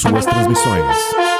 suas 0.00 0.24
transmissões. 0.24 1.39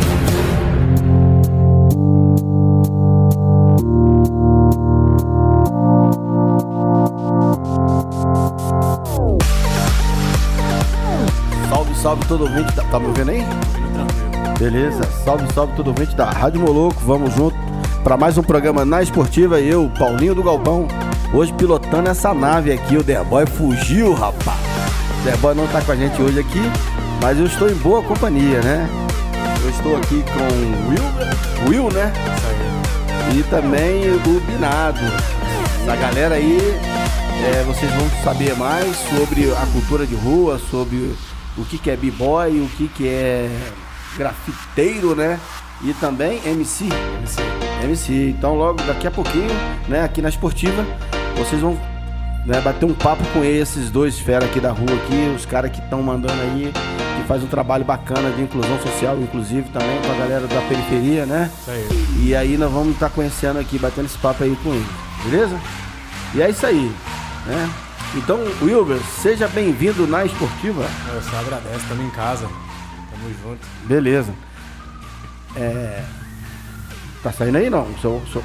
Salve, 12.01 12.25
todo 12.25 12.41
ouvinte. 12.43 12.71
da- 12.75 12.83
Tá 12.83 12.99
me 12.99 13.07
ouvindo 13.07 13.29
aí? 13.29 13.43
Beleza. 14.59 15.01
Salve, 15.23 15.51
salve 15.53 15.73
todo 15.75 15.87
ouvinte 15.89 16.15
da 16.15 16.25
Rádio 16.29 16.61
Moloco. 16.61 16.99
Vamos 17.05 17.33
junto 17.35 17.55
para 18.03 18.17
mais 18.17 18.37
um 18.37 18.43
programa 18.43 18.83
na 18.85 19.01
Esportiva. 19.01 19.59
E 19.59 19.69
eu, 19.69 19.89
Paulinho 19.97 20.35
do 20.35 20.43
Galpão, 20.43 20.87
hoje 21.33 21.53
pilotando 21.53 22.09
essa 22.09 22.33
nave 22.33 22.71
aqui. 22.71 22.97
O 22.97 23.03
Derboy 23.03 23.45
fugiu, 23.45 24.13
rapaz. 24.13 24.59
O 25.19 25.23
Derboy 25.23 25.53
não 25.55 25.67
tá 25.67 25.81
com 25.81 25.91
a 25.91 25.95
gente 25.95 26.19
hoje 26.21 26.39
aqui, 26.39 26.61
mas 27.21 27.37
eu 27.39 27.45
estou 27.45 27.69
em 27.69 27.75
boa 27.75 28.01
companhia, 28.03 28.61
né? 28.61 28.87
Eu 29.63 29.69
estou 29.69 29.95
aqui 29.97 30.23
com 30.23 30.39
o 30.39 30.89
Will, 30.89 31.83
Will, 31.83 31.91
né? 31.93 32.11
E 33.35 33.43
também 33.43 34.09
o 34.11 34.39
Binado. 34.41 34.99
Essa 35.83 35.95
galera 35.95 36.35
aí, 36.35 36.57
é, 37.53 37.63
vocês 37.65 37.91
vão 37.93 38.07
saber 38.23 38.55
mais 38.57 38.95
sobre 39.09 39.51
a 39.51 39.65
cultura 39.73 40.05
de 40.05 40.15
rua, 40.15 40.59
sobre 40.69 41.13
o 41.57 41.65
que, 41.65 41.77
que 41.77 41.89
é 41.89 41.95
b-boy, 41.95 42.61
o 42.61 42.69
que, 42.77 42.87
que 42.87 43.07
é 43.07 43.49
grafiteiro, 44.17 45.15
né? 45.15 45.39
E 45.83 45.93
também 45.93 46.41
MC. 46.45 46.85
MC. 47.83 48.29
Então 48.29 48.55
logo 48.55 48.81
daqui 48.83 49.07
a 49.07 49.11
pouquinho, 49.11 49.49
né, 49.87 50.03
aqui 50.03 50.21
na 50.21 50.29
esportiva, 50.29 50.85
vocês 51.35 51.61
vão 51.61 51.77
né, 52.45 52.59
bater 52.61 52.85
um 52.85 52.93
papo 52.93 53.23
com 53.33 53.43
esses 53.43 53.89
dois 53.89 54.19
fera 54.19 54.45
aqui 54.45 54.59
da 54.59 54.71
rua 54.71 54.93
aqui, 54.93 55.33
os 55.35 55.45
caras 55.45 55.71
que 55.71 55.79
estão 55.79 56.01
mandando 56.01 56.39
aí, 56.41 56.71
que 57.17 57.27
faz 57.27 57.43
um 57.43 57.47
trabalho 57.47 57.83
bacana 57.83 58.31
de 58.31 58.41
inclusão 58.41 58.79
social, 58.79 59.17
inclusive 59.19 59.69
também 59.69 59.99
com 60.01 60.11
a 60.11 60.15
galera 60.15 60.47
da 60.47 60.61
periferia, 60.61 61.25
né? 61.25 61.49
Isso 61.61 61.71
aí. 61.71 61.87
E 62.19 62.35
aí 62.35 62.57
nós 62.57 62.71
vamos 62.71 62.93
estar 62.93 63.09
conhecendo 63.09 63.59
aqui, 63.59 63.77
batendo 63.77 64.05
esse 64.05 64.17
papo 64.17 64.43
aí 64.43 64.55
com 64.63 64.73
ele, 64.73 64.87
beleza? 65.23 65.59
E 66.33 66.41
é 66.41 66.49
isso 66.49 66.65
aí, 66.65 66.91
né? 67.45 67.69
Então, 68.15 68.39
Wilber, 68.61 68.99
seja 69.21 69.47
bem-vindo 69.47 70.05
na 70.05 70.25
esportiva. 70.25 70.83
Eu 71.13 71.21
só 71.21 71.37
agradeço, 71.37 71.77
estamos 71.77 72.05
em 72.05 72.09
casa. 72.09 72.45
Tamo 72.45 73.33
junto. 73.41 73.65
Beleza. 73.85 74.33
É. 75.55 76.03
Tá 77.23 77.31
saindo 77.31 77.57
aí 77.57 77.69
não? 77.69 77.87
Seu, 78.01 78.21
seu... 78.31 78.43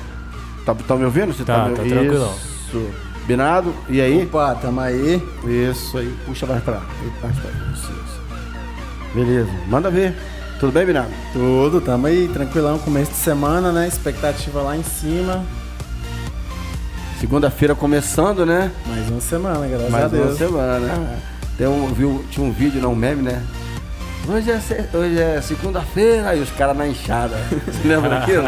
Tá, 0.64 0.74
tá 0.74 0.94
me 0.96 1.04
ouvindo? 1.04 1.32
Você 1.32 1.44
Tá, 1.44 1.68
me 1.68 1.76
tá 1.76 1.82
tranquilão. 1.82 2.34
Isso. 2.66 2.90
Binado, 3.26 3.74
e 3.88 4.00
aí? 4.00 4.22
Opa, 4.24 4.54
tamo 4.54 4.80
aí. 4.80 5.20
Isso 5.44 5.98
aí. 5.98 6.16
Puxa 6.24 6.46
mais 6.46 6.62
pra 6.62 6.74
lá. 6.74 6.86
Mais 7.22 7.36
pra 7.36 7.50
lá. 7.50 7.72
Isso, 7.72 7.92
isso. 7.92 9.14
Beleza. 9.14 9.50
Manda 9.66 9.90
ver. 9.90 10.14
Tudo 10.60 10.72
bem, 10.72 10.86
Binado? 10.86 11.10
Tudo, 11.32 11.80
tamo 11.80 12.06
aí, 12.06 12.28
tranquilão, 12.32 12.78
começo 12.78 13.10
de 13.10 13.16
semana, 13.18 13.72
né? 13.72 13.86
Expectativa 13.88 14.62
lá 14.62 14.76
em 14.76 14.82
cima. 14.82 15.44
Segunda-feira 17.20 17.74
começando, 17.74 18.44
né? 18.44 18.70
Mais 18.86 19.08
uma 19.08 19.20
semana, 19.20 19.66
graças 19.66 19.86
a 19.86 19.90
Mais 19.90 20.12
uma 20.12 20.24
Deus. 20.24 20.38
semana, 20.38 20.78
né? 20.78 21.18
Tem 21.56 21.66
um, 21.66 21.86
viu, 21.86 22.22
tinha 22.30 22.44
um 22.44 22.52
vídeo, 22.52 22.80
não, 22.80 22.92
um 22.92 22.96
meme, 22.96 23.22
né? 23.22 23.42
Hoje 24.28 24.50
é, 24.50 24.60
hoje 24.92 25.18
é 25.18 25.40
segunda-feira, 25.40 26.30
aí 26.30 26.40
os 26.42 26.50
caras 26.50 26.76
na 26.76 26.86
enxada. 26.86 27.36
Você 27.64 27.88
lembra 27.88 28.10
daquilo? 28.10 28.44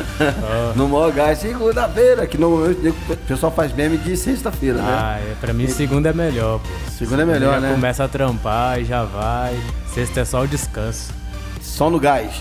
no 0.74 0.88
maior 0.88 1.12
gás, 1.12 1.38
segunda-feira, 1.38 2.26
que 2.26 2.38
normalmente 2.38 2.88
o 2.88 3.16
pessoal 3.26 3.52
faz 3.52 3.74
meme 3.74 3.98
de 3.98 4.16
sexta-feira, 4.16 4.78
né? 4.78 4.88
Ah, 4.88 5.18
é, 5.20 5.34
pra 5.40 5.52
mim 5.52 5.66
segunda 5.66 6.08
é 6.08 6.12
melhor, 6.12 6.60
pô. 6.60 6.90
Segunda 6.90 7.22
é 7.22 7.26
melhor, 7.26 7.60
né? 7.60 7.72
começa 7.72 8.04
a 8.04 8.08
trampar 8.08 8.80
e 8.80 8.84
já 8.84 9.04
vai. 9.04 9.58
Sexta 9.92 10.20
é 10.20 10.24
só 10.24 10.42
o 10.42 10.48
descanso. 10.48 11.12
Só 11.60 11.90
no 11.90 11.98
gás. 11.98 12.40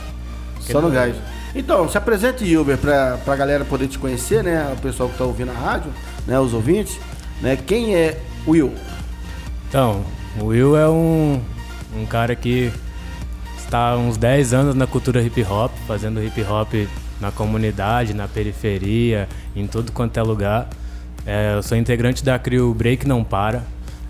Só 0.62 0.80
no 0.80 0.90
gás. 0.90 1.16
Então, 1.58 1.90
se 1.90 1.98
apresente, 1.98 2.46
Hilber, 2.46 2.78
pra, 2.78 3.18
pra 3.26 3.36
galera 3.36 3.66
poder 3.66 3.88
te 3.88 3.98
conhecer, 3.98 4.44
né? 4.44 4.72
O 4.78 4.80
pessoal 4.80 5.10
que 5.10 5.18
tá 5.18 5.24
ouvindo 5.24 5.50
a 5.50 5.56
rádio, 5.56 5.92
né? 6.28 6.40
Os 6.40 6.54
ouvintes, 6.54 7.00
né? 7.42 7.58
Quem 7.58 7.96
é 7.96 8.22
o 8.46 8.52
Will? 8.52 8.72
Então, 9.68 10.06
o 10.40 10.46
Will 10.46 10.78
é 10.78 10.88
um, 10.88 11.42
um 11.96 12.06
cara 12.06 12.36
que 12.36 12.72
está 13.58 13.90
há 13.90 13.98
uns 13.98 14.18
10 14.18 14.54
anos 14.54 14.76
na 14.76 14.86
cultura 14.86 15.20
hip 15.20 15.44
hop, 15.44 15.72
fazendo 15.88 16.24
hip 16.24 16.40
hop 16.44 16.74
na 17.20 17.32
comunidade, 17.32 18.14
na 18.14 18.28
periferia, 18.28 19.28
em 19.56 19.66
tudo 19.66 19.92
quanto 19.92 20.16
é 20.16 20.22
lugar. 20.22 20.70
É, 21.26 21.56
eu 21.56 21.64
sou 21.64 21.76
integrante 21.76 22.24
da 22.24 22.38
CRIO 22.38 22.72
Break 22.72 23.08
Não 23.08 23.24
Para 23.24 23.64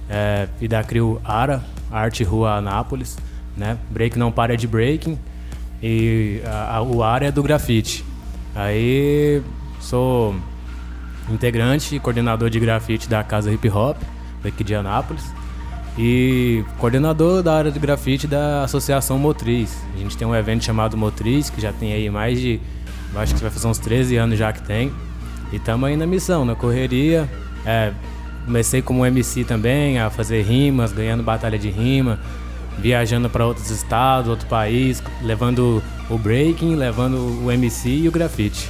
é, 0.09 0.50
e 0.59 0.68
da 0.68 0.84
CRIO 0.84 1.22
ARA, 1.24 1.64
Arte 1.90 2.25
Rua 2.25 2.56
Anápolis. 2.56 3.18
Né? 3.56 3.78
Break 3.90 4.19
Não 4.19 4.34
Para 4.34 4.53
é 4.53 4.58
de 4.58 4.68
breaking 4.68 5.18
e 5.82 6.42
a- 6.46 6.78
a- 6.78 6.82
o 6.82 7.04
ARA 7.04 7.28
é 7.28 7.32
do 7.32 7.42
grafite. 7.44 8.04
Aí 8.56 9.42
sou 9.80 10.36
integrante 11.30 11.96
e 11.96 12.00
coordenador 12.00 12.50
de 12.50 12.60
grafite 12.60 13.08
da 13.10 13.24
Casa 13.24 13.52
Hip 13.52 13.70
Hop, 13.70 13.98
daqui 14.44 14.64
de 14.64 14.74
Anápolis, 14.74 15.24
e 15.98 16.64
coordenador 16.80 17.42
da 17.44 17.56
área 17.56 17.72
de 17.72 17.80
grafite 17.80 18.28
da 18.28 18.64
Associação 18.64 19.18
Motriz. 19.20 19.76
A 19.96 20.00
gente 20.00 20.16
tem 20.18 20.28
um 20.28 20.36
evento 20.36 20.64
chamado 20.64 20.96
Motriz, 20.96 21.50
que 21.50 21.60
já 21.62 21.74
tem 21.74 21.92
aí 21.94 22.09
mais 22.09 22.40
de, 22.40 22.59
acho 23.16 23.36
que 23.36 23.42
vai 23.42 23.50
fazer 23.52 23.68
uns 23.68 23.78
13 23.80 24.16
anos 24.16 24.38
já 24.38 24.52
que 24.54 24.62
tem, 24.62 24.92
e 25.52 25.58
estamos 25.58 25.88
aí 25.90 25.98
na 25.98 26.06
missão, 26.06 26.46
na 26.46 26.56
correria. 26.56 27.28
É, 27.66 27.92
comecei 28.46 28.82
como 28.82 29.06
MC 29.06 29.44
também, 29.44 30.00
a 30.00 30.09
fazer 30.09 30.42
rimas, 30.44 30.94
ganhando 30.94 31.22
batalha 31.24 31.58
de 31.59 31.70
rima, 31.70 32.20
viajando 32.80 33.30
para 33.30 33.46
outros 33.46 33.70
estados, 33.72 34.30
outro 34.30 34.48
país, 34.48 35.02
levando 35.22 35.82
o 36.10 36.18
breaking, 36.18 36.76
levando 36.76 37.44
o 37.44 37.52
MC 37.52 37.90
e 37.90 38.08
o 38.08 38.12
grafite. 38.12 38.70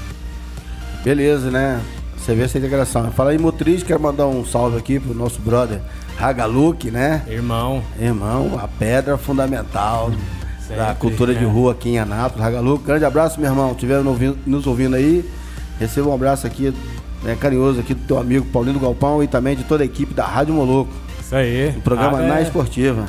Beleza, 1.04 1.50
né? 1.52 1.82
Você 2.18 2.36
vê 2.36 2.44
essa 2.44 2.58
integração. 2.58 3.12
Fala 3.12 3.32
aí, 3.32 3.38
motriz, 3.38 3.84
quero 3.84 4.00
mandar 4.02 4.28
um 4.28 4.46
salve 4.46 4.78
aqui 4.78 5.00
pro 5.00 5.14
nosso 5.14 5.40
brother 5.42 5.80
Hagaluk, 6.20 6.90
né? 6.92 7.24
Irmão, 7.28 7.82
Irmão, 8.00 8.60
a 8.62 8.68
pedra 8.68 9.18
fundamental 9.18 10.10
da 10.70 10.88
Sempre, 10.88 10.96
cultura 11.00 11.34
de 11.34 11.46
né? 11.46 11.50
rua 11.52 11.72
aqui 11.72 11.90
em 11.90 12.00
Anápolis. 12.00 12.46
Hagaluk, 12.46 12.84
grande 12.84 13.06
abraço, 13.06 13.40
meu 13.40 13.50
irmão. 13.50 13.72
Estiver 13.72 14.02
nos 14.46 14.68
ouvindo 14.68 14.96
aí, 14.96 15.24
receba 15.80 16.10
um 16.10 16.14
abraço 16.14 16.46
aqui, 16.46 16.74
né, 17.24 17.38
carinhoso 17.40 17.80
aqui 17.80 17.94
do 17.94 18.06
teu 18.06 18.20
amigo 18.20 18.46
Paulinho 18.48 18.74
do 18.74 18.80
Galpão 18.82 19.24
e 19.24 19.28
também 19.28 19.56
de 19.56 19.64
toda 19.64 19.84
a 19.84 19.86
equipe 19.86 20.14
da 20.14 20.26
Rádio 20.26 20.54
Moloco. 20.54 20.92
isso 21.22 21.34
aí. 21.36 21.70
O 21.78 21.82
programa 21.82 22.20
Na 22.20 22.40
é- 22.40 22.44
Esportiva. 22.44 23.06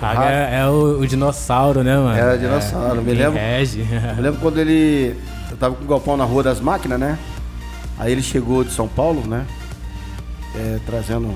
Raga 0.00 0.24
é, 0.24 0.60
é 0.60 0.66
o, 0.66 1.00
o 1.00 1.06
dinossauro, 1.06 1.82
né, 1.82 1.96
mano? 1.96 2.18
É, 2.18 2.34
o 2.34 2.38
dinossauro, 2.38 3.02
me 3.02 3.12
quem 3.12 3.14
lembro. 3.14 3.38
Rege. 3.38 3.86
Eu 4.16 4.22
lembro 4.22 4.40
quando 4.40 4.58
ele. 4.58 5.16
Eu 5.50 5.56
tava 5.56 5.74
com 5.74 5.84
o 5.84 5.86
Galpão 5.86 6.16
na 6.16 6.24
Rua 6.24 6.42
das 6.42 6.60
Máquinas, 6.60 6.98
né? 6.98 7.18
Aí 7.98 8.12
ele 8.12 8.22
chegou 8.22 8.64
de 8.64 8.72
São 8.72 8.88
Paulo, 8.88 9.26
né? 9.26 9.44
É, 10.56 10.78
trazendo 10.86 11.34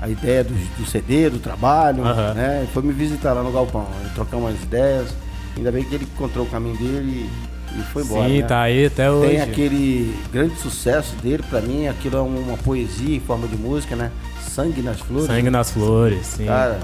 a 0.00 0.08
ideia 0.08 0.44
do, 0.44 0.54
do 0.76 0.86
CD, 0.86 1.30
do 1.30 1.38
trabalho, 1.38 2.04
Aham. 2.04 2.34
né? 2.34 2.66
E 2.68 2.72
foi 2.72 2.82
me 2.82 2.92
visitar 2.92 3.32
lá 3.32 3.42
no 3.42 3.50
Galpão. 3.50 3.86
Trocamos 4.14 4.50
umas 4.50 4.62
ideias. 4.62 5.08
Ainda 5.56 5.72
bem 5.72 5.82
que 5.82 5.94
ele 5.94 6.04
encontrou 6.04 6.46
o 6.46 6.48
caminho 6.48 6.76
dele 6.76 7.28
e, 7.74 7.80
e 7.80 7.82
foi 7.84 8.04
embora. 8.04 8.28
Sim, 8.28 8.42
né? 8.42 8.46
tá 8.46 8.60
aí 8.60 8.86
até 8.86 9.10
hoje. 9.10 9.30
Tem 9.30 9.40
aquele 9.40 10.14
grande 10.32 10.56
sucesso 10.56 11.16
dele, 11.16 11.42
pra 11.48 11.60
mim, 11.60 11.88
aquilo 11.88 12.16
é 12.16 12.20
uma 12.20 12.56
poesia 12.58 13.16
em 13.16 13.20
forma 13.20 13.48
de 13.48 13.56
música, 13.56 13.96
né? 13.96 14.12
Sangue 14.42 14.82
nas 14.82 15.00
flores. 15.00 15.26
Sangue 15.26 15.50
nas 15.50 15.70
flores, 15.70 16.26
sim. 16.26 16.46
Cara, 16.46 16.80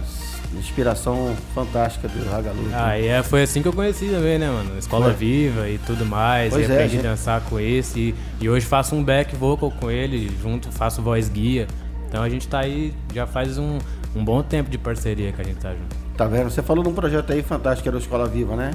inspiração 0.59 1.35
fantástica 1.55 2.09
do 2.09 2.35
Hagalu. 2.35 2.69
Ah, 2.73 2.99
e 2.99 3.07
é, 3.09 3.23
foi 3.23 3.43
assim 3.43 3.63
que 3.63 3.69
eu 3.69 3.73
conheci 3.73 4.07
também, 4.07 4.39
né, 4.39 4.49
mano? 4.49 4.79
Escola 4.79 5.07
Foi. 5.07 5.15
Viva 5.15 5.69
e 5.69 5.79
tudo 5.79 6.05
mais. 6.07 6.53
Pois 6.53 6.69
e 6.69 6.71
é, 6.71 6.75
aprendi 6.75 6.97
gente. 6.97 7.07
a 7.07 7.11
dançar 7.11 7.41
com 7.43 7.59
esse. 7.61 7.99
E, 8.01 8.15
e 8.41 8.49
hoje 8.49 8.67
faço 8.67 8.95
um 8.95 9.03
back 9.03 9.35
vocal 9.37 9.71
com 9.71 9.91
ele, 9.91 10.31
junto, 10.41 10.71
faço 10.73 11.03
voz 11.03 11.29
guia. 11.29 11.67
Então 12.09 12.23
a 12.23 12.29
gente 12.29 12.47
tá 12.47 12.61
aí, 12.61 12.95
já 13.13 13.27
faz 13.27 13.59
um, 13.59 13.79
um 14.15 14.25
bom 14.25 14.43
tempo 14.43 14.71
de 14.71 14.79
parceria 14.79 15.33
que 15.33 15.41
a 15.41 15.45
gente 15.45 15.59
tá 15.59 15.71
junto. 15.71 15.97
Tá 16.17 16.27
vendo? 16.27 16.49
Você 16.51 16.63
falou 16.63 16.83
de 16.85 16.89
um 16.91 16.95
projeto 16.95 17.33
aí 17.33 17.43
fantástico 17.43 17.83
que 17.83 17.89
era 17.89 17.97
o 17.97 18.01
Escola 18.01 18.29
Viva, 18.29 18.55
né? 18.55 18.71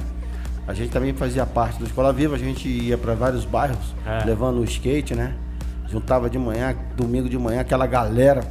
A 0.68 0.74
gente 0.74 0.90
também 0.90 1.12
fazia 1.14 1.44
parte 1.46 1.78
do 1.78 1.86
Escola 1.86 2.12
Viva, 2.12 2.36
a 2.36 2.38
gente 2.38 2.68
ia 2.68 2.98
para 2.98 3.14
vários 3.14 3.44
bairros 3.44 3.94
É. 4.06 4.24
levando 4.26 4.60
o 4.60 4.64
skate, 4.64 5.14
né? 5.14 5.32
Juntava 5.90 6.28
de 6.30 6.38
manhã, 6.38 6.76
domingo 6.96 7.28
de 7.28 7.38
manhã, 7.38 7.60
aquela 7.62 7.86
galera, 7.86 8.44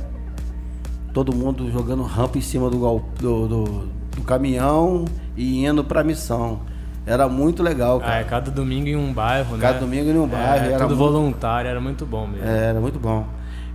todo 1.14 1.34
mundo 1.36 1.72
jogando 1.72 2.04
rampa 2.04 2.38
em 2.38 2.42
cima 2.42 2.70
do, 2.70 2.78
do, 3.20 3.48
do- 3.48 4.00
do 4.16 4.22
caminhão 4.26 5.06
e 5.36 5.66
indo 5.66 5.84
pra 5.84 6.04
missão. 6.04 6.60
Era 7.06 7.28
muito 7.30 7.64
legal, 7.64 7.98
É, 7.98 8.04
cara. 8.06 8.24
cada 8.26 8.52
domingo 8.52 8.88
em 8.88 8.96
um 8.96 9.12
bairro, 9.14 9.56
né? 9.56 9.62
Cada 9.62 9.80
domingo 9.80 10.10
em 10.10 10.18
um 10.18 10.28
bairro, 10.28 10.66
É, 10.66 10.74
era 10.74 10.86
tudo 10.86 10.96
muito- 10.96 11.12
voluntário, 11.12 11.70
era 11.70 11.80
muito 11.82 12.06
bom 12.06 12.28
mesmo. 12.28 12.46
É, 12.48 12.66
era 12.66 12.80
muito 12.80 13.00
bom. 13.00 13.26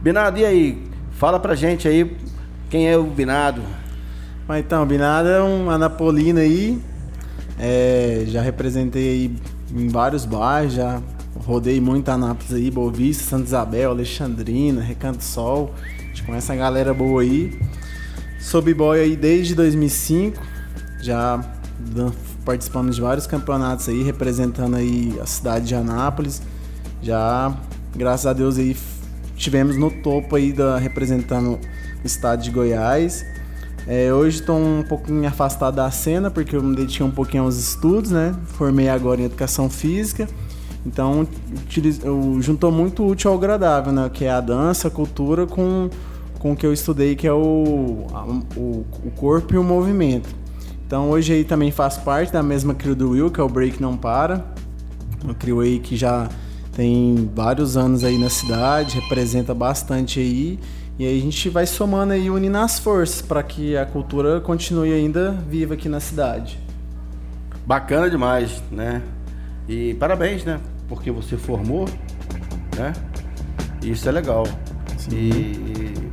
Binado, 0.03 0.39
e 0.39 0.45
aí? 0.45 0.85
Fala 1.13 1.41
pra 1.41 1.55
gente 1.55 1.89
aí 1.89 2.17
quem 2.71 2.89
é 2.89 2.97
o 2.97 3.05
Binado. 3.05 3.63
Mas 4.47 4.61
então, 4.65 4.83
o 4.83 4.87
Binado 4.87 5.29
é 5.29 5.43
um 5.43 5.71
anapolino 5.71 6.39
aí. 6.39 6.81
É, 7.59 8.25
já 8.27 8.43
representei 8.43 9.09
aí 9.09 9.37
em 9.75 9.89
vários 9.89 10.25
bairros, 10.25 10.75
já 10.75 11.01
rodei 11.47 11.81
muito 11.81 12.09
Anápolis 12.11 12.53
aí, 12.53 12.71
Boa 12.71 12.91
Vista, 12.93 13.25
Santa 13.25 13.45
Isabel, 13.45 13.91
Alexandrina, 13.91 14.81
Recanto 14.83 15.23
Sol. 15.25 15.73
Gente 16.15 16.23
conhece 16.23 16.53
a 16.53 16.55
galera 16.55 16.95
boa 16.95 17.23
aí. 17.23 17.59
Sou 18.39 18.63
b-boy 18.63 19.01
aí 19.01 19.17
desde 19.17 19.53
2005, 19.53 20.41
já 21.01 21.45
participando 22.45 22.93
de 22.93 23.01
vários 23.01 23.27
campeonatos 23.27 23.89
aí, 23.89 24.01
representando 24.05 24.77
aí 24.77 25.19
a 25.21 25.27
cidade 25.27 25.67
de 25.67 25.75
Anápolis. 25.75 26.41
Já, 27.03 27.53
graças 27.97 28.27
a 28.27 28.33
Deus 28.33 28.59
aí, 28.59 28.77
tivemos 29.35 29.77
no 29.77 29.91
topo 29.91 30.37
aí 30.37 30.53
da 30.53 30.79
representando 30.79 31.59
o 32.05 32.07
estado 32.07 32.45
de 32.45 32.51
Goiás. 32.53 33.27
É, 33.85 34.15
hoje 34.15 34.39
estou 34.39 34.57
um 34.57 34.85
pouquinho 34.85 35.27
afastado 35.27 35.75
da 35.75 35.91
cena 35.91 36.31
porque 36.31 36.55
eu 36.55 36.63
me 36.63 36.77
dediquei 36.77 37.05
um 37.05 37.11
pouquinho 37.11 37.43
aos 37.43 37.59
estudos, 37.59 38.13
né? 38.13 38.33
Formei 38.57 38.89
agora 38.89 39.21
em 39.21 39.25
educação 39.25 39.69
física. 39.69 40.29
Então, 40.87 41.27
juntou 42.41 42.71
muito 42.71 43.07
útil 43.07 43.31
ao 43.31 43.37
agradável, 43.37 43.93
né? 43.93 44.11
Que 44.13 44.27
é 44.27 44.31
a 44.31 44.41
dança, 44.41 44.89
a 44.89 44.91
cultura 44.91 45.47
com, 45.47 45.89
com 46.39 46.53
o 46.53 46.57
que 46.57 46.67
eu 46.67 46.73
estudei, 46.73 47.17
que 47.17 47.27
é 47.27 47.33
o, 47.33 48.07
o, 48.57 48.87
o 49.05 49.11
corpo 49.17 49.55
e 49.55 49.59
o 49.59 49.65
movimento. 49.65 50.29
Então, 50.87 51.11
hoje 51.11 51.33
aí 51.33 51.45
também 51.45 51.71
faço 51.71 52.03
parte 52.03 52.33
da 52.33 52.43
mesma 52.43 52.75
crew 52.75 52.95
do 52.95 53.11
Will, 53.11 53.31
que 53.31 53.41
é 53.41 53.43
o 53.43 53.49
Break 53.49 53.81
Não 53.81 53.97
Para. 53.97 54.45
Uma 55.23 55.35
crew 55.35 55.61
aí 55.61 55.79
que 55.79 55.97
já 55.97 56.29
tem 56.73 57.31
vários 57.35 57.77
anos 57.77 58.05
aí 58.05 58.19
na 58.19 58.29
cidade, 58.29 59.01
representa 59.01 59.55
bastante 59.55 60.21
aí. 60.21 60.59
E 60.99 61.07
aí 61.07 61.19
a 61.19 61.23
gente 61.23 61.49
vai 61.49 61.67
somando 61.67 62.13
aí, 62.13 62.29
unindo 62.29 62.59
as 62.59 62.79
forças 62.79 63.23
para 63.23 63.43
que 63.43 63.77
a 63.77 63.87
cultura 63.87 64.41
continue 64.41 64.93
ainda 64.93 65.33
viva 65.33 65.75
aqui 65.75 65.89
na 65.89 65.99
cidade. 65.99 66.59
Bacana 67.67 68.11
demais, 68.11 68.63
né? 68.71 69.03
E 69.67 69.95
parabéns, 69.95 70.45
né? 70.45 70.61
Porque 70.95 71.11
você 71.11 71.37
formou, 71.37 71.87
né? 72.77 72.93
Isso 73.83 74.09
é 74.09 74.13
legal. 74.13 74.45
E, 75.11 75.15
e- 75.17 76.13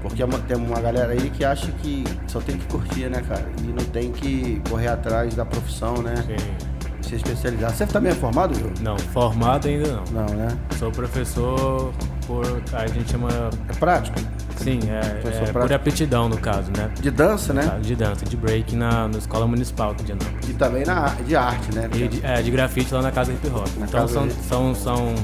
porque 0.00 0.22
é 0.22 0.26
tem 0.46 0.56
uma 0.56 0.80
galera 0.80 1.12
aí 1.12 1.28
que 1.30 1.44
acha 1.44 1.70
que 1.72 2.04
só 2.28 2.40
tem 2.40 2.56
que 2.56 2.64
curtir, 2.66 3.08
né, 3.10 3.20
cara? 3.20 3.44
E 3.58 3.66
não 3.66 3.84
tem 3.86 4.12
que 4.12 4.62
correr 4.70 4.88
atrás 4.88 5.34
da 5.34 5.44
profissão, 5.44 5.94
né? 6.02 6.14
Sim. 6.16 6.71
Se 7.12 7.16
especializar. 7.16 7.70
Você 7.74 7.86
também 7.86 8.10
é 8.10 8.14
formado, 8.14 8.56
Will? 8.56 8.72
Não, 8.80 8.96
formado 8.96 9.68
ainda 9.68 9.86
não. 9.86 10.22
Não, 10.22 10.34
né? 10.34 10.48
Sou 10.78 10.90
professor 10.90 11.92
por. 12.26 12.62
A 12.72 12.86
gente 12.86 13.10
chama. 13.10 13.28
É 13.68 13.74
prático. 13.74 14.18
Sim, 14.56 14.80
é, 14.88 15.48
é 15.48 15.52
por 15.52 15.70
aptidão 15.70 16.28
no 16.28 16.38
caso, 16.38 16.70
né? 16.74 16.90
De 17.00 17.10
dança, 17.10 17.52
né? 17.52 17.78
De 17.82 17.94
dança, 17.94 18.24
de 18.24 18.34
break 18.34 18.74
na, 18.74 19.08
na 19.08 19.18
escola 19.18 19.46
municipal 19.46 19.94
de 19.94 20.12
Anápolis. 20.12 20.48
E 20.48 20.54
também 20.54 20.84
na, 20.86 21.08
de 21.08 21.36
arte, 21.36 21.74
né? 21.74 21.90
E 21.94 22.08
de, 22.08 22.24
é, 22.24 22.40
de 22.40 22.50
grafite 22.50 22.94
lá 22.94 23.02
na 23.02 23.12
casa 23.12 23.30
hip 23.30 23.46
hop. 23.48 23.68
Na 23.76 23.86
então 23.86 24.08
são, 24.08 24.30
são, 24.30 24.74
são 24.74 25.14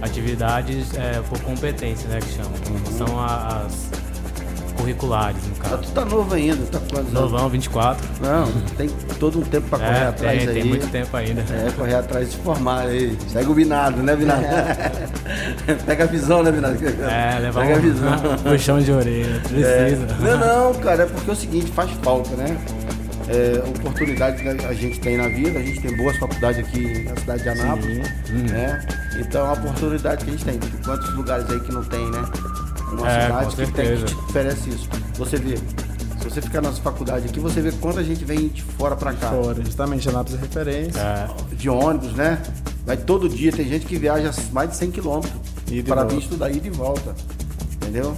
atividades 0.00 0.94
é, 0.94 1.20
por 1.28 1.38
competência, 1.40 2.08
né? 2.08 2.18
Que 2.20 2.30
chamam. 2.30 2.52
Uhum. 2.70 2.96
São 2.96 3.20
as 3.20 3.85
curriculares, 4.86 5.42
no 5.46 5.52
Ah, 5.60 5.68
caso. 5.70 5.82
tu 5.82 5.90
tá 5.92 6.04
novo 6.04 6.34
ainda, 6.34 6.64
tá 6.66 6.78
quantos 6.78 6.98
anos? 6.98 7.12
Novão, 7.12 7.48
24. 7.48 8.06
Não, 8.20 8.46
tem 8.76 8.88
todo 9.18 9.38
um 9.38 9.42
tempo 9.42 9.68
pra 9.68 9.78
correr 9.78 9.90
É, 9.90 10.06
atrás 10.06 10.38
tem, 10.38 10.48
aí. 10.48 10.54
tem 10.54 10.64
muito 10.64 10.86
tempo 10.90 11.16
ainda. 11.16 11.40
É, 11.42 11.70
correr 11.72 11.94
atrás 11.94 12.30
de 12.30 12.36
formar 12.38 12.80
aí. 12.86 13.16
Segue 13.28 13.50
o 13.50 13.54
Binado, 13.54 14.02
né, 14.02 14.14
Binado? 14.16 14.44
Pega 15.86 16.04
a 16.04 16.06
visão, 16.06 16.42
né, 16.42 16.50
Binado? 16.52 16.76
É, 16.86 17.38
levar 17.40 17.60
Pega 17.62 17.76
a 17.76 17.78
visão. 17.78 18.12
um 18.46 18.50
puxão 18.50 18.80
de 18.80 18.92
orelha. 18.92 19.40
Precisa. 19.40 19.64
É. 19.64 19.96
Não, 20.20 20.38
não, 20.72 20.74
cara, 20.80 21.02
é 21.02 21.06
porque 21.06 21.30
é 21.30 21.32
o 21.32 21.36
seguinte, 21.36 21.70
faz 21.72 21.90
falta, 22.02 22.34
né? 22.36 22.56
É, 23.28 23.60
oportunidade 23.68 24.40
que 24.40 24.48
a 24.48 24.72
gente 24.72 25.00
tem 25.00 25.16
na 25.16 25.26
vida, 25.26 25.58
a 25.58 25.62
gente 25.62 25.80
tem 25.80 25.96
boas 25.96 26.16
faculdades 26.16 26.60
aqui 26.60 27.02
na 27.08 27.16
cidade 27.16 27.42
de 27.42 27.48
Anápolis, 27.48 27.98
né? 28.52 28.86
Então 29.18 29.46
a 29.46 29.52
oportunidade 29.54 30.24
que 30.24 30.30
a 30.30 30.32
gente 30.32 30.44
tem, 30.44 30.60
quantos 30.84 31.12
lugares 31.12 31.50
aí 31.50 31.58
que 31.58 31.72
não 31.72 31.82
tem, 31.82 32.08
né? 32.12 32.22
Uma 32.98 33.10
É, 33.10 33.22
cidade 33.22 33.56
que, 33.56 33.72
tem, 33.72 33.96
que 33.96 34.04
te 34.04 34.14
oferece 34.14 34.70
isso. 34.70 34.88
Você 35.16 35.36
vê, 35.36 35.56
se 35.56 36.24
você 36.24 36.42
ficar 36.42 36.60
nas 36.60 36.78
faculdades 36.78 37.30
aqui, 37.30 37.38
você 37.40 37.60
vê 37.60 37.72
quanta 37.72 38.02
gente 38.02 38.24
vem 38.24 38.48
de 38.48 38.62
fora 38.62 38.96
pra 38.96 39.12
cá. 39.12 39.30
Fora, 39.30 39.62
justamente, 39.64 40.08
Anápolis 40.08 40.38
é 40.38 40.42
referência. 40.42 41.00
É, 41.00 41.28
De 41.54 41.68
ônibus, 41.68 42.12
né? 42.14 42.40
Vai 42.84 42.96
todo 42.96 43.28
dia, 43.28 43.52
tem 43.52 43.66
gente 43.68 43.86
que 43.86 43.96
viaja 43.96 44.30
mais 44.52 44.70
de 44.70 44.76
100 44.76 44.90
quilômetros 44.92 45.32
para 45.86 46.04
vir 46.04 46.18
estudar 46.18 46.50
ida 46.50 46.66
e 46.66 46.70
volta. 46.70 47.14
Entendeu? 47.74 48.16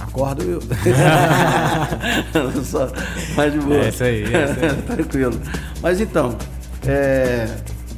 Acorda, 0.00 0.42
eu. 0.42 0.60
Só 2.64 2.90
mais 3.36 3.52
de 3.52 3.58
boa. 3.60 3.84
É 3.84 3.88
isso 3.88 4.04
aí, 4.04 4.22
é 4.24 4.44
isso 4.44 4.64
aí. 4.64 4.82
Tranquilo. 4.96 5.40
Mas 5.80 6.00
então, 6.00 6.36
é, 6.86 7.48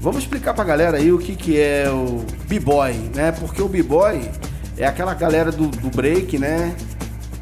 vamos 0.01 0.23
explicar 0.23 0.55
pra 0.55 0.65
galera 0.65 0.99
aí 0.99 1.13
o 1.13 1.19
que, 1.19 1.35
que 1.35 1.59
é 1.61 1.89
o 1.91 2.25
B-Boy, 2.49 2.93
né? 3.15 3.33
Porque 3.33 3.61
o 3.63 3.69
B-Boy 3.69 4.31
é 4.77 4.87
aquela 4.87 5.15
galera 5.15 5.53
do, 5.53 5.69
do 5.69 5.91
break, 5.91 6.39
né? 6.39 6.75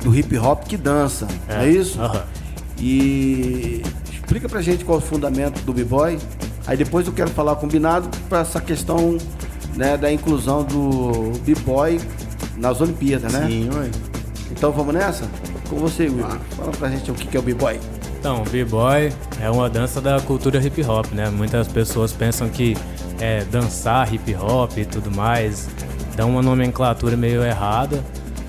Do 0.03 0.15
hip 0.15 0.37
hop 0.37 0.65
que 0.65 0.77
dança, 0.77 1.27
não 1.49 1.57
é 1.57 1.69
isso? 1.69 1.99
E 2.79 3.83
explica 4.13 4.49
pra 4.49 4.61
gente 4.61 4.85
qual 4.85 4.99
é 4.99 5.03
o 5.03 5.05
fundamento 5.05 5.61
do 5.63 5.73
B-Boy. 5.73 6.19
Aí 6.67 6.77
depois 6.77 7.07
eu 7.07 7.13
quero 7.13 7.31
falar 7.31 7.57
combinado 7.57 8.09
para 8.29 8.41
essa 8.41 8.61
questão 8.61 9.17
né, 9.77 9.97
da 9.97 10.13
inclusão 10.13 10.65
do 10.65 11.33
B-Boy 11.45 12.01
nas 12.57 12.81
Olimpíadas, 12.81 13.33
né? 13.33 13.47
Sim, 13.47 13.71
ué. 13.73 13.91
Então 14.51 14.73
vamos 14.73 14.95
nessa? 14.95 15.29
Com 15.69 15.77
você, 15.77 16.05
Will. 16.09 16.27
Fala 16.57 16.71
pra 16.73 16.89
gente 16.89 17.11
o 17.11 17.15
que 17.15 17.27
que 17.27 17.37
é 17.37 17.41
o 17.41 17.43
B-Boy. 17.43 17.79
Então, 18.23 18.45
b-boy 18.45 19.13
é 19.41 19.51
uma 19.51 19.69
dança 19.69 20.01
da 20.01 20.21
cultura 20.21 20.65
hip 20.65 20.81
hop, 20.85 21.07
né? 21.13 21.29
Muitas 21.29 21.67
pessoas 21.67 22.13
pensam 22.13 22.49
que 22.49 22.77
é 23.19 23.43
dançar 23.47 24.15
hip 24.15 24.33
hop 24.37 24.79
e 24.79 24.85
tudo 24.85 25.11
mais, 25.11 25.69
dá 26.17 26.27
uma 26.27 26.43
nomenclatura 26.43 27.17
meio 27.17 27.45
errada, 27.45 28.03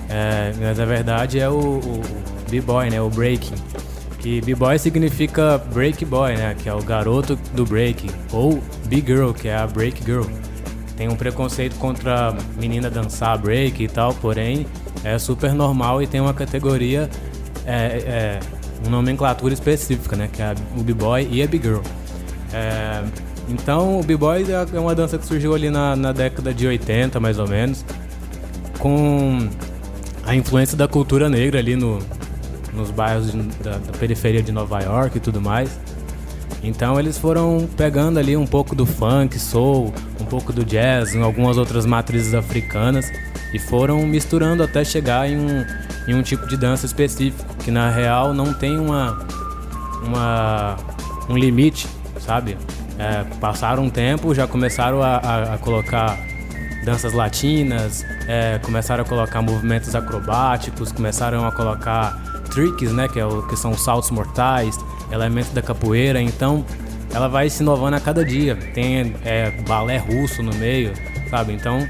é, 0.08 0.52
mas 0.60 0.78
na 0.78 0.84
verdade 0.84 1.40
é 1.40 1.48
o, 1.48 1.78
o 1.78 2.02
b-boy, 2.50 2.90
né? 2.90 3.00
O 3.00 3.08
breaking. 3.08 3.54
Que 4.18 4.40
b-boy 4.40 4.78
significa 4.78 5.58
break 5.58 6.04
boy, 6.04 6.36
né? 6.36 6.54
Que 6.54 6.68
é 6.68 6.74
o 6.74 6.82
garoto 6.82 7.36
do 7.52 7.64
break, 7.64 8.10
ou 8.32 8.62
b-girl, 8.86 9.32
que 9.32 9.48
é 9.48 9.56
a 9.56 9.66
break 9.66 10.02
girl. 10.04 10.24
Tem 10.96 11.08
um 11.08 11.16
preconceito 11.16 11.76
contra 11.76 12.28
a 12.28 12.36
menina 12.58 12.88
dançar 12.88 13.36
break 13.36 13.82
e 13.82 13.88
tal, 13.88 14.14
porém 14.14 14.66
é 15.02 15.18
super 15.18 15.52
normal 15.52 16.02
e 16.02 16.06
tem 16.06 16.20
uma 16.20 16.32
categoria, 16.32 17.10
é, 17.66 17.76
é, 17.76 18.40
uma 18.80 18.90
nomenclatura 18.90 19.52
específica, 19.52 20.16
né? 20.16 20.28
Que 20.32 20.40
é 20.40 20.54
o 20.78 20.82
b-boy 20.82 21.28
e 21.30 21.42
a 21.42 21.46
b-girl. 21.46 21.80
É, 22.52 23.02
então 23.48 24.00
o 24.00 24.02
b-boy 24.02 24.44
é 24.72 24.78
uma 24.80 24.94
dança 24.94 25.18
que 25.18 25.26
surgiu 25.26 25.54
ali 25.54 25.70
na, 25.70 25.94
na 25.94 26.12
década 26.12 26.52
de 26.54 26.66
80, 26.66 27.20
mais 27.20 27.38
ou 27.38 27.46
menos, 27.48 27.84
com 28.78 29.48
a 30.24 30.34
influência 30.34 30.76
da 30.76 30.88
cultura 30.88 31.28
negra 31.28 31.58
ali 31.58 31.76
no, 31.76 31.98
nos 32.72 32.90
bairros 32.90 33.30
de- 33.30 33.42
da, 33.62 33.72
da 33.72 33.92
periferia 33.98 34.42
de 34.42 34.50
Nova 34.52 34.80
York 34.80 35.16
e 35.18 35.20
tudo 35.20 35.40
mais. 35.40 35.78
Então 36.62 36.98
eles 36.98 37.18
foram 37.18 37.68
pegando 37.76 38.18
ali 38.18 38.36
um 38.36 38.46
pouco 38.46 38.74
do 38.74 38.86
funk, 38.86 39.38
soul, 39.38 39.92
um 40.20 40.24
pouco 40.24 40.50
do 40.52 40.64
jazz, 40.64 41.14
em 41.14 41.22
algumas 41.22 41.58
outras 41.58 41.84
matrizes 41.84 42.32
africanas 42.34 43.06
e 43.52 43.58
foram 43.58 44.06
misturando 44.06 44.62
até 44.62 44.82
chegar 44.82 45.28
em 45.28 45.36
um, 45.36 45.64
em 46.08 46.14
um 46.14 46.22
tipo 46.22 46.46
de 46.48 46.56
dança 46.56 46.86
específico, 46.86 47.54
que 47.62 47.70
na 47.70 47.90
real 47.90 48.32
não 48.32 48.54
tem 48.54 48.78
uma, 48.78 49.26
uma 50.02 50.76
um 51.28 51.36
limite, 51.36 51.86
sabe? 52.18 52.56
É, 52.98 53.24
passaram 53.40 53.84
um 53.84 53.90
tempo, 53.90 54.34
já 54.34 54.46
começaram 54.46 55.02
a, 55.02 55.16
a- 55.16 55.54
a 55.54 55.58
colocar 55.58 56.16
danças 56.84 57.12
latinas, 57.12 58.04
é, 58.28 58.58
começaram 58.62 59.02
a 59.02 59.06
colocar 59.06 59.42
movimentos 59.42 59.94
acrobáticos, 59.94 60.92
começaram 60.92 61.46
a 61.46 61.50
colocar 61.52 62.12
tricks, 62.52 62.92
né, 62.92 63.08
que, 63.08 63.18
é 63.18 63.24
o, 63.26 63.42
que 63.42 63.56
são 63.56 63.72
os 63.72 63.82
saltos 63.82 64.10
mortais, 64.10 64.78
elementos 65.10 65.50
da 65.52 65.62
capoeira. 65.62 66.20
Então, 66.20 66.64
ela 67.12 67.26
vai 67.28 67.48
se 67.50 67.62
inovando 67.62 67.96
a 67.96 68.00
cada 68.00 68.24
dia. 68.24 68.54
Tem 68.74 69.14
é, 69.24 69.50
balé 69.66 69.96
russo 69.96 70.42
no 70.42 70.54
meio, 70.54 70.92
sabe? 71.30 71.52
Então, 71.52 71.86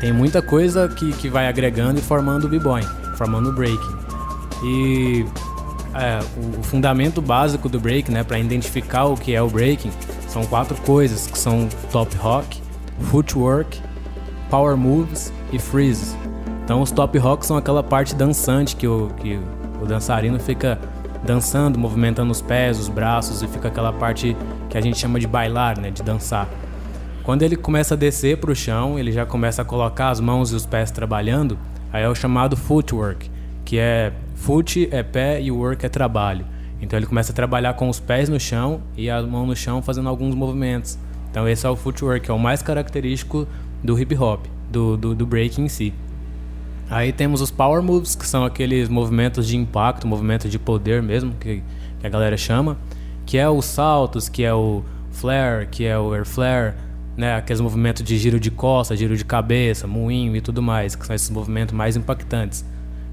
tem 0.00 0.12
muita 0.12 0.40
coisa 0.42 0.88
que, 0.88 1.12
que 1.14 1.28
vai 1.28 1.48
agregando 1.48 1.98
e 1.98 2.02
formando 2.02 2.44
o 2.44 2.48
b-boy, 2.48 2.82
formando 3.16 3.48
o 3.50 3.52
breaking. 3.52 3.96
E 4.64 5.24
é, 5.94 6.18
o, 6.58 6.62
fundamento 6.62 7.22
básico 7.22 7.68
do 7.68 7.78
break, 7.78 8.10
né, 8.10 8.24
para 8.24 8.38
identificar 8.38 9.04
o 9.04 9.16
que 9.16 9.34
é 9.34 9.40
o 9.40 9.48
breaking, 9.48 9.90
são 10.28 10.44
quatro 10.44 10.76
coisas, 10.82 11.26
que 11.26 11.38
são 11.38 11.68
top 11.92 12.16
rock, 12.16 12.60
footwork, 13.10 13.80
power 14.50 14.76
moves 14.76 15.32
e 15.52 15.58
freeze. 15.58 16.16
Então 16.64 16.80
os 16.82 16.90
top 16.90 17.16
rock 17.18 17.44
são 17.46 17.56
aquela 17.56 17.82
parte 17.82 18.14
dançante 18.14 18.74
que 18.74 18.86
o, 18.86 19.10
que 19.18 19.38
o 19.80 19.86
dançarino 19.86 20.38
fica 20.40 20.78
dançando, 21.24 21.78
movimentando 21.78 22.30
os 22.30 22.42
pés, 22.42 22.78
os 22.78 22.88
braços 22.88 23.42
e 23.42 23.48
fica 23.48 23.68
aquela 23.68 23.92
parte 23.92 24.36
que 24.68 24.76
a 24.76 24.80
gente 24.80 24.98
chama 24.98 25.18
de 25.18 25.26
bailar, 25.26 25.78
né, 25.80 25.90
de 25.90 26.02
dançar. 26.02 26.48
Quando 27.22 27.42
ele 27.42 27.56
começa 27.56 27.94
a 27.94 27.96
descer 27.96 28.38
para 28.38 28.50
o 28.50 28.54
chão, 28.54 28.98
ele 28.98 29.10
já 29.10 29.24
começa 29.24 29.62
a 29.62 29.64
colocar 29.64 30.10
as 30.10 30.20
mãos 30.20 30.52
e 30.52 30.54
os 30.54 30.66
pés 30.66 30.90
trabalhando, 30.90 31.58
aí 31.90 32.02
é 32.02 32.08
o 32.08 32.14
chamado 32.14 32.56
footwork, 32.56 33.30
que 33.64 33.78
é 33.78 34.12
foot 34.44 34.90
é 34.90 35.02
pé 35.02 35.40
e 35.40 35.50
work 35.50 35.86
é 35.86 35.88
trabalho. 35.88 36.44
Então 36.78 36.98
ele 36.98 37.06
começa 37.06 37.32
a 37.32 37.34
trabalhar 37.34 37.72
com 37.72 37.88
os 37.88 37.98
pés 37.98 38.28
no 38.28 38.38
chão 38.38 38.82
e 38.94 39.08
a 39.08 39.22
mão 39.22 39.46
no 39.46 39.56
chão 39.56 39.80
fazendo 39.80 40.06
alguns 40.06 40.34
movimentos. 40.34 40.98
Então 41.30 41.48
esse 41.48 41.64
é 41.66 41.70
o 41.70 41.74
footwork, 41.74 42.30
é 42.30 42.34
o 42.34 42.38
mais 42.38 42.60
característico 42.60 43.48
do 43.82 43.98
hip 43.98 44.14
hop, 44.14 44.44
do, 44.70 44.98
do, 44.98 45.14
do 45.14 45.26
break 45.26 45.58
em 45.62 45.66
si. 45.66 45.94
Aí 46.90 47.10
temos 47.10 47.40
os 47.40 47.50
power 47.50 47.82
moves, 47.82 48.14
que 48.14 48.26
são 48.26 48.44
aqueles 48.44 48.90
movimentos 48.90 49.48
de 49.48 49.56
impacto, 49.56 50.06
movimentos 50.06 50.50
de 50.50 50.58
poder 50.58 51.02
mesmo, 51.02 51.32
que, 51.40 51.62
que 51.98 52.06
a 52.06 52.10
galera 52.10 52.36
chama, 52.36 52.76
que 53.24 53.38
é 53.38 53.48
os 53.48 53.64
saltos, 53.64 54.28
que 54.28 54.44
é 54.44 54.52
o 54.52 54.84
flare, 55.10 55.68
que 55.68 55.86
é 55.86 55.98
o 55.98 56.12
air 56.12 56.26
flare, 56.26 56.74
né, 57.16 57.34
aqueles 57.34 57.62
movimentos 57.62 58.04
de 58.04 58.18
giro 58.18 58.38
de 58.38 58.50
costa, 58.50 58.94
giro 58.94 59.16
de 59.16 59.24
cabeça, 59.24 59.86
moinho 59.86 60.36
e 60.36 60.42
tudo 60.42 60.60
mais, 60.60 60.94
que 60.94 61.06
são 61.06 61.16
esses 61.16 61.30
movimentos 61.30 61.74
mais 61.74 61.96
impactantes. 61.96 62.62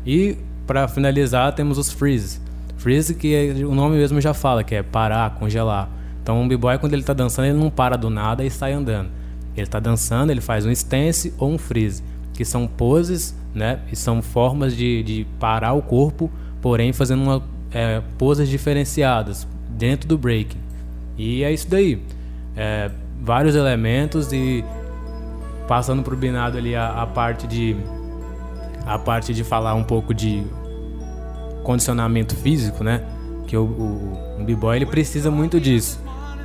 E 0.05 0.37
para 0.65 0.87
finalizar, 0.87 1.53
temos 1.53 1.77
os 1.77 1.91
freeze. 1.91 2.39
Freeze 2.77 3.13
que 3.13 3.35
é, 3.35 3.65
o 3.65 3.75
nome 3.75 3.97
mesmo 3.97 4.19
já 4.19 4.33
fala, 4.33 4.63
que 4.63 4.75
é 4.75 4.83
parar, 4.83 5.35
congelar. 5.35 5.89
Então 6.21 6.41
um 6.41 6.47
b-boy 6.47 6.77
quando 6.77 6.93
ele 6.93 7.01
está 7.01 7.13
dançando, 7.13 7.47
ele 7.47 7.57
não 7.57 7.69
para 7.69 7.95
do 7.95 8.09
nada 8.09 8.43
e 8.43 8.49
sai 8.49 8.73
andando. 8.73 9.09
Ele 9.55 9.65
está 9.65 9.79
dançando, 9.79 10.31
ele 10.31 10.41
faz 10.41 10.65
um 10.65 10.71
stance 10.71 11.33
ou 11.37 11.51
um 11.51 11.57
freeze, 11.57 12.03
que 12.33 12.45
são 12.45 12.67
poses, 12.67 13.35
né, 13.53 13.79
e 13.91 13.95
são 13.95 14.21
formas 14.21 14.75
de, 14.75 15.03
de 15.03 15.27
parar 15.39 15.73
o 15.73 15.81
corpo, 15.81 16.31
porém 16.61 16.93
fazendo 16.93 17.21
uma, 17.21 17.43
é, 17.71 18.01
poses 18.17 18.47
diferenciadas 18.47 19.47
dentro 19.69 20.07
do 20.07 20.17
breaking. 20.17 20.59
E 21.17 21.43
é 21.43 21.51
isso 21.51 21.69
daí. 21.69 22.01
É, 22.55 22.89
vários 23.21 23.55
elementos 23.55 24.31
e 24.31 24.63
passando 25.67 26.01
pro 26.01 26.15
binado 26.15 26.57
ali 26.57 26.75
a, 26.75 27.01
a 27.01 27.05
parte 27.05 27.47
de 27.47 27.75
a 28.85 28.97
parte 28.97 29.33
de 29.33 29.43
falar 29.43 29.73
um 29.73 29.83
pouco 29.83 30.13
de 30.13 30.43
condicionamento 31.63 32.35
físico, 32.35 32.83
né? 32.83 33.03
Que 33.47 33.55
o, 33.55 33.63
o, 33.63 34.41
o 34.41 34.43
b-boy 34.43 34.75
ele 34.75 34.85
precisa 34.85 35.29
muito 35.29 35.59
disso. 35.59 35.99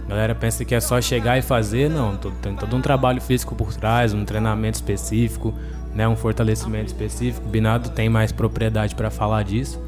A 0.04 0.08
galera 0.08 0.34
pensa 0.34 0.64
que 0.64 0.74
é 0.74 0.80
só 0.80 1.00
chegar 1.00 1.36
e 1.38 1.42
fazer, 1.42 1.90
não. 1.90 2.16
Tem 2.16 2.54
todo 2.54 2.76
um 2.76 2.80
trabalho 2.80 3.20
físico 3.20 3.54
por 3.54 3.74
trás, 3.74 4.14
um 4.14 4.24
treinamento 4.24 4.76
específico, 4.76 5.52
né? 5.94 6.06
Um 6.06 6.16
fortalecimento 6.16 6.86
específico. 6.86 7.46
O 7.46 7.50
Binado 7.50 7.90
tem 7.90 8.08
mais 8.08 8.30
propriedade 8.30 8.94
para 8.94 9.10
falar 9.10 9.42
disso. 9.42 9.80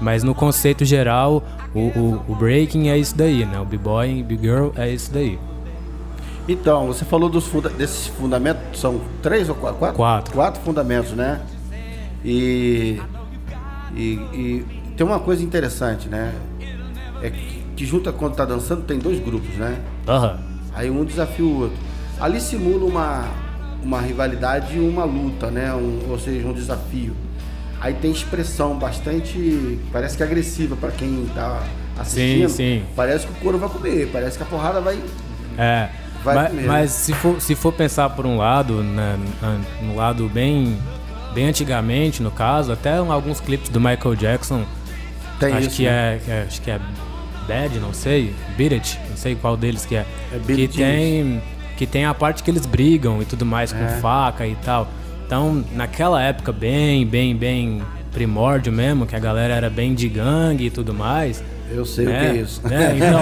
Mas 0.00 0.22
no 0.22 0.34
conceito 0.34 0.84
geral, 0.84 1.42
o, 1.74 1.80
o, 1.80 2.22
o 2.28 2.34
breaking 2.34 2.88
é 2.88 2.98
isso 2.98 3.16
daí, 3.16 3.46
né? 3.46 3.58
O 3.58 3.64
b-boy 3.64 4.18
e 4.18 4.22
b-girl 4.22 4.70
é 4.76 4.90
isso 4.90 5.12
daí. 5.12 5.38
Então, 6.46 6.88
você 6.88 7.06
falou 7.06 7.30
dos 7.30 7.46
funda 7.46 7.70
desses 7.70 8.08
fundamentos, 8.08 8.78
são 8.78 9.00
três 9.22 9.48
ou 9.48 9.54
quatro? 9.54 9.94
Quatro. 9.94 10.34
Quatro 10.34 10.60
fundamentos, 10.62 11.12
né? 11.12 11.40
E, 12.24 13.00
e, 13.94 14.12
e 14.32 14.66
tem 14.96 15.06
uma 15.06 15.20
coisa 15.20 15.42
interessante, 15.42 16.08
né? 16.08 16.34
É 17.22 17.30
que, 17.30 17.62
que 17.76 17.86
junta 17.86 18.12
quando 18.12 18.34
tá 18.34 18.44
dançando 18.44 18.82
tem 18.82 18.98
dois 18.98 19.20
grupos, 19.20 19.54
né? 19.56 19.78
Uhum. 20.08 20.36
Aí 20.74 20.90
um 20.90 21.04
desafia 21.04 21.44
o 21.44 21.60
outro. 21.60 21.76
Ali 22.20 22.40
simula 22.40 22.84
uma, 22.84 23.28
uma 23.82 24.00
rivalidade 24.00 24.76
e 24.76 24.80
uma 24.80 25.04
luta, 25.04 25.50
né? 25.50 25.72
Um, 25.74 26.10
ou 26.10 26.18
seja, 26.18 26.46
um 26.46 26.52
desafio. 26.52 27.14
Aí 27.80 27.92
tem 27.94 28.10
expressão 28.10 28.78
bastante, 28.78 29.78
parece 29.92 30.16
que 30.16 30.22
agressiva 30.22 30.74
para 30.74 30.90
quem 30.90 31.26
tá 31.34 31.62
assistindo. 31.98 32.48
Sim, 32.48 32.80
sim. 32.80 32.82
Parece 32.96 33.26
que 33.26 33.32
o 33.32 33.36
couro 33.36 33.58
vai 33.58 33.68
comer, 33.68 34.08
parece 34.10 34.38
que 34.38 34.42
a 34.42 34.46
porrada 34.46 34.80
vai. 34.80 34.98
É. 35.58 35.90
Vai 36.22 36.34
mas, 36.34 36.64
mas 36.64 36.90
se, 36.90 37.12
for, 37.12 37.38
se 37.38 37.54
for 37.54 37.70
pensar 37.70 38.08
por 38.08 38.24
um 38.24 38.38
lado, 38.38 38.82
né, 38.82 39.18
no 39.82 39.94
lado 39.94 40.26
bem, 40.30 40.78
bem 41.34 41.46
antigamente, 41.48 42.22
no 42.22 42.30
caso, 42.30 42.72
até 42.72 42.96
alguns 42.96 43.40
clipes 43.40 43.68
do 43.68 43.80
Michael 43.80 44.14
Jackson, 44.16 44.64
Tem 45.40 45.52
acho 45.52 45.66
isso, 45.68 45.76
que 45.76 45.84
né? 45.84 46.20
é, 46.28 46.30
é- 46.30 46.44
acho 46.46 46.60
que 46.62 46.70
é 46.70 46.78
Bad, 47.48 47.78
não 47.78 47.92
sei, 47.92 48.34
Beat 48.56 48.72
It, 48.72 48.98
não 49.10 49.16
sei 49.16 49.34
qual 49.34 49.56
deles 49.56 49.84
que 49.84 49.96
é, 49.96 50.06
É 50.32 50.38
que 50.46 50.68
tem 50.68 51.42
que 51.76 51.86
tem 51.86 52.04
a 52.04 52.14
parte 52.14 52.42
que 52.44 52.50
eles 52.50 52.64
brigam 52.66 53.20
e 53.20 53.24
tudo 53.24 53.44
mais 53.44 53.72
com 53.72 53.82
É. 53.84 53.88
faca 54.00 54.46
e 54.46 54.54
tal. 54.64 54.88
Então, 55.26 55.64
naquela 55.74 56.22
época 56.22 56.52
bem, 56.52 57.04
bem, 57.04 57.34
bem 57.36 57.82
primórdio 58.12 58.72
mesmo, 58.72 59.06
que 59.06 59.16
a 59.16 59.18
galera 59.18 59.52
era 59.54 59.68
bem 59.68 59.92
de 59.92 60.08
gangue 60.08 60.66
e 60.66 60.70
tudo 60.70 60.94
mais, 60.94 61.42
Eu 61.70 61.84
sei 61.84 62.04
o 62.04 62.08
que 62.08 62.14
é 62.14 62.36
isso. 62.36 62.60
né? 62.66 62.96
Então, 62.96 63.20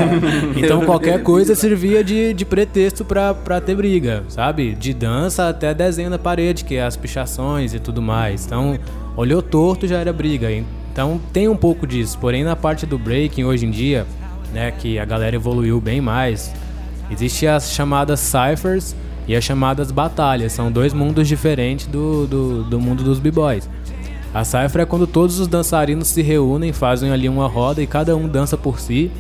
então 0.56 0.84
qualquer 0.84 1.22
coisa 1.22 1.54
servia 1.54 2.02
de, 2.02 2.34
de 2.34 2.44
pretexto 2.44 3.04
pra 3.04 3.60
ter 3.64 3.74
briga, 3.74 4.24
sabe? 4.28 4.74
De 4.74 4.92
dança 4.92 5.48
até 5.48 5.72
desenho 5.72 6.10
na 6.10 6.18
parede, 6.18 6.64
que 6.64 6.74
é 6.74 6.82
as 6.84 6.96
pichações 6.96 7.72
e 7.74 7.78
tudo 7.78 8.02
mais. 8.02 8.44
Então, 8.46 8.78
olhou 9.16 9.40
torto 9.42 9.86
já 9.86 9.98
era 9.98 10.12
briga. 10.12 10.48
Então 10.92 11.20
tem 11.32 11.48
um 11.48 11.56
pouco 11.56 11.86
disso. 11.86 12.18
Porém, 12.18 12.44
na 12.44 12.56
parte 12.56 12.84
do 12.84 12.98
breaking 12.98 13.44
hoje 13.44 13.64
em 13.66 13.70
dia, 13.70 14.06
né, 14.52 14.70
que 14.70 14.98
a 14.98 15.04
galera 15.04 15.36
evoluiu 15.36 15.80
bem 15.80 16.00
mais, 16.00 16.52
existe 17.10 17.46
as 17.46 17.72
chamadas 17.72 18.20
ciphers 18.20 18.94
e 19.26 19.34
as 19.34 19.42
chamadas 19.42 19.90
batalhas. 19.90 20.52
São 20.52 20.70
dois 20.70 20.92
mundos 20.92 21.26
diferentes 21.26 21.86
do, 21.86 22.26
do, 22.26 22.64
do 22.64 22.80
mundo 22.80 23.02
dos 23.02 23.18
b-boys. 23.18 23.68
A 24.34 24.44
cifra 24.44 24.82
é 24.82 24.86
quando 24.86 25.06
todos 25.06 25.38
os 25.38 25.46
dançarinos 25.46 26.08
se 26.08 26.22
reúnem, 26.22 26.72
fazem 26.72 27.10
ali 27.10 27.28
uma 27.28 27.46
roda 27.46 27.82
e 27.82 27.86
cada 27.86 28.16
um 28.16 28.26
dança 28.26 28.56
por 28.56 28.80
si. 28.80 29.10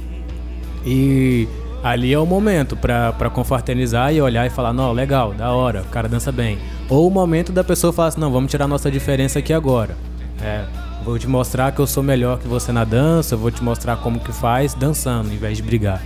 E 0.86 1.46
ali 1.82 2.12
é 2.12 2.18
o 2.18 2.24
momento 2.24 2.76
pra 2.76 3.30
confraternizar 3.30 4.14
e 4.14 4.22
olhar 4.22 4.46
e 4.46 4.50
falar: 4.50 4.72
não, 4.72 4.90
legal, 4.92 5.34
da 5.34 5.52
hora, 5.52 5.82
o 5.82 5.86
cara 5.86 6.08
dança 6.08 6.32
bem. 6.32 6.58
Ou 6.88 7.06
o 7.06 7.10
momento 7.10 7.52
da 7.52 7.62
pessoa 7.62 7.92
falar 7.92 8.08
assim: 8.08 8.20
não, 8.20 8.32
vamos 8.32 8.50
tirar 8.50 8.66
nossa 8.66 8.90
diferença 8.90 9.38
aqui 9.38 9.52
agora. 9.52 9.96
É, 10.40 10.64
vou 11.04 11.18
te 11.18 11.28
mostrar 11.28 11.72
que 11.72 11.80
eu 11.80 11.86
sou 11.86 12.02
melhor 12.02 12.38
que 12.38 12.48
você 12.48 12.72
na 12.72 12.84
dança, 12.84 13.36
vou 13.36 13.50
te 13.50 13.62
mostrar 13.62 13.96
como 13.96 14.18
que 14.18 14.32
faz 14.32 14.72
dançando, 14.72 15.32
em 15.32 15.36
vez 15.36 15.58
de 15.58 15.62
brigar. 15.62 16.02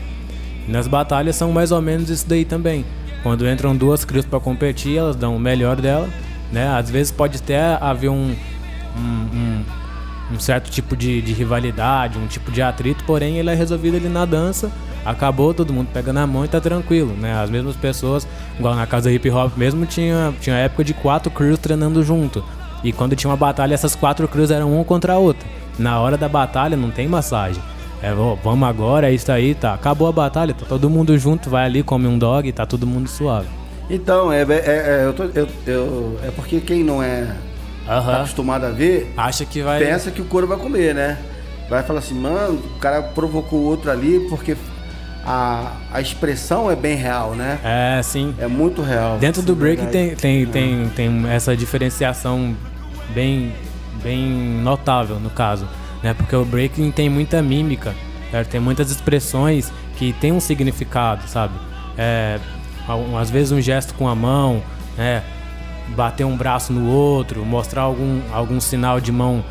E 0.66 0.70
nas 0.70 0.88
batalhas 0.88 1.36
são 1.36 1.52
mais 1.52 1.70
ou 1.70 1.80
menos 1.80 2.10
isso 2.10 2.28
daí 2.28 2.44
também. 2.44 2.84
Quando 3.22 3.48
entram 3.48 3.74
duas 3.74 4.04
crios 4.04 4.26
pra 4.26 4.40
competir, 4.40 4.98
elas 4.98 5.16
dão 5.16 5.36
o 5.36 5.40
melhor 5.40 5.80
dela, 5.80 6.08
né? 6.52 6.68
Às 6.68 6.90
vezes 6.90 7.12
pode 7.12 7.38
até 7.38 7.78
haver 7.80 8.08
um, 8.08 8.34
um, 8.96 9.36
um- 9.36 9.64
um 10.34 10.40
certo 10.40 10.70
tipo 10.70 10.96
de, 10.96 11.22
de 11.22 11.32
rivalidade, 11.32 12.18
um 12.18 12.26
tipo 12.26 12.50
de 12.50 12.60
atrito, 12.60 13.04
porém 13.04 13.38
ele 13.38 13.48
é 13.50 13.54
resolvido 13.54 13.96
ali 13.96 14.08
na 14.08 14.24
dança. 14.24 14.70
Acabou, 15.04 15.54
todo 15.54 15.72
mundo 15.72 15.88
pega 15.92 16.12
na 16.12 16.26
mão 16.26 16.44
e 16.44 16.48
tá 16.48 16.60
tranquilo, 16.60 17.14
né? 17.20 17.40
As 17.40 17.48
mesmas 17.48 17.76
pessoas, 17.76 18.26
igual 18.58 18.74
na 18.74 18.86
casa 18.88 19.10
hip 19.12 19.30
hop 19.30 19.56
mesmo, 19.56 19.86
tinha, 19.86 20.34
tinha 20.40 20.56
época 20.56 20.82
de 20.82 20.92
quatro 20.94 21.30
crews 21.30 21.60
treinando 21.60 22.02
junto. 22.02 22.42
E 22.82 22.92
quando 22.92 23.14
tinha 23.14 23.30
uma 23.30 23.36
batalha, 23.36 23.72
essas 23.72 23.94
quatro 23.94 24.26
crews 24.26 24.50
eram 24.50 24.72
uma 24.74 24.84
contra 24.84 25.12
a 25.12 25.18
outra. 25.18 25.46
Na 25.78 26.00
hora 26.00 26.16
da 26.16 26.28
batalha 26.28 26.76
não 26.76 26.90
tem 26.90 27.06
massagem. 27.06 27.62
É, 28.02 28.12
ó, 28.12 28.34
vamos 28.42 28.68
agora, 28.68 29.08
é 29.08 29.14
isso 29.14 29.30
aí, 29.30 29.54
tá. 29.54 29.74
Acabou 29.74 30.08
a 30.08 30.12
batalha, 30.12 30.52
tá 30.52 30.66
todo 30.68 30.90
mundo 30.90 31.16
junto, 31.16 31.48
vai 31.48 31.64
ali, 31.66 31.84
come 31.84 32.08
um 32.08 32.18
dog 32.18 32.50
tá 32.52 32.66
todo 32.66 32.84
mundo 32.84 33.08
suave. 33.08 33.46
Então, 33.88 34.32
é, 34.32 34.42
é, 34.42 34.46
é, 34.48 35.02
eu 35.04 35.12
tô- 35.14 35.30
eu- 35.34 35.48
eu- 35.66 36.18
é 36.24 36.30
porque 36.32 36.60
quem 36.60 36.82
não 36.82 37.00
é 37.00 37.28
tá 37.86 37.94
Aham. 37.98 38.16
acostumado 38.18 38.64
a 38.66 38.70
ver, 38.70 39.12
Acha 39.16 39.44
que 39.44 39.62
vai. 39.62 39.78
pensa 39.84 40.10
que 40.10 40.20
o 40.20 40.24
couro 40.24 40.46
vai 40.46 40.58
comer, 40.58 40.94
né? 40.94 41.18
Vai 41.68 41.82
falar 41.82 41.98
assim, 42.00 42.14
mano, 42.14 42.58
o 42.76 42.78
cara 42.78 43.02
provocou 43.02 43.58
o 43.60 43.64
outro 43.64 43.90
ali 43.90 44.26
porque 44.28 44.56
a, 45.24 45.72
a 45.92 46.00
expressão 46.00 46.70
é 46.70 46.76
bem 46.76 46.94
real, 46.96 47.34
né? 47.34 47.58
É, 47.64 48.00
sim. 48.02 48.34
É 48.38 48.46
muito 48.46 48.82
real. 48.82 49.18
Dentro 49.18 49.42
do 49.42 49.54
break 49.56 49.82
verdade. 49.82 50.16
tem, 50.16 50.46
tem, 50.46 50.88
tem, 50.88 50.88
tem 50.90 51.28
essa 51.30 51.56
diferenciação 51.56 52.56
bem, 53.12 53.52
bem 54.02 54.24
notável 54.62 55.18
no 55.18 55.30
caso, 55.30 55.66
né? 56.02 56.14
Porque 56.14 56.36
o 56.36 56.44
breaking 56.44 56.92
tem 56.92 57.08
muita 57.08 57.42
mímica, 57.42 57.94
certo? 58.30 58.50
tem 58.50 58.60
muitas 58.60 58.90
expressões 58.90 59.72
que 59.96 60.12
tem 60.14 60.30
um 60.30 60.40
significado, 60.40 61.26
sabe? 61.28 61.54
É, 61.98 62.38
às 63.20 63.30
vezes 63.30 63.50
um 63.50 63.60
gesto 63.60 63.94
com 63.94 64.06
a 64.08 64.14
mão, 64.14 64.62
né? 64.96 65.22
Bater 65.94 66.24
um 66.24 66.36
braço 66.36 66.72
no 66.72 66.90
outro, 66.90 67.44
mostrar 67.44 67.82
algum, 67.82 68.20
algum 68.32 68.60
sinal 68.60 69.00
de 69.00 69.12
mão 69.12 69.44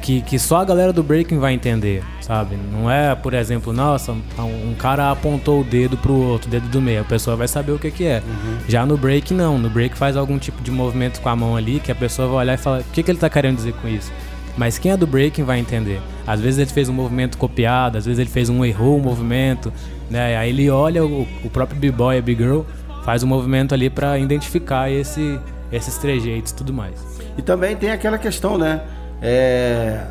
que, 0.00 0.22
que 0.22 0.38
só 0.38 0.58
a 0.58 0.64
galera 0.64 0.92
do 0.92 1.02
breaking 1.02 1.38
vai 1.38 1.52
entender, 1.52 2.02
sabe? 2.20 2.56
Não 2.72 2.90
é, 2.90 3.14
por 3.14 3.34
exemplo, 3.34 3.72
nossa, 3.72 4.12
um 4.12 4.74
cara 4.76 5.10
apontou 5.10 5.60
o 5.60 5.64
dedo 5.64 5.96
pro 5.96 6.12
outro, 6.12 6.48
o 6.48 6.50
dedo 6.50 6.68
do 6.68 6.80
meio, 6.80 7.02
a 7.02 7.04
pessoa 7.04 7.36
vai 7.36 7.46
saber 7.46 7.72
o 7.72 7.78
que 7.78 7.90
que 7.90 8.04
é. 8.04 8.22
Já 8.68 8.84
no 8.86 8.96
break 8.96 9.32
não, 9.34 9.58
no 9.58 9.68
break 9.68 9.96
faz 9.96 10.16
algum 10.16 10.38
tipo 10.38 10.62
de 10.62 10.70
movimento 10.70 11.20
com 11.20 11.28
a 11.28 11.36
mão 11.36 11.56
ali 11.56 11.80
que 11.80 11.92
a 11.92 11.94
pessoa 11.94 12.28
vai 12.28 12.38
olhar 12.38 12.54
e 12.54 12.56
falar, 12.56 12.80
o 12.80 12.84
que 12.84 13.02
que 13.02 13.10
ele 13.10 13.18
tá 13.18 13.28
querendo 13.28 13.56
dizer 13.56 13.74
com 13.74 13.88
isso? 13.88 14.10
Mas 14.56 14.78
quem 14.78 14.90
é 14.92 14.96
do 14.96 15.06
breaking 15.06 15.44
vai 15.44 15.58
entender. 15.58 16.00
Às 16.26 16.40
vezes 16.40 16.58
ele 16.58 16.70
fez 16.70 16.88
um 16.88 16.92
movimento 16.92 17.38
copiado, 17.38 17.98
às 17.98 18.04
vezes 18.04 18.18
ele 18.18 18.30
fez 18.30 18.48
um 18.48 18.64
errou 18.64 18.98
um 18.98 19.02
movimento, 19.02 19.72
né? 20.10 20.36
Aí 20.36 20.50
ele 20.50 20.68
olha 20.70 21.04
o, 21.04 21.26
o 21.44 21.50
próprio 21.50 21.78
b-boy, 21.78 22.18
a 22.18 22.22
b-girl, 22.22 22.62
faz 23.04 23.22
um 23.22 23.26
movimento 23.26 23.74
ali 23.74 23.88
para 23.88 24.18
identificar 24.18 24.90
esse, 24.90 25.38
esses 25.72 25.96
trejeitos 25.98 26.52
e 26.52 26.54
tudo 26.54 26.72
mais. 26.72 26.94
E 27.38 27.42
também 27.42 27.76
tem 27.76 27.90
aquela 27.90 28.18
questão, 28.18 28.56
né? 28.58 28.82
É, 29.22 30.04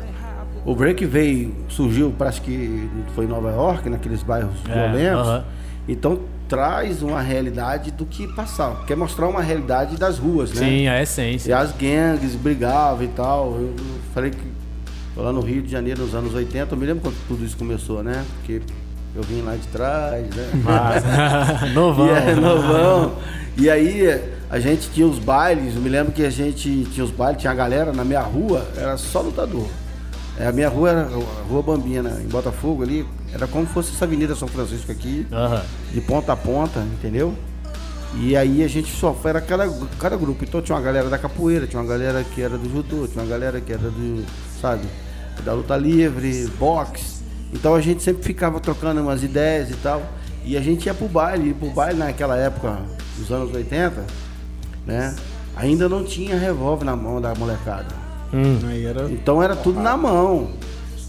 o 0.64 0.74
break 0.74 1.04
veio, 1.06 1.54
surgiu, 1.68 2.14
parece 2.16 2.40
que 2.40 2.88
foi 3.14 3.24
em 3.24 3.28
Nova 3.28 3.50
York, 3.50 3.88
naqueles 3.88 4.22
bairros 4.22 4.52
É, 4.68 4.88
violentos. 4.88 5.26
aham. 5.28 5.44
Então 5.88 6.20
traz 6.48 7.00
uma 7.02 7.20
realidade 7.20 7.90
do 7.92 8.04
que 8.04 8.26
passava. 8.34 8.84
Quer 8.84 8.96
mostrar 8.96 9.28
uma 9.28 9.40
realidade 9.42 9.96
das 9.96 10.18
ruas, 10.18 10.52
né? 10.52 10.66
Sim, 10.66 10.88
a 10.88 10.98
E 10.98 11.02
essência. 11.02 11.56
as 11.56 11.72
gangues 11.72 12.34
brigavam 12.34 13.04
e 13.04 13.08
tal. 13.08 13.54
Eu 13.54 13.74
eu 13.78 14.12
falei 14.14 14.30
que 14.30 14.42
lá 15.16 15.32
no 15.32 15.40
Rio 15.40 15.62
de 15.62 15.70
Janeiro, 15.70 16.02
nos 16.02 16.14
anos 16.14 16.34
80, 16.34 16.74
eu 16.74 16.78
me 16.78 16.86
lembro 16.86 17.02
quando 17.02 17.16
tudo 17.28 17.44
isso 17.44 17.56
começou, 17.56 18.02
né? 18.02 18.24
Porque 18.36 18.60
eu 19.14 19.22
vim 19.22 19.42
lá 19.42 19.54
de 19.54 19.66
trás, 19.68 20.26
né? 20.34 20.50
Mas, 20.64 21.04
novão. 21.74 22.06
E 22.06 22.10
é, 22.10 22.34
novão. 22.34 23.12
E 23.58 23.68
aí 23.68 24.20
a 24.50 24.58
gente 24.58 24.90
tinha 24.90 25.06
os 25.06 25.18
bailes, 25.18 25.76
eu 25.76 25.80
me 25.80 25.88
lembro 25.88 26.12
que 26.12 26.24
a 26.24 26.30
gente 26.30 26.84
tinha 26.92 27.04
os 27.04 27.10
bailes, 27.12 27.40
tinha 27.40 27.52
a 27.52 27.54
galera 27.54 27.92
na 27.92 28.04
minha 28.04 28.20
rua, 28.20 28.66
era 28.76 28.96
só 28.96 29.20
lutador. 29.20 29.68
É, 30.38 30.48
a 30.48 30.52
minha 30.52 30.68
rua 30.68 30.90
era 30.90 31.02
a 31.02 31.48
Rua 31.48 31.62
Bambina, 31.62 32.20
em 32.20 32.26
Botafogo 32.26 32.82
ali, 32.82 33.06
era 33.32 33.46
como 33.46 33.66
se 33.66 33.72
fosse 33.72 33.94
essa 33.94 34.06
Avenida 34.06 34.34
São 34.34 34.48
Francisco 34.48 34.90
aqui, 34.90 35.26
Aham. 35.30 35.62
de 35.92 36.00
ponta 36.00 36.32
a 36.32 36.36
ponta, 36.36 36.80
entendeu? 36.80 37.34
E 38.16 38.36
aí 38.36 38.64
a 38.64 38.68
gente 38.68 38.90
só 38.90 39.16
era 39.24 39.40
cada, 39.40 39.70
cada 39.98 40.16
grupo. 40.16 40.42
Então 40.42 40.60
tinha 40.60 40.74
uma 40.74 40.82
galera 40.82 41.08
da 41.08 41.18
capoeira, 41.18 41.66
tinha 41.66 41.80
uma 41.80 41.88
galera 41.88 42.24
que 42.24 42.42
era 42.42 42.58
do 42.58 42.68
judô, 42.68 43.06
tinha 43.06 43.22
uma 43.22 43.30
galera 43.30 43.60
que 43.60 43.72
era 43.72 43.88
do, 43.88 44.24
sabe, 44.60 44.82
da 45.44 45.52
luta 45.52 45.76
livre, 45.76 46.48
boxe. 46.58 47.22
Então 47.52 47.74
a 47.74 47.80
gente 47.80 48.02
sempre 48.02 48.22
ficava 48.24 48.58
trocando 48.58 49.00
umas 49.00 49.22
ideias 49.22 49.70
e 49.70 49.74
tal. 49.74 50.02
E 50.44 50.56
a 50.56 50.60
gente 50.60 50.86
ia 50.86 50.94
pro 50.94 51.06
baile, 51.06 51.50
e 51.50 51.54
pro 51.54 51.70
baile 51.70 51.98
naquela 51.98 52.36
época, 52.36 52.78
dos 53.16 53.30
anos 53.30 53.54
80, 53.54 54.04
né? 54.86 55.14
Ainda 55.56 55.88
não 55.88 56.04
tinha 56.04 56.38
revólver 56.38 56.84
na 56.84 56.96
mão 56.96 57.20
da 57.20 57.34
molecada. 57.34 57.94
Hum. 58.32 58.58
Aí 58.68 58.84
era. 58.84 59.10
Então 59.10 59.42
era 59.42 59.56
tudo 59.56 59.80
na 59.80 59.96
mão. 59.96 60.50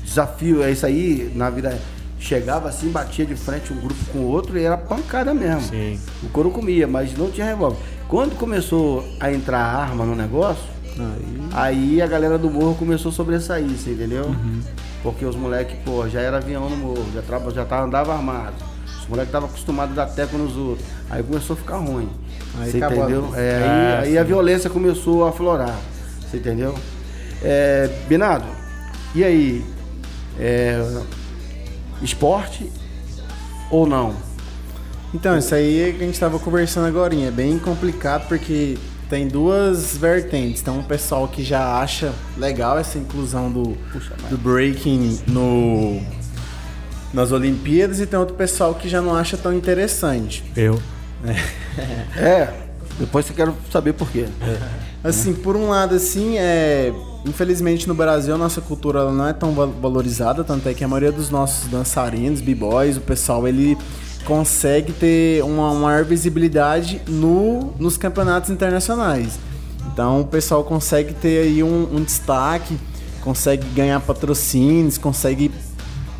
Desafio, 0.04 0.63
é 0.63 0.72
isso 0.72 0.86
aí, 0.86 1.32
na 1.36 1.50
vida. 1.50 1.78
Chegava 2.20 2.70
assim, 2.70 2.90
batia 2.90 3.25
de 3.25 3.36
frente 3.36 3.74
um 3.74 3.78
grupo 3.78 4.00
com 4.12 4.20
o 4.20 4.28
outro 4.28 4.58
e 4.58 4.63
era 4.63 4.78
pancada 4.78 5.34
mesmo. 5.34 5.62
Sim. 5.62 6.00
O 6.22 6.30
couro 6.30 6.51
comia, 6.51 6.88
mas 6.88 7.18
não 7.18 7.32
tinha 7.32 7.48
revólver. 7.48 7.78
Quando 8.08 8.38
começou 8.38 9.04
a 9.20 9.32
entrar 9.32 9.60
arma 9.60 10.06
no 10.06 10.16
negócio, 10.16 10.63
Aí. 11.00 11.50
aí 11.51 12.01
a 12.01 12.08
galera 12.08 12.38
do 12.38 12.50
morro 12.50 12.75
começou 12.75 13.10
a 13.10 13.13
sobressair, 13.13 13.68
você 13.70 13.92
entendeu? 13.92 14.36
Porque 15.01 15.25
os 15.25 15.36
moleques, 15.36 15.78
pô, 15.84 16.08
já 16.08 16.22
era 16.22 16.38
avião 16.38 16.70
no 16.70 16.78
morro, 16.78 17.06
já, 17.13 17.22
já 17.51 17.66
tava, 17.66 17.86
andava 17.86 18.13
armado. 18.13 18.71
Os 19.01 19.08
moleques 19.08 19.29
estavam 19.29 19.50
acostumados 19.50 19.98
a 19.98 20.05
dar 20.05 20.12
teco 20.13 20.38
nos 20.38 20.55
outros. 20.55 20.88
Aí 21.10 21.24
começou 21.24 21.55
a 21.55 21.58
ficar 21.58 21.77
ruim. 21.77 22.10
Aí 22.60 22.72
você 22.72 22.77
acabou. 22.77 23.03
entendeu? 23.03 23.31
É, 23.36 23.39
É, 23.39 24.00
aí, 24.00 24.08
aí 24.10 24.17
a 24.17 24.24
violência 24.24 24.70
começou 24.70 25.25
a 25.25 25.29
aflorar. 25.29 25.77
Você 26.29 26.38
entendeu? 26.38 26.75
É, 27.43 27.89
Binado, 28.08 28.46
e 29.15 29.24
aí? 29.24 29.65
É, 30.39 30.79
esporte 32.01 32.72
ou 33.70 33.86
não? 33.86 34.13
Então, 35.13 35.38
isso 35.38 35.53
aí 35.53 35.89
é 35.89 35.91
que 35.91 36.03
a 36.03 36.05
gente 36.05 36.20
tava 36.20 36.39
conversando 36.39 36.88
agora. 36.88 37.13
É 37.15 37.31
bem 37.31 37.60
complicado 37.60 38.27
porque 38.27 38.77
tem 39.10 39.27
duas 39.27 39.98
vertentes. 39.98 40.62
Tem 40.62 40.74
um 40.74 40.84
pessoal 40.84 41.27
que 41.27 41.43
já 41.43 41.79
acha 41.81 42.13
legal 42.38 42.79
essa 42.79 42.98
inclusão 42.98 43.51
do, 43.51 43.75
Puxa, 43.91 44.13
do 44.29 44.38
breaking 44.38 45.20
no, 45.27 46.01
nas 47.13 47.32
Olimpíadas 47.32 48.00
e 48.00 48.06
tem 48.06 48.18
outro 48.20 48.36
pessoal 48.36 48.74
que 48.75 48.88
já 48.89 49.01
não 49.01 49.15
acha 49.15 49.38
tão 49.38 49.53
interessante. 49.53 50.44
Eu. 50.56 50.82
É, 52.18 52.50
depois 53.00 53.27
eu 53.29 53.35
quero 53.35 53.55
saber 53.72 53.94
por 53.94 54.09
quê. 54.09 54.25
Assim, 55.03 55.33
por 55.33 55.55
um 55.55 55.70
lado, 55.70 55.96
assim, 55.96 56.38
é. 56.38 56.94
Infelizmente 57.24 57.88
no 57.88 57.94
Brasil 57.94 58.33
a 58.33 58.38
nossa 58.38 58.62
cultura 58.62 59.12
não 59.12 59.27
é 59.27 59.33
tão 59.33 59.51
val- 59.51 59.72
valorizada, 59.79 60.44
tanto 60.44 60.68
é 60.68 60.74
que 60.74 60.83
a 60.83 60.88
maioria 60.88 61.12
dos 61.12 61.29
nossos 61.29 61.70
dançarinos, 61.70 62.42
b-boys, 62.42 62.98
o 62.98 63.01
pessoal, 63.01 63.48
ele 63.48 63.77
consegue 64.25 64.92
ter 64.92 65.44
uma 65.44 65.72
maior 65.75 66.03
visibilidade 66.03 67.00
no, 67.07 67.74
nos 67.77 67.96
campeonatos 67.96 68.50
internacionais. 68.50 69.38
Então 69.94 70.22
o 70.22 70.25
pessoal 70.25 70.64
consegue 70.64 71.14
ter 71.14 71.44
aí 71.44 71.62
um, 71.62 71.88
um 71.96 72.03
destaque, 72.03 72.75
consegue 73.24 73.68
ganhar 73.75 74.00
patrocínios, 74.00 74.98
consegue 74.98 75.51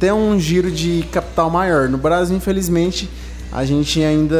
ter 0.02 0.12
um 0.12 0.40
giro 0.40 0.72
de 0.72 1.06
capital 1.12 1.52
maior. 1.52 1.88
No 1.88 2.00
Brasil, 2.00 2.36
infelizmente, 2.36 3.08
a 3.52 3.64
gente 3.64 4.04
ainda 4.04 4.36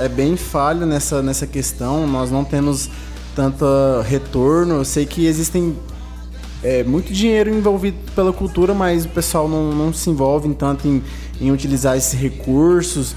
é 0.00 0.08
bem 0.08 0.34
falho 0.34 0.86
nessa, 0.86 1.20
nessa 1.20 1.46
questão. 1.46 2.06
Nós 2.06 2.30
não 2.30 2.42
temos 2.42 2.88
tanto 3.36 3.66
retorno. 4.06 4.76
Eu 4.76 4.84
sei 4.86 5.04
que 5.04 5.26
existem 5.26 5.76
é, 6.64 6.82
muito 6.84 7.12
dinheiro 7.12 7.50
envolvido 7.50 7.98
pela 8.16 8.32
cultura, 8.32 8.72
mas 8.72 9.04
o 9.04 9.08
pessoal 9.10 9.46
não, 9.46 9.72
não 9.72 9.92
se 9.92 10.08
envolve 10.08 10.52
tanto 10.54 10.88
em, 10.88 11.02
em 11.38 11.52
utilizar 11.52 11.94
esses 11.94 12.18
recursos. 12.18 13.14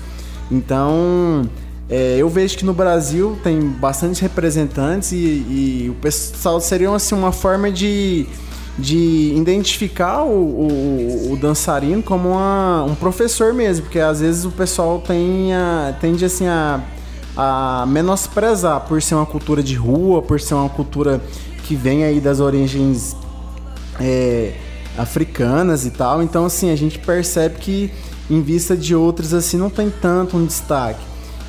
Então, 0.51 1.49
é, 1.89 2.17
eu 2.17 2.27
vejo 2.27 2.57
que 2.57 2.65
no 2.65 2.73
Brasil 2.73 3.39
tem 3.41 3.61
bastantes 3.61 4.19
representantes 4.19 5.13
e, 5.13 5.15
e 5.15 5.87
o 5.89 5.93
pessoal 6.01 6.59
seria 6.59 6.93
assim, 6.93 7.15
uma 7.15 7.31
forma 7.31 7.71
de, 7.71 8.27
de 8.79 9.33
identificar 9.35 10.23
o, 10.23 10.29
o- 10.31 11.33
o 11.33 11.37
dançarino 11.37 12.01
como 12.01 12.29
uma- 12.29 12.83
um 12.83 12.95
professor 12.95 13.53
mesmo, 13.53 13.83
porque 13.85 13.99
às 13.99 14.19
vezes 14.21 14.45
o 14.45 14.51
pessoal 14.51 14.99
tem 14.99 15.53
a- 15.53 15.93
tende 15.99 16.23
assim 16.25 16.47
a, 16.47 16.79
a 17.35 17.85
menosprezar 17.87 18.81
por 18.81 19.01
ser 19.01 19.15
uma 19.15 19.25
cultura 19.25 19.61
de 19.61 19.75
rua, 19.75 20.21
por 20.21 20.39
ser 20.39 20.53
uma 20.53 20.69
cultura 20.69 21.21
que 21.63 21.75
vem 21.75 22.03
aí 22.03 22.19
das 22.19 22.39
origens 22.39 23.15
é, 23.99 24.53
africanas 24.97 25.85
e 25.85 25.91
tal. 25.91 26.23
Então, 26.23 26.45
assim, 26.45 26.71
a 26.71 26.75
gente 26.75 26.97
percebe 26.99 27.55
que 27.59 27.91
em 28.29 28.41
vista 28.41 28.75
de 28.75 28.95
outros, 28.95 29.33
assim, 29.33 29.57
não 29.57 29.69
tem 29.69 29.89
tanto 29.89 30.37
um 30.37 30.45
destaque. 30.45 30.99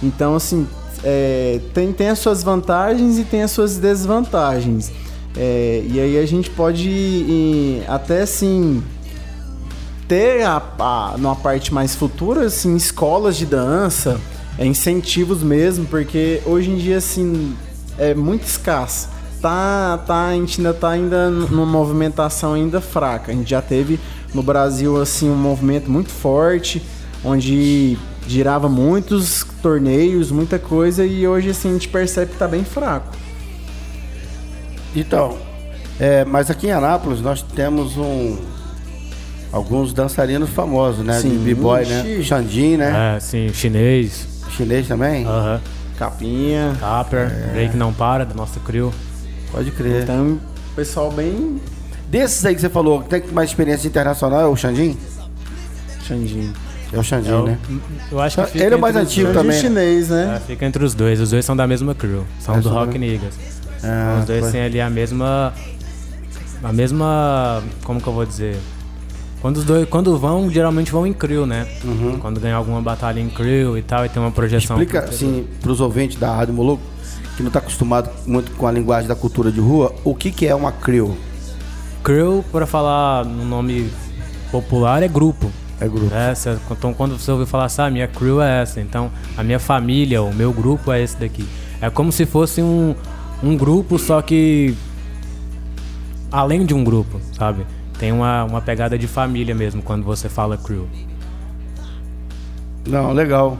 Então, 0.03 0.35
assim, 0.35 0.67
é, 1.05 1.61
tem, 1.73 1.93
tem 1.93 2.09
as 2.09 2.19
suas 2.19 2.43
vantagens 2.43 3.19
e 3.19 3.25
tem 3.25 3.43
as 3.43 3.51
suas 3.53 3.79
desvantagens. 3.79 4.91
É, 5.37 5.83
e 5.89 5.99
aí 5.99 6.19
a 6.19 6.27
gente 6.27 6.51
pode 6.51 6.89
e, 6.89 7.83
até, 7.89 8.23
assim, 8.23 8.83
ter 10.07 10.43
a, 10.43 10.63
a, 10.79 11.15
numa 11.17 11.37
parte 11.37 11.73
mais 11.73 11.95
futura, 11.95 12.47
assim, 12.47 12.77
escolas 12.77 13.37
de 13.37 13.47
dança, 13.47 14.21
é, 14.59 14.67
incentivos 14.67 15.43
mesmo, 15.43 15.87
porque 15.87 16.43
hoje 16.45 16.71
em 16.71 16.77
dia, 16.77 16.99
assim, 16.99 17.57
é 17.99 18.15
muito 18.15 18.45
escasso. 18.45 19.09
Tá, 19.41 19.99
tá, 20.07 20.29
a 20.29 20.35
gente 20.35 20.61
ainda 20.61 20.73
tá 20.73 20.91
ainda 20.91 21.31
numa 21.31 21.67
movimentação 21.67 22.55
ainda 22.55 22.81
fraca. 22.81 23.33
A 23.33 23.35
gente 23.35 23.51
já 23.51 23.61
teve 23.61 23.99
no 24.33 24.43
Brasil, 24.43 25.01
assim, 25.01 25.29
um 25.29 25.37
movimento 25.37 25.91
muito 25.91 26.11
forte, 26.11 26.83
onde 27.25 27.97
girava 28.27 28.69
muitos 28.69 29.45
torneios, 29.61 30.31
muita 30.31 30.59
coisa, 30.59 31.05
e 31.05 31.27
hoje, 31.27 31.51
assim, 31.51 31.71
a 31.71 31.73
gente 31.73 31.89
percebe 31.89 32.33
que 32.33 32.39
tá 32.39 32.47
bem 32.47 32.65
fraco. 32.65 33.22
Então, 34.95 35.37
é, 35.99 36.25
mas 36.25 36.51
aqui 36.51 36.67
em 36.67 36.73
Anápolis 36.73 37.21
nós 37.21 37.43
temos 37.43 37.97
um 37.97 38.37
alguns 39.51 39.93
dançarinos 39.93 40.51
famosos, 40.51 41.05
né? 41.05 41.21
Sim. 41.21 41.31
De 41.31 41.39
b-boy, 41.39 41.85
né? 41.85 42.23
Xandin, 42.23 42.77
né? 42.79 43.17
É, 43.17 43.21
sim, 43.21 43.51
chinês. 43.53 44.27
Chinês 44.51 44.87
também? 44.89 45.25
Aham. 45.27 45.61
Capinha. 45.99 46.77
Capper, 46.81 47.31
É. 47.31 47.53
Break 47.53 47.77
Não 47.77 47.93
Para, 47.93 48.25
da 48.25 48.35
nossa 48.35 48.59
crew. 48.61 48.93
Pode 49.51 49.71
crer. 49.73 50.03
Então, 50.05 50.41
pessoal 50.75 51.11
bem 51.11 51.61
Desses 52.09 52.45
aí 52.45 52.55
que 52.55 52.61
você 52.61 52.69
falou, 52.69 53.03
que 53.03 53.09
tem 53.09 53.23
mais 53.33 53.49
experiência 53.51 53.87
internacional 53.89 54.41
é 54.41 54.47
o 54.47 54.55
Xandin? 54.57 54.97
Xandinho. 56.07 56.53
É 56.93 56.99
o 56.99 57.03
Xandin, 57.03 57.31
É 57.31 57.35
o- 57.37 57.43
né? 57.47 57.59
Eu 58.11 58.21
acho 58.21 58.37
que 58.43 58.47
fica 58.51 58.65
Ele 58.65 58.75
é 58.75 58.77
o 58.77 58.81
mais 58.81 58.97
antigo 58.97 59.33
dois. 59.33 59.37
também. 59.39 59.53
Xandinho 59.59 59.81
chinês, 59.81 60.09
né? 60.11 60.35
É, 60.37 60.41
fica 60.41 60.67
entre 60.67 60.85
os 60.85 60.93
dois. 60.95 61.21
Os 61.21 61.31
dois 61.31 61.43
são 61.45 61.57
da 61.57 61.67
mesma 61.67 61.95
crew. 61.95 62.25
São 62.39 62.57
É, 62.57 62.61
do 62.61 62.69
Rock 62.69 62.99
Niggas. 62.99 63.35
Ah, 63.85 64.19
os 64.21 64.27
dois 64.27 64.41
foi. 64.41 64.53
têm 64.53 64.63
ali 64.63 64.81
a 64.81 64.89
mesma. 64.91 65.53
A 66.63 66.73
mesma. 66.73 67.63
Como 67.85 68.01
que 68.01 68.07
eu 68.07 68.13
vou 68.13 68.25
dizer? 68.25 68.57
Quando 69.41 69.57
os 69.57 69.65
dois. 69.65 69.89
Quando 69.89 70.17
vão, 70.19 70.49
geralmente 70.51 70.93
vão 70.93 71.07
em 71.07 71.13
crew, 71.13 71.47
né? 71.47 71.67
Quando 72.21 72.39
ganham 72.41 72.57
alguma 72.59 72.81
batalha 72.81 73.19
em 73.21 73.29
crew 73.29 73.77
e 73.77 73.83
tal, 73.83 74.07
e 74.07 74.09
tem 74.09 74.23
uma 74.23 74.31
projeção. 74.31 74.77
Uhum. 74.77 74.83
Explica 74.83 75.03
pro 75.03 75.11
assim 75.15 75.47
pros 75.61 75.81
ouvintes 75.81 76.17
da 76.19 76.33
Rádio 76.35 76.55
Moloco, 76.55 76.83
que 77.37 77.43
não 77.43 77.51
tá 77.51 77.59
acostumado 77.59 78.09
muito 78.27 78.53
com 78.53 78.67
a 78.67 78.73
linguagem 78.73 79.09
da 79.09 79.17
cultura 79.17 79.51
de 79.51 79.59
rua, 79.61 79.93
o 80.05 80.15
que 80.15 80.31
que 80.31 80.47
é 80.47 80.55
uma 80.55 80.71
crew? 80.71 81.17
Crew, 82.05 82.45
para 82.53 82.67
falar 82.67 83.25
no 83.25 83.45
nome 83.45 83.91
popular, 84.51 85.03
é 85.03 85.09
grupo. 85.09 85.51
É 85.81 85.89
grupo. 85.89 86.15
É, 86.15 86.35
cê- 86.35 86.57
então 86.71 86.93
quando 86.95 87.19
você 87.19 87.31
ouvir 87.33 87.47
falar 87.47 87.65
assim, 87.65 87.83
ah, 87.83 87.91
minha 87.91 88.07
crew 88.09 88.41
é 88.41 88.63
essa, 88.63 88.81
então 88.81 89.11
a 89.37 89.43
minha 89.43 89.59
família, 89.59 90.23
o 90.23 90.33
meu 90.33 90.53
grupo 90.53 90.93
é 90.93 91.03
esse 91.03 91.17
daqui. 91.17 91.45
É 91.81 91.91
como 91.91 92.13
se 92.13 92.25
fosse 92.27 92.63
um, 92.63 92.95
um 93.43 93.57
grupo, 93.57 93.99
só 93.99 94.23
que 94.23 94.75
além 96.31 96.65
de 96.65 96.75
um 96.75 96.83
grupo, 96.85 97.21
sabe? 97.37 97.65
tem 98.03 98.11
uma, 98.11 98.43
uma 98.43 98.61
pegada 98.61 98.99
de 98.99 99.07
família 99.07 99.55
mesmo 99.55 99.81
quando 99.81 100.03
você 100.03 100.29
fala 100.29 100.59
crew. 100.59 100.89
Não, 102.85 103.13
legal. 103.13 103.57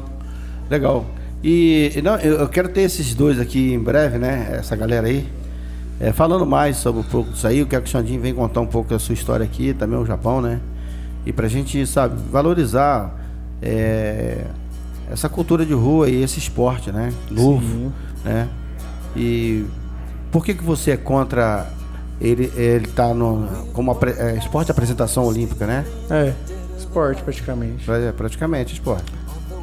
Legal. 0.69 1.07
E 1.45 1.93
não, 2.03 2.17
eu 2.17 2.49
quero 2.49 2.69
ter 2.69 2.81
esses 2.81 3.15
dois 3.15 3.39
aqui 3.39 3.73
em 3.73 3.79
breve, 3.79 4.19
né? 4.19 4.57
Essa 4.59 4.75
galera 4.75 5.07
aí. 5.07 5.29
É, 6.01 6.11
falando 6.11 6.45
mais 6.45 6.77
sobre 6.79 7.03
um 7.03 7.05
pouco 7.05 7.31
disso 7.31 7.47
aí, 7.47 7.61
eu 7.61 7.69
quero 7.69 7.83
que 7.83 7.89
o 7.89 7.93
Xandinho 7.93 8.21
venha 8.21 8.35
contar 8.35 8.61
um 8.61 8.67
pouco 8.67 8.91
da 8.91 8.99
sua 8.99 9.13
história 9.13 9.45
aqui, 9.45 9.73
também 9.75 9.97
o 9.97 10.05
Japão, 10.05 10.41
né? 10.41 10.61
E 11.25 11.33
pra 11.33 11.47
gente, 11.47 11.87
sabe, 11.87 12.17
valorizar 12.29 13.17
é, 13.63 14.45
essa 15.09 15.29
cultura 15.29 15.65
de 15.65 15.73
rua 15.73 16.11
e 16.11 16.21
esse 16.21 16.41
esporte, 16.41 16.91
né? 16.91 17.13
Novo, 17.31 17.93
né? 18.25 18.49
E 19.17 19.65
por 20.31 20.45
que 20.45 20.55
que 20.55 20.65
você 20.65 20.93
é 20.93 20.97
contra 20.97 21.67
ele 22.21 22.53
ele 22.57 22.87
tá 22.89 23.13
no 23.13 23.47
como 23.73 23.91
apre- 23.91 24.15
é, 24.17 24.37
esporte 24.37 24.67
de 24.67 24.73
apresentação 24.73 25.25
olímpica, 25.25 25.67
né? 25.67 25.85
É, 26.11 26.33
esporte 26.79 27.23
praticamente. 27.23 27.85
Pra- 27.85 27.99
é, 27.99 28.13
praticamente 28.13 28.73
esporte. 28.75 29.05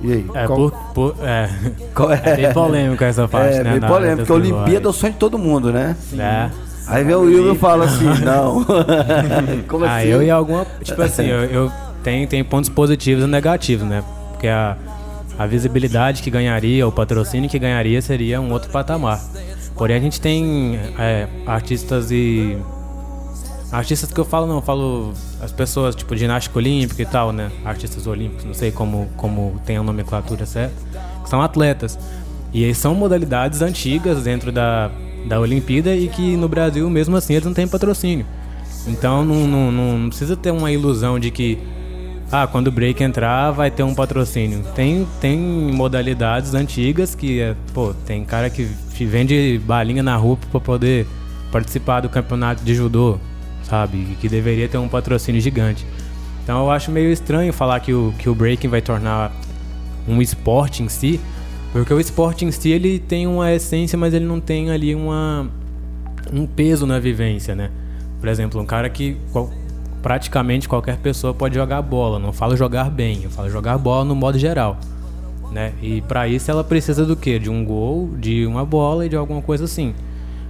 E 0.01 0.11
aí? 0.13 0.25
É, 0.33 0.45
qual- 0.45 0.57
por, 0.57 0.71
por- 0.93 1.15
é, 1.25 1.49
qual 1.95 2.11
é 2.11 2.35
bem 2.35 2.51
polêmico 2.53 3.03
essa 3.03 3.27
parte, 3.27 3.55
É, 3.57 3.63
né? 3.63 3.71
bem 3.71 3.79
na- 3.79 3.87
polêmico, 3.87 4.17
porque 4.27 4.31
a 4.31 4.35
Olimpíada 4.35 4.87
é 4.87 4.89
o 4.89 4.93
sonho 4.93 5.13
de 5.13 5.19
todo 5.19 5.37
mundo, 5.37 5.71
né? 5.73 5.95
É. 6.17 6.49
Aí 6.87 7.03
vem 7.03 7.15
o 7.15 7.21
Will 7.21 7.53
e 7.53 7.57
fala 7.57 7.85
assim, 7.85 8.05
não. 8.25 8.65
Como 9.67 9.85
Ah, 9.85 9.97
assim? 9.97 10.07
eu 10.07 10.23
e 10.23 10.29
alguma. 10.31 10.65
Tipo 10.83 11.01
assim, 11.01 11.25
eu, 11.25 11.43
eu 11.45 11.71
tenho, 12.03 12.27
tem 12.27 12.43
pontos 12.43 12.69
positivos 12.69 13.23
e 13.23 13.27
negativos, 13.27 13.87
né? 13.87 14.03
Porque 14.31 14.47
a, 14.47 14.75
a 15.39 15.47
visibilidade 15.47 16.21
que 16.21 16.29
ganharia, 16.29 16.85
o 16.85 16.91
patrocínio 16.91 17.49
que 17.49 17.57
ganharia 17.57 18.01
seria 18.01 18.39
um 18.41 18.51
outro 18.51 18.69
patamar. 18.69 19.19
Porém, 19.75 19.95
a 19.95 19.99
gente 19.99 20.19
tem 20.19 20.77
é, 20.99 21.27
artistas 21.47 22.11
e. 22.11 22.57
Artistas 23.71 24.11
que 24.11 24.19
eu 24.19 24.25
falo, 24.25 24.47
não, 24.47 24.55
eu 24.55 24.61
falo 24.61 25.13
as 25.41 25.51
pessoas, 25.51 25.95
tipo, 25.95 26.15
ginástica 26.17 26.57
olímpica 26.57 27.01
e 27.01 27.05
tal, 27.05 27.31
né? 27.31 27.51
Artistas 27.63 28.05
olímpicos, 28.07 28.43
não 28.43 28.53
sei 28.53 28.71
como, 28.71 29.07
como 29.15 29.61
tem 29.65 29.77
a 29.77 29.83
nomenclatura 29.83 30.45
certa, 30.45 30.75
que 31.23 31.29
são 31.29 31.41
atletas. 31.41 31.97
E 32.51 32.65
aí 32.65 32.73
são 32.75 32.93
modalidades 32.95 33.61
antigas 33.61 34.23
dentro 34.23 34.51
da, 34.51 34.89
da 35.27 35.39
Olimpíada 35.39 35.95
e 35.95 36.07
que 36.09 36.35
no 36.35 36.49
Brasil, 36.49 36.89
mesmo 36.89 37.15
assim, 37.15 37.33
eles 37.35 37.45
não 37.45 37.53
têm 37.53 37.67
patrocínio. 37.67 38.25
Então 38.87 39.23
não, 39.23 39.47
não, 39.47 39.71
não- 39.71 39.97
não 39.99 40.09
precisa 40.09 40.35
ter 40.35 40.51
uma 40.51 40.71
ilusão 40.71 41.19
de 41.19 41.29
que 41.29 41.59
ah, 42.31 42.45
quando 42.45 42.67
o 42.67 42.71
break 42.71 43.03
entrar 43.03 43.51
vai 43.51 43.71
ter 43.71 43.83
um 43.83 43.95
patrocínio. 43.95 44.63
Tem, 44.75 45.07
tem 45.19 45.39
modalidades 45.39 46.53
antigas 46.53 47.15
que, 47.15 47.39
é, 47.39 47.55
pô, 47.73 47.93
tem 48.05 48.23
cara 48.23 48.49
que 48.49 48.69
vende 49.05 49.59
balinha 49.65 50.03
na 50.03 50.15
rua 50.15 50.37
pra 50.51 50.59
poder 50.59 51.07
participar 51.51 52.01
do 52.01 52.09
campeonato 52.09 52.63
de 52.63 52.75
judô, 52.75 53.17
sabe? 53.63 54.17
Que 54.21 54.29
deveria 54.29 54.67
ter 54.67 54.77
um 54.77 54.87
patrocínio 54.87 55.41
gigante. 55.41 55.85
Então 56.43 56.65
eu 56.65 56.71
acho 56.71 56.91
meio 56.91 57.11
estranho 57.11 57.51
falar 57.51 57.79
que 57.79 57.93
o, 57.93 58.13
que 58.19 58.29
o 58.29 58.35
breaking 58.35 58.67
vai 58.67 58.81
tornar 58.81 59.31
um 60.07 60.21
esporte 60.21 60.83
em 60.83 60.89
si, 60.89 61.19
porque 61.71 61.93
o 61.93 61.99
esporte 61.99 62.45
em 62.45 62.51
si 62.51 62.69
ele 62.69 62.99
tem 62.99 63.27
uma 63.27 63.51
essência, 63.51 63.97
mas 63.97 64.13
ele 64.13 64.25
não 64.25 64.39
tem 64.39 64.71
ali 64.71 64.93
uma 64.93 65.47
um 66.31 66.45
peso 66.45 66.85
na 66.85 66.99
vivência, 66.99 67.55
né? 67.55 67.71
Por 68.19 68.27
exemplo, 68.27 68.61
um 68.61 68.65
cara 68.65 68.89
que 68.89 69.17
praticamente 70.01 70.67
qualquer 70.67 70.97
pessoa 70.97 71.33
pode 71.33 71.55
jogar 71.55 71.81
bola, 71.81 72.19
não 72.19 72.31
falo 72.31 72.55
jogar 72.55 72.89
bem, 72.89 73.23
eu 73.23 73.29
falo 73.29 73.49
jogar 73.49 73.77
bola 73.77 74.05
no 74.05 74.15
modo 74.15 74.37
geral, 74.37 74.77
né? 75.51 75.73
E 75.81 76.01
pra 76.01 76.27
isso 76.27 76.49
ela 76.49 76.63
precisa 76.63 77.05
do 77.05 77.15
quê? 77.15 77.37
De 77.39 77.49
um 77.49 77.63
gol, 77.63 78.09
de 78.17 78.45
uma 78.45 78.65
bola 78.65 79.05
e 79.05 79.09
de 79.09 79.15
alguma 79.15 79.41
coisa 79.41 79.65
assim. 79.65 79.93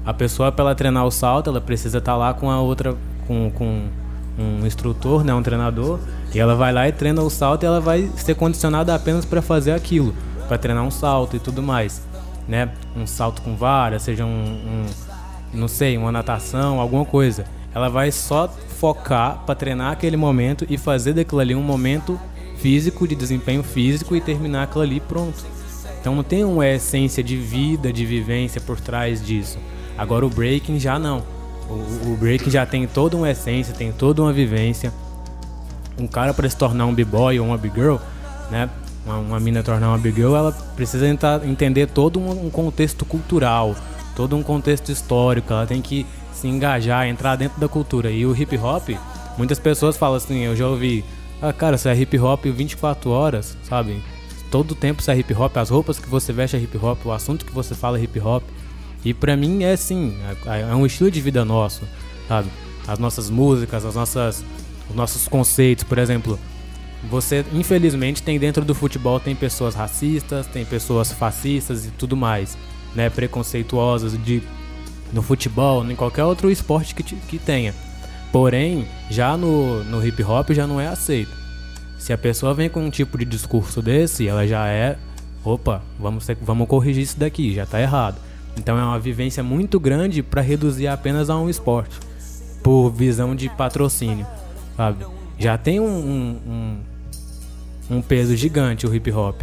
A 0.06 0.14
pessoa 0.14 0.52
para 0.52 0.66
ela 0.66 0.76
treinar 0.76 1.06
o 1.06 1.12
salto, 1.12 1.50
ela 1.50 1.62
precisa 1.62 1.98
estar 1.98 2.16
lá 2.16 2.34
com 2.34 2.50
a 2.50 2.60
outra 2.60 2.96
com, 3.28 3.52
com 3.52 3.88
um 4.38 4.66
instrutor, 4.66 5.24
né, 5.24 5.34
um 5.34 5.44
treinador, 5.44 6.00
e 6.34 6.40
ela 6.40 6.56
vai 6.56 6.72
lá 6.72 6.88
e 6.88 6.92
treina 6.92 7.22
o 7.22 7.30
salto 7.30 7.64
e 7.64 7.66
ela 7.66 7.82
vai 7.82 8.10
ser 8.16 8.36
condicionada 8.36 8.96
apenas 8.96 9.26
para 9.26 9.42
fazer 9.42 9.72
aquilo, 9.72 10.16
para 10.48 10.58
treinar 10.58 10.84
um 10.84 10.92
salto 10.92 11.36
e 11.36 11.40
tudo 11.40 11.62
mais, 11.62 12.02
né? 12.48 12.70
Um 12.96 13.06
salto 13.06 13.42
com 13.42 13.56
vara, 13.56 14.00
seja 14.00 14.26
um, 14.26 14.30
um 14.30 14.86
não 15.54 15.68
sei, 15.68 15.98
uma 15.98 16.12
natação, 16.12 16.80
alguma 16.80 17.04
coisa. 17.04 17.46
Ela 17.74 17.90
vai 17.90 18.12
só 18.12 18.50
focar 18.80 19.44
para 19.46 19.56
treinar 19.56 19.92
aquele 19.92 20.16
momento 20.16 20.66
e 20.70 20.78
fazer 20.78 21.14
daquilo 21.14 21.42
ali 21.42 21.54
um 21.54 21.62
momento 21.62 22.18
físico, 22.58 23.06
de 23.06 23.14
desempenho 23.14 23.62
físico 23.62 24.16
e 24.16 24.22
terminar 24.22 24.64
aquilo 24.64 24.82
ali 24.82 25.00
pronto. 25.02 25.46
Então 26.00 26.16
não 26.16 26.24
tem 26.24 26.46
uma 26.46 26.66
essência 26.66 27.22
de 27.22 27.36
vida, 27.36 27.92
de 27.92 28.06
vivência 28.06 28.62
por 28.62 28.80
trás 28.80 29.24
disso. 29.24 29.58
Agora 29.98 30.26
o 30.26 30.30
breaking 30.30 30.80
já 30.80 30.98
não. 30.98 31.24
O, 31.70 32.14
o 32.14 32.18
breaking 32.18 32.50
já 32.50 32.66
tem 32.66 32.88
toda 32.88 33.18
uma 33.18 33.30
essência, 33.30 33.74
tem 33.74 33.92
toda 33.92 34.22
uma 34.22 34.32
vivência. 34.32 34.94
Um 36.00 36.08
cara 36.08 36.34
para 36.34 36.50
se 36.50 36.56
tornar 36.56 36.86
um 36.86 36.94
b-boy 36.94 37.38
ou 37.38 37.48
uma 37.48 37.58
b-girl, 37.58 37.98
né? 38.50 38.70
Uma, 39.06 39.18
uma 39.18 39.40
mina 39.42 39.62
tornar 39.62 39.90
uma 39.90 39.98
b-girl, 39.98 40.36
ela 40.36 40.54
precisa 40.76 41.06
entender 41.44 41.88
todo 41.88 42.18
um, 42.18 42.46
um 42.46 42.50
contexto 42.50 43.04
cultural, 43.04 43.76
todo 44.16 44.38
um 44.38 44.44
contexto 44.44 44.90
histórico. 44.90 45.52
Ela 45.52 45.68
tem 45.68 45.82
que 45.82 46.06
se 46.40 46.48
engajar, 46.48 47.08
entrar 47.08 47.36
dentro 47.36 47.60
da 47.60 47.68
cultura. 47.68 48.10
E 48.10 48.26
o 48.26 48.36
hip 48.36 48.58
hop, 48.58 48.90
muitas 49.38 49.60
pessoas 49.60 49.98
falam 49.98 50.16
assim, 50.16 50.40
eu 50.40 50.56
já 50.56 50.68
ouvi, 50.68 51.04
ah, 51.42 51.52
cara, 51.54 51.78
você 51.78 51.90
é 51.90 51.96
hip 51.96 52.18
hop 52.18 52.46
24 52.46 53.10
horas, 53.10 53.58
sabe? 53.64 54.02
Todo 54.50 54.74
tempo 54.74 55.02
você 55.02 55.12
é 55.12 55.18
hip 55.18 55.34
hop, 55.34 55.58
as 55.58 55.70
roupas 55.70 56.00
que 56.00 56.10
você 56.10 56.34
veste 56.34 56.56
é 56.56 56.60
hip 56.60 56.78
hop, 56.78 57.06
o 57.06 57.12
assunto 57.12 57.46
que 57.46 57.52
você 57.52 57.76
fala 57.76 58.00
é 58.00 58.04
hip 58.04 58.20
hop. 58.20 58.44
E 59.04 59.14
pra 59.14 59.38
mim 59.38 59.64
é 59.64 59.76
sim, 59.76 60.18
é 60.46 60.62
é 60.62 60.76
um 60.76 60.86
estilo 60.86 61.12
de 61.12 61.22
vida 61.22 61.46
nosso, 61.46 61.84
sabe? 62.28 62.50
As 62.88 63.00
nossas 63.00 63.30
músicas, 63.30 63.86
as 63.86 63.96
nossas, 63.96 64.44
os 64.90 64.96
nossos 64.96 65.28
conceitos, 65.28 65.84
por 65.84 65.98
exemplo. 65.98 66.40
Você, 67.10 67.46
infelizmente, 67.54 68.22
tem 68.22 68.38
dentro 68.38 68.66
do 68.66 68.76
futebol 68.76 69.22
tem 69.22 69.34
pessoas 69.34 69.74
racistas, 69.74 70.48
tem 70.48 70.66
pessoas 70.66 71.14
fascistas 71.14 71.86
e 71.86 71.92
tudo 71.92 72.18
mais, 72.18 72.58
né? 72.94 73.10
Preconceituosas 73.10 74.22
de 74.22 74.44
no 75.14 75.22
futebol, 75.22 75.84
em 75.90 75.96
qualquer 75.96 76.24
outro 76.24 76.50
esporte 76.52 76.94
que, 76.96 77.04
te- 77.04 77.16
que 77.16 77.38
tenha. 77.40 77.74
Porém, 78.32 78.86
já 79.10 79.36
no, 79.36 79.84
no 79.86 80.06
hip 80.06 80.22
hop 80.24 80.52
já 80.52 80.68
não 80.68 80.80
é 80.80 80.88
aceito. 80.88 81.32
Se 81.98 82.14
a 82.14 82.18
pessoa 82.18 82.54
vem 82.54 82.70
com 82.70 82.86
um 82.86 82.90
tipo 82.90 83.18
de 83.18 83.26
discurso 83.26 83.82
desse, 83.82 84.28
ela 84.28 84.48
já 84.48 84.68
é, 84.68 84.98
opa, 85.44 85.82
vamos, 86.00 86.26
vamos 86.42 86.68
corrigir 86.68 87.04
isso 87.04 87.20
daqui, 87.20 87.54
já 87.54 87.66
tá 87.66 87.82
errado. 87.82 88.18
Então 88.58 88.78
é 88.78 88.84
uma 88.84 89.00
vivência 89.00 89.42
muito 89.44 89.80
grande 89.80 90.22
para 90.22 90.42
reduzir 90.42 90.88
apenas 90.88 91.30
a 91.30 91.38
um 91.38 91.50
esporte, 91.50 91.96
por 92.64 92.90
visão 92.92 93.36
de 93.36 93.50
patrocínio, 93.50 94.26
sabe? 94.78 95.06
Já 95.38 95.58
tem 95.58 95.80
um, 95.80 95.86
um, 95.86 96.78
um, 97.92 97.98
um 97.98 98.02
peso 98.02 98.36
gigante 98.36 98.86
o 98.86 98.94
hip 98.94 99.12
hop. 99.12 99.42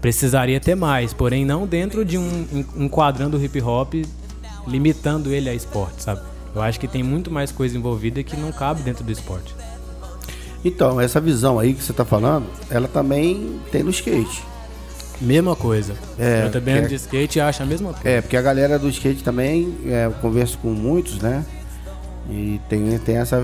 Precisaria 0.00 0.60
ter 0.60 0.74
mais, 0.74 1.12
porém 1.12 1.44
não 1.44 1.66
dentro 1.66 2.04
de 2.04 2.18
um 2.18 2.46
en- 2.52 2.84
enquadrando 2.84 3.36
o 3.38 3.42
hip 3.44 3.60
hop, 3.62 3.94
limitando 4.66 5.32
ele 5.32 5.48
a 5.48 5.54
esporte, 5.54 6.02
sabe? 6.02 6.20
Eu 6.54 6.62
acho 6.62 6.80
que 6.80 6.88
tem 6.88 7.02
muito 7.02 7.30
mais 7.30 7.52
coisa 7.52 7.76
envolvida 7.76 8.22
que 8.22 8.36
não 8.36 8.50
cabe 8.52 8.82
dentro 8.82 9.04
do 9.04 9.12
esporte. 9.12 9.54
Então, 10.64 11.00
essa 11.00 11.20
visão 11.20 11.58
aí 11.58 11.74
que 11.74 11.82
você 11.82 11.92
tá 11.92 12.04
falando, 12.04 12.46
ela 12.70 12.88
também 12.88 13.60
tem 13.70 13.82
no 13.82 13.90
skate. 13.90 14.42
Mesma 15.20 15.54
coisa. 15.54 15.94
É, 16.18 16.44
eu 16.44 16.50
também 16.50 16.74
ando 16.74 16.86
é- 16.86 16.88
de 16.88 16.94
skate 16.96 17.38
e 17.38 17.40
acho 17.40 17.62
a 17.62 17.66
mesma 17.66 17.92
coisa. 17.92 18.08
É, 18.08 18.20
porque 18.20 18.36
a 18.36 18.42
galera 18.42 18.78
do 18.78 18.88
skate 18.88 19.22
também, 19.22 19.74
é, 19.86 20.06
eu 20.06 20.12
converso 20.12 20.58
com 20.58 20.68
muitos, 20.70 21.18
né? 21.20 21.44
E 22.28 22.60
tem, 22.68 22.98
tem 22.98 23.16
essa. 23.16 23.38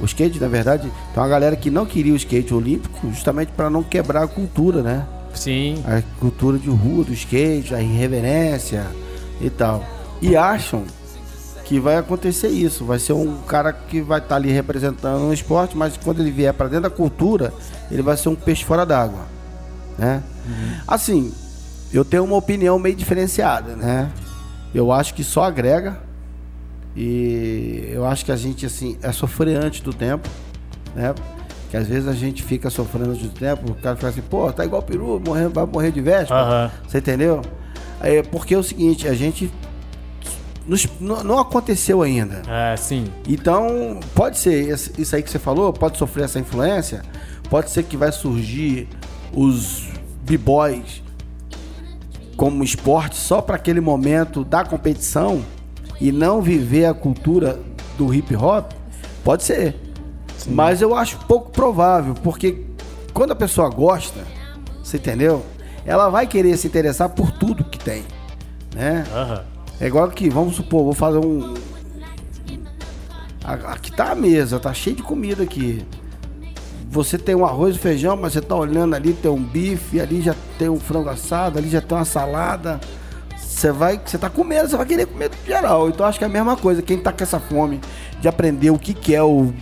O 0.00 0.04
skate, 0.04 0.40
na 0.40 0.48
verdade, 0.48 0.82
tem 1.14 1.22
uma 1.22 1.28
galera 1.28 1.56
que 1.56 1.70
não 1.70 1.86
queria 1.86 2.12
o 2.12 2.16
skate 2.16 2.52
olímpico 2.52 3.08
justamente 3.10 3.52
para 3.52 3.70
não 3.70 3.82
quebrar 3.82 4.24
a 4.24 4.26
cultura, 4.26 4.82
né? 4.82 5.06
Sim, 5.32 5.82
A 5.86 6.02
cultura 6.18 6.58
de 6.58 6.68
rua 6.68 7.04
do 7.04 7.12
skate, 7.12 7.74
a 7.74 7.80
irreverência 7.80 8.86
e 9.40 9.48
tal. 9.48 9.84
E 10.20 10.36
acham 10.36 10.84
que 11.64 11.80
vai 11.80 11.96
acontecer 11.96 12.48
isso. 12.48 12.84
Vai 12.84 12.98
ser 12.98 13.12
um 13.12 13.38
cara 13.42 13.72
que 13.72 14.00
vai 14.00 14.18
estar 14.18 14.36
ali 14.36 14.50
representando 14.50 15.22
um 15.22 15.32
esporte, 15.32 15.76
mas 15.76 15.96
quando 15.96 16.20
ele 16.20 16.30
vier 16.30 16.54
para 16.54 16.68
dentro 16.68 16.88
da 16.88 16.90
cultura, 16.90 17.52
ele 17.90 18.02
vai 18.02 18.16
ser 18.16 18.28
um 18.28 18.34
peixe 18.34 18.64
fora 18.64 18.86
d'água, 18.86 19.26
né? 19.98 20.22
Assim, 20.86 21.32
eu 21.92 22.04
tenho 22.04 22.24
uma 22.24 22.36
opinião 22.36 22.78
meio 22.78 22.94
diferenciada, 22.94 23.74
né? 23.74 24.10
Eu 24.74 24.92
acho 24.92 25.14
que 25.14 25.24
só 25.24 25.44
agrega 25.44 25.98
e 26.94 27.90
eu 27.92 28.06
acho 28.06 28.24
que 28.24 28.32
a 28.32 28.36
gente 28.36 28.64
assim 28.64 28.96
é 29.02 29.10
sofreante 29.12 29.82
do 29.82 29.92
tempo, 29.92 30.28
né? 30.94 31.14
Que 31.70 31.76
às 31.76 31.88
vezes 31.88 32.08
a 32.08 32.12
gente 32.12 32.42
fica 32.42 32.70
sofrendo 32.70 33.14
do 33.14 33.28
tempo, 33.28 33.72
o 33.72 33.74
cara 33.74 33.96
fica 33.96 34.08
assim, 34.08 34.22
pô, 34.22 34.52
tá 34.52 34.64
igual 34.64 34.82
peru, 34.82 35.20
morrer, 35.24 35.48
vai 35.48 35.66
morrer 35.66 35.90
de 35.90 36.00
véspera. 36.00 36.40
Aham. 36.40 36.70
Você 36.86 36.98
entendeu? 36.98 37.42
É, 38.00 38.22
porque 38.22 38.54
é 38.54 38.58
o 38.58 38.62
seguinte, 38.62 39.08
a 39.08 39.14
gente 39.14 39.50
nos- 40.66 40.88
não, 41.00 41.38
aconteceu 41.38 42.02
ainda. 42.02 42.42
é, 42.48 42.76
sim. 42.76 43.06
Então, 43.28 44.00
pode 44.14 44.38
ser 44.38 44.74
isso 44.98 45.14
aí 45.16 45.22
que 45.22 45.30
você 45.30 45.38
falou, 45.38 45.72
pode 45.72 45.96
sofrer 45.98 46.24
essa 46.24 46.38
influência, 46.38 47.02
pode 47.48 47.70
ser 47.70 47.82
que 47.84 47.96
vai 47.96 48.10
surgir 48.12 48.88
os 49.32 49.88
b-boys 50.22 51.02
como 52.36 52.62
esporte 52.62 53.16
só 53.16 53.40
para 53.40 53.56
aquele 53.56 53.80
momento 53.80 54.44
da 54.44 54.64
competição 54.64 55.42
e 56.00 56.12
não 56.12 56.42
viver 56.42 56.84
a 56.86 56.92
cultura 56.94 57.58
do 57.96 58.12
hip 58.12 58.34
hop, 58.36 58.72
pode 59.24 59.42
ser. 59.42 59.74
Mas 60.48 60.82
eu 60.82 60.94
acho 60.94 61.18
pouco 61.26 61.50
provável, 61.50 62.14
porque 62.22 62.64
quando 63.14 63.32
a 63.32 63.34
pessoa 63.36 63.70
gosta, 63.70 64.20
você 64.82 64.98
entendeu? 64.98 65.44
Ela 65.86 66.08
vai 66.10 66.26
querer 66.26 66.56
se 66.58 66.66
interessar 66.66 67.08
por 67.08 67.30
tudo 67.32 67.64
que 67.64 67.78
tem, 67.78 68.04
né? 68.74 69.04
Aham. 69.14 69.44
É 69.80 69.86
igual 69.86 70.08
que, 70.08 70.28
vamos 70.30 70.56
supor, 70.56 70.84
vou 70.84 70.94
fazer 70.94 71.18
um. 71.18 71.54
Aqui 73.44 73.92
tá 73.92 74.10
a 74.10 74.14
mesa, 74.14 74.58
tá 74.58 74.72
cheio 74.74 74.96
de 74.96 75.02
comida 75.02 75.42
aqui. 75.42 75.84
Você 76.90 77.18
tem 77.18 77.34
um 77.34 77.44
arroz 77.44 77.76
e 77.76 77.78
feijão, 77.78 78.16
mas 78.16 78.32
você 78.32 78.40
tá 78.40 78.54
olhando 78.56 78.94
ali, 78.94 79.12
tem 79.12 79.30
um 79.30 79.42
bife, 79.42 80.00
ali 80.00 80.22
já 80.22 80.34
tem 80.58 80.68
um 80.68 80.80
frango 80.80 81.08
assado, 81.10 81.58
ali 81.58 81.68
já 81.68 81.80
tem 81.80 81.96
uma 81.96 82.04
salada. 82.04 82.80
Você 83.36 83.70
vai, 83.70 84.00
você 84.04 84.18
tá 84.18 84.28
comendo, 84.30 84.68
você 84.68 84.76
vai 84.76 84.86
querer 84.86 85.06
comer 85.06 85.30
geral. 85.46 85.88
Então 85.88 86.06
acho 86.06 86.18
que 86.18 86.24
é 86.24 86.26
a 86.26 86.30
mesma 86.30 86.56
coisa. 86.56 86.82
Quem 86.82 86.98
tá 86.98 87.12
com 87.12 87.22
essa 87.22 87.38
fome 87.38 87.80
de 88.20 88.26
aprender 88.28 88.70
o 88.70 88.78
que, 88.78 88.94
que 88.94 89.14
é 89.14 89.22
o, 89.22 89.52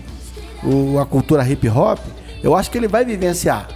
o- 0.63 0.99
a 0.99 1.05
cultura 1.07 1.47
hip 1.49 1.69
hop, 1.69 1.99
eu 2.43 2.55
acho 2.55 2.71
que 2.71 2.79
ele 2.79 2.89
vai 2.89 3.05
vivenciar. 3.05 3.69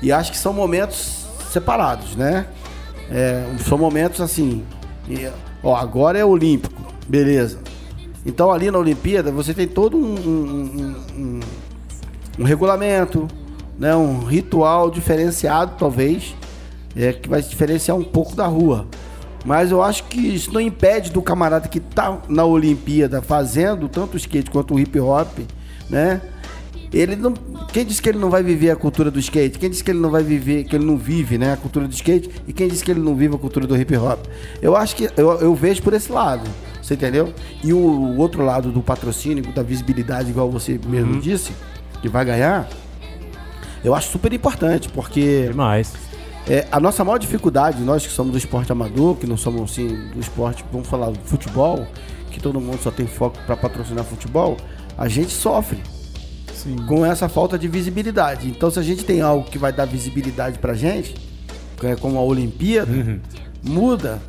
E 0.00 0.10
acho 0.12 0.30
que 0.32 0.38
são 0.38 0.52
momentos 0.52 1.26
separados, 1.50 2.16
né? 2.16 2.46
É, 3.10 3.44
são 3.68 3.76
momentos 3.76 4.20
assim. 4.20 4.64
e, 5.08 5.28
ó, 5.62 5.74
agora 5.76 6.18
é 6.18 6.24
olímpico, 6.24 6.82
beleza. 7.08 7.58
Então 8.24 8.50
ali 8.52 8.70
na 8.70 8.78
Olimpíada 8.78 9.30
você 9.32 9.52
tem 9.52 9.66
todo 9.66 9.96
um, 9.96 10.14
um- 10.14 10.96
um- 11.18 11.40
um- 12.38 12.44
regulamento, 12.44 13.26
né? 13.78 13.94
um 13.96 14.20
ritual 14.24 14.90
diferenciado, 14.90 15.72
talvez, 15.78 16.34
é, 16.96 17.12
que 17.12 17.28
vai 17.28 17.42
se 17.42 17.48
diferenciar 17.50 17.96
um 17.96 18.04
pouco 18.04 18.34
da 18.36 18.46
rua. 18.46 18.86
Mas 19.44 19.72
eu 19.72 19.82
acho 19.82 20.04
que 20.04 20.20
isso 20.20 20.52
não 20.52 20.60
impede 20.60 21.10
do 21.10 21.20
camarada 21.20 21.66
que 21.66 21.80
tá 21.80 22.18
na 22.28 22.44
Olimpíada 22.44 23.20
fazendo 23.20 23.88
tanto 23.88 24.14
o 24.14 24.16
skate 24.16 24.50
quanto 24.50 24.74
o 24.74 24.78
hip 24.78 24.98
hop, 25.00 25.40
né? 25.90 26.20
Ele 26.92 27.16
não. 27.16 27.32
Quem 27.72 27.86
disse 27.86 28.02
que 28.02 28.08
ele 28.10 28.18
não 28.18 28.28
vai 28.28 28.42
viver 28.42 28.70
a 28.70 28.76
cultura 28.76 29.10
do 29.10 29.18
skate? 29.18 29.58
Quem 29.58 29.70
disse 29.70 29.82
que 29.82 29.90
ele 29.90 29.98
não 30.00 30.10
vai 30.10 30.22
viver, 30.22 30.64
que 30.64 30.76
ele 30.76 30.84
não 30.84 30.98
vive, 30.98 31.38
né, 31.38 31.54
a 31.54 31.56
cultura 31.56 31.88
do 31.88 31.94
skate? 31.94 32.30
E 32.46 32.52
quem 32.52 32.68
disse 32.68 32.84
que 32.84 32.90
ele 32.90 33.00
não 33.00 33.16
vive 33.16 33.34
a 33.34 33.38
cultura 33.38 33.66
do 33.66 33.74
hip 33.74 33.96
hop? 33.96 34.26
Eu 34.60 34.76
acho 34.76 34.94
que 34.94 35.08
eu, 35.16 35.30
eu 35.40 35.54
vejo 35.54 35.82
por 35.82 35.94
esse 35.94 36.12
lado, 36.12 36.48
você 36.82 36.92
entendeu? 36.92 37.32
E 37.64 37.72
o, 37.72 37.78
o 37.78 38.18
outro 38.18 38.44
lado 38.44 38.70
do 38.70 38.82
patrocínio, 38.82 39.42
da 39.52 39.62
visibilidade, 39.62 40.28
igual 40.28 40.50
você 40.50 40.78
mesmo 40.86 41.18
disse, 41.18 41.52
que 42.02 42.10
vai 42.10 42.26
ganhar, 42.26 42.68
eu 43.82 43.94
acho 43.94 44.10
super 44.10 44.30
importante, 44.30 44.90
porque 44.90 45.48
Demais. 45.48 45.94
é, 46.46 46.66
a 46.70 46.78
nossa 46.78 47.02
maior 47.02 47.16
dificuldade, 47.16 47.82
nós 47.82 48.06
que 48.06 48.12
somos 48.12 48.32
do 48.32 48.38
esporte 48.38 48.70
amador, 48.70 49.16
que 49.16 49.26
não 49.26 49.38
somos 49.38 49.72
assim 49.72 49.88
do 50.12 50.20
esporte, 50.20 50.62
vamos 50.70 50.88
falar 50.88 51.10
do 51.10 51.18
futebol, 51.20 51.86
que 52.30 52.38
todo 52.38 52.60
mundo 52.60 52.78
só 52.82 52.90
tem 52.90 53.06
foco 53.06 53.38
para 53.46 53.56
patrocinar 53.56 54.04
futebol, 54.04 54.58
a 54.98 55.08
gente 55.08 55.32
sofre 55.32 55.78
Sim. 56.62 56.76
com 56.86 57.04
essa 57.04 57.28
falta 57.28 57.58
de 57.58 57.66
visibilidade. 57.66 58.48
Então, 58.48 58.70
se 58.70 58.78
a 58.78 58.82
gente 58.82 59.04
tem 59.04 59.20
algo 59.20 59.48
que 59.50 59.58
vai 59.58 59.72
dar 59.72 59.84
visibilidade 59.84 60.58
pra 60.58 60.74
gente, 60.74 61.14
é 61.82 61.96
como 61.96 62.18
a 62.18 62.22
Olimpíada, 62.22 62.92
muda. 63.62 64.22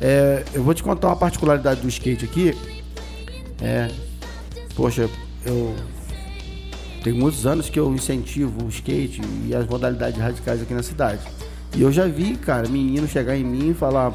É, 0.00 0.44
eu 0.54 0.62
vou 0.62 0.74
te 0.74 0.82
contar 0.82 1.08
uma 1.08 1.16
particularidade 1.16 1.80
do 1.80 1.88
skate 1.88 2.24
aqui. 2.24 2.56
É, 3.60 3.90
poxa, 4.74 5.08
eu 5.44 5.74
tenho 7.02 7.16
muitos 7.16 7.46
anos 7.46 7.68
que 7.68 7.78
eu 7.78 7.94
incentivo 7.94 8.64
o 8.64 8.68
skate 8.68 9.20
e 9.46 9.54
as 9.54 9.66
modalidades 9.66 10.18
radicais 10.18 10.62
aqui 10.62 10.72
na 10.72 10.82
cidade. 10.82 11.20
E 11.76 11.82
eu 11.82 11.92
já 11.92 12.06
vi, 12.06 12.36
cara, 12.36 12.68
menino 12.68 13.06
chegar 13.06 13.36
em 13.36 13.44
mim 13.44 13.70
e 13.70 13.74
falar, 13.74 14.14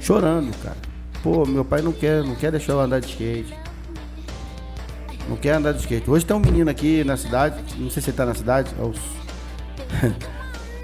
chorando, 0.00 0.56
cara. 0.62 0.76
Pô, 1.22 1.44
meu 1.44 1.64
pai 1.64 1.82
não 1.82 1.92
quer, 1.92 2.24
não 2.24 2.34
quer 2.34 2.50
deixar 2.50 2.72
eu 2.72 2.80
andar 2.80 3.00
de 3.00 3.08
skate. 3.08 3.54
Não 5.28 5.36
quer 5.36 5.52
andar 5.52 5.72
de 5.72 5.80
skate. 5.80 6.10
Hoje 6.10 6.24
tem 6.24 6.34
um 6.34 6.40
menino 6.40 6.70
aqui 6.70 7.04
na 7.04 7.16
cidade, 7.16 7.62
não 7.76 7.90
sei 7.90 8.02
se 8.02 8.10
ele 8.10 8.16
tá 8.16 8.24
na 8.24 8.34
cidade, 8.34 8.70
é 8.78 8.82
os... 8.82 8.98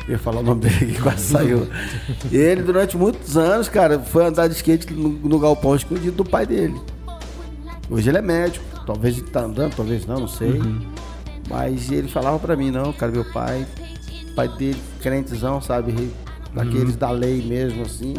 Eu 0.07 0.12
ia 0.12 0.18
falar 0.18 0.40
o 0.40 0.42
nome 0.42 0.61
dele 0.61 0.92
que 0.92 1.00
quase 1.00 1.33
saiu. 1.33 1.66
Ele, 2.30 2.62
durante 2.62 2.94
muitos 2.94 3.38
anos, 3.38 3.70
cara, 3.70 3.98
foi 3.98 4.26
andar 4.26 4.48
de 4.48 4.54
skate 4.54 4.92
no, 4.92 5.09
no 5.09 5.38
galpão 5.38 5.74
escondido 5.74 6.12
do 6.12 6.24
pai 6.24 6.44
dele. 6.44 6.78
Hoje 7.88 8.11
ele 8.11 8.18
é 8.18 8.22
médico. 8.22 8.64
Talvez 8.87 9.16
ele 9.16 9.28
tá 9.28 9.40
andando, 9.40 9.74
talvez 9.74 10.04
não, 10.04 10.20
não 10.20 10.28
sei. 10.28 10.61
Mas 11.48 11.90
ele 11.90 12.09
falava 12.09 12.38
pra 12.38 12.54
mim, 12.54 12.70
não, 12.70 12.92
cara, 12.92 13.11
meu 13.11 13.24
pai, 13.24 13.66
pai 14.37 14.46
dele, 14.48 14.78
crentezão, 15.00 15.62
sabe? 15.62 16.11
Daqueles 16.52 16.96
da 16.96 17.11
lei 17.11 17.40
mesmo, 17.42 17.83
assim. 17.83 18.14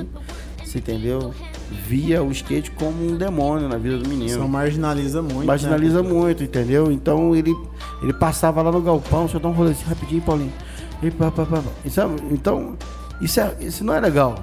Você 0.63 0.79
entendeu? 0.79 1.35
Via 1.88 2.23
o 2.23 2.32
skate 2.32 2.71
como 2.71 3.06
um 3.06 3.15
demônio 3.17 3.67
na 3.67 3.78
vida 3.78 3.97
do 3.97 4.08
menino 4.08 4.39
Só 4.39 4.47
marginaliza 4.47 5.21
muito. 5.21 5.45
marginaliza 5.45 6.04
né? 6.04 6.10
muito, 6.10 6.43
entendeu? 6.43 6.91
Então 6.91 7.36
ele, 7.36 7.54
ele 8.04 8.13
passava 8.13 8.62
lá 8.62 8.71
no 8.71 8.82
galpão, 8.82 9.21
deixa 9.21 9.38
eu 9.38 9.41
dar 9.41 9.49
um 9.49 9.54
rolezinho 9.54 9.88
rapidinho, 9.88 10.21
Paulinho. 10.21 10.54
E 11.01 11.12
pá, 11.12 11.32
pá, 11.32 11.45
pá? 11.45 11.62
Então, 12.32 12.78
isso, 13.21 13.39
é, 13.39 13.56
isso 13.60 13.84
não 13.84 13.93
é 13.93 13.99
legal. 13.99 14.36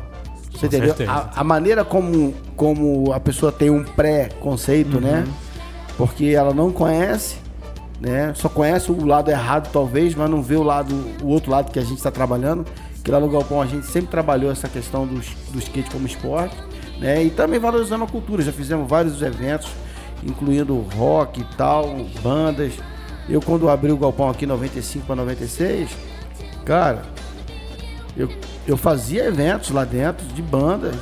Você 0.52 0.61
Com 0.61 0.66
entendeu? 0.66 0.94
A, 1.08 1.40
a 1.40 1.44
maneira 1.44 1.85
como, 1.85 2.35
como 2.56 3.12
a 3.12 3.20
pessoa 3.20 3.50
tem 3.50 3.70
um 3.70 3.82
pré-conceito, 3.82 5.00
né? 5.00 5.26
Porque 5.96 6.26
ela 6.26 6.52
não 6.52 6.70
conhece, 6.70 7.37
né? 8.00 8.32
Só 8.35 8.48
conhece 8.48 8.90
o 8.90 9.04
lado 9.04 9.30
errado, 9.30 9.70
talvez, 9.72 10.14
mas 10.14 10.28
não 10.28 10.42
vê 10.42 10.56
o 10.56 10.62
lado, 10.62 10.94
o 11.22 11.28
outro 11.28 11.50
lado 11.50 11.70
que 11.70 11.78
a 11.78 11.82
gente 11.82 11.98
está 11.98 12.11
trabalhando. 12.11 12.66
Que 13.02 13.11
lá 13.11 13.18
no 13.18 13.28
Galpão 13.28 13.61
a 13.61 13.66
gente 13.66 13.87
sempre 13.87 14.11
trabalhou 14.11 14.50
essa 14.50 14.68
questão 14.68 15.06
do, 15.06 15.20
do 15.50 15.58
skate 15.58 15.90
como 15.90 16.06
esporte, 16.06 16.56
né? 17.02 17.22
E 17.24 17.30
também 17.30 17.58
valorizando 17.58 18.04
a 18.04 18.06
cultura. 18.06 18.42
Já 18.42 18.52
fizemos 18.52 18.88
vários 18.88 19.20
eventos, 19.20 19.68
incluindo 20.22 20.78
rock 20.96 21.40
e 21.40 21.44
tal, 21.56 22.06
bandas. 22.22 22.72
Eu 23.28 23.42
quando 23.42 23.68
abri 23.68 23.92
o 23.92 23.96
Galpão 23.96 24.30
aqui 24.30 24.44
em 24.44 24.48
95 24.48 25.06
para 25.06 25.16
96, 25.16 25.90
cara, 26.64 27.02
eu, 28.16 28.28
eu 28.66 28.76
fazia 28.76 29.26
eventos 29.26 29.70
lá 29.70 29.84
dentro 29.84 30.24
de 30.26 30.42
bandas, 30.42 30.94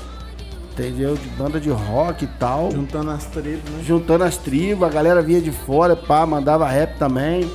entendeu? 0.73 1.15
De 1.15 1.29
banda 1.31 1.59
de 1.59 1.71
rock 1.71 2.25
e 2.25 2.29
tal 2.39 2.71
Juntando 2.71 3.11
as 3.11 3.25
tribos, 3.27 3.71
né? 3.71 3.83
juntando 3.85 4.25
as 4.25 4.37
tribos, 4.37 4.87
a 4.87 4.91
galera 4.91 5.23
vinha 5.23 5.41
de 5.41 5.51
fora, 5.51 5.97
pá, 5.97 6.27
mandava 6.27 6.69
rap 6.69 6.99
também. 6.99 7.51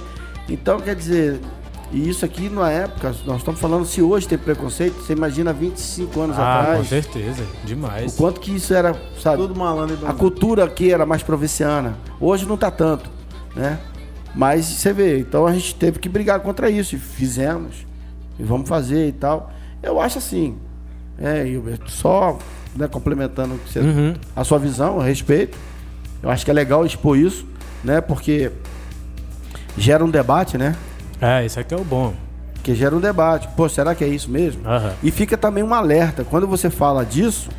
Então, 0.50 0.80
quer 0.80 0.96
dizer, 0.96 1.40
e 1.92 2.10
isso 2.10 2.26
aqui 2.26 2.50
na 2.50 2.70
época, 2.70 3.14
nós 3.26 3.38
estamos 3.38 3.60
falando 3.60 3.86
se 3.86 4.02
hoje 4.02 4.28
tem 4.28 4.38
preconceito, 4.38 4.96
você 5.02 5.14
imagina 5.14 5.54
25 5.54 6.20
anos 6.22 6.36
Ah, 6.38 6.42
com 6.42 6.72
atrás, 6.72 6.88
certeza. 6.88 7.44
o 7.64 7.66
Demais. 7.68 8.16
quanto 8.16 8.40
que 8.40 8.54
isso 8.56 8.74
era, 8.74 8.96
sabe? 9.22 9.38
Tudo 9.38 9.56
malandro 9.56 9.98
e 10.02 10.06
A 10.08 10.14
cultura 10.14 10.66
aqui 10.66 10.92
era 10.92 11.06
mais 11.06 11.24
provinciana. 11.24 11.96
Hoje 12.20 12.46
não 12.46 12.58
tá 12.58 12.70
tanto, 12.72 13.10
né? 13.56 13.80
Mas 14.34 14.66
você 14.66 14.92
vê, 14.92 15.20
então 15.20 15.46
a 15.48 15.54
gente 15.54 15.76
teve 15.76 16.00
que 16.00 16.10
brigar 16.10 16.40
contra 16.42 16.70
isso 16.70 16.96
e 16.96 17.00
fizemos. 17.00 17.86
E 18.38 18.44
vamos 18.44 18.68
fazer 18.68 19.08
e 19.08 19.12
tal. 19.14 19.52
Eu 19.82 20.02
acho 20.02 20.18
assim, 20.18 20.58
é, 21.18 21.48
Hilbert, 21.48 21.80
só 21.88 22.38
né, 22.76 22.88
complementando 22.90 23.54
o 23.54 23.60
você- 23.66 23.80
Uhum. 23.80 24.14
a 24.36 24.44
sua 24.44 24.60
visão, 24.60 25.00
a 25.00 25.06
respeito. 25.06 25.58
Eu 26.22 26.30
acho 26.30 26.44
que 26.44 26.52
é 26.52 26.54
legal 26.54 26.86
expor 26.86 27.18
isso, 27.18 27.46
né? 27.82 28.02
Porque 28.02 28.52
gera 29.78 30.04
um 30.04 30.10
debate, 30.10 30.58
né? 30.58 30.76
É, 31.22 31.46
isso 31.46 31.60
aqui 31.60 31.74
é 31.74 31.78
o 31.78 31.84
bom. 31.84 32.14
Que 32.64 32.74
gera 32.74 32.96
um 32.96 33.00
debate. 33.00 33.48
Pô, 33.56 33.70
será 33.70 33.94
que 33.94 34.04
é 34.04 34.08
isso 34.08 34.30
mesmo? 34.30 34.68
Aham. 34.68 34.94
E 35.04 35.12
fica 35.12 35.38
também 35.38 35.64
um 35.64 35.74
alerta. 35.74 36.24
Quando 36.24 36.48
você 36.48 36.70
fala 36.70 37.06
disso, 37.06 37.50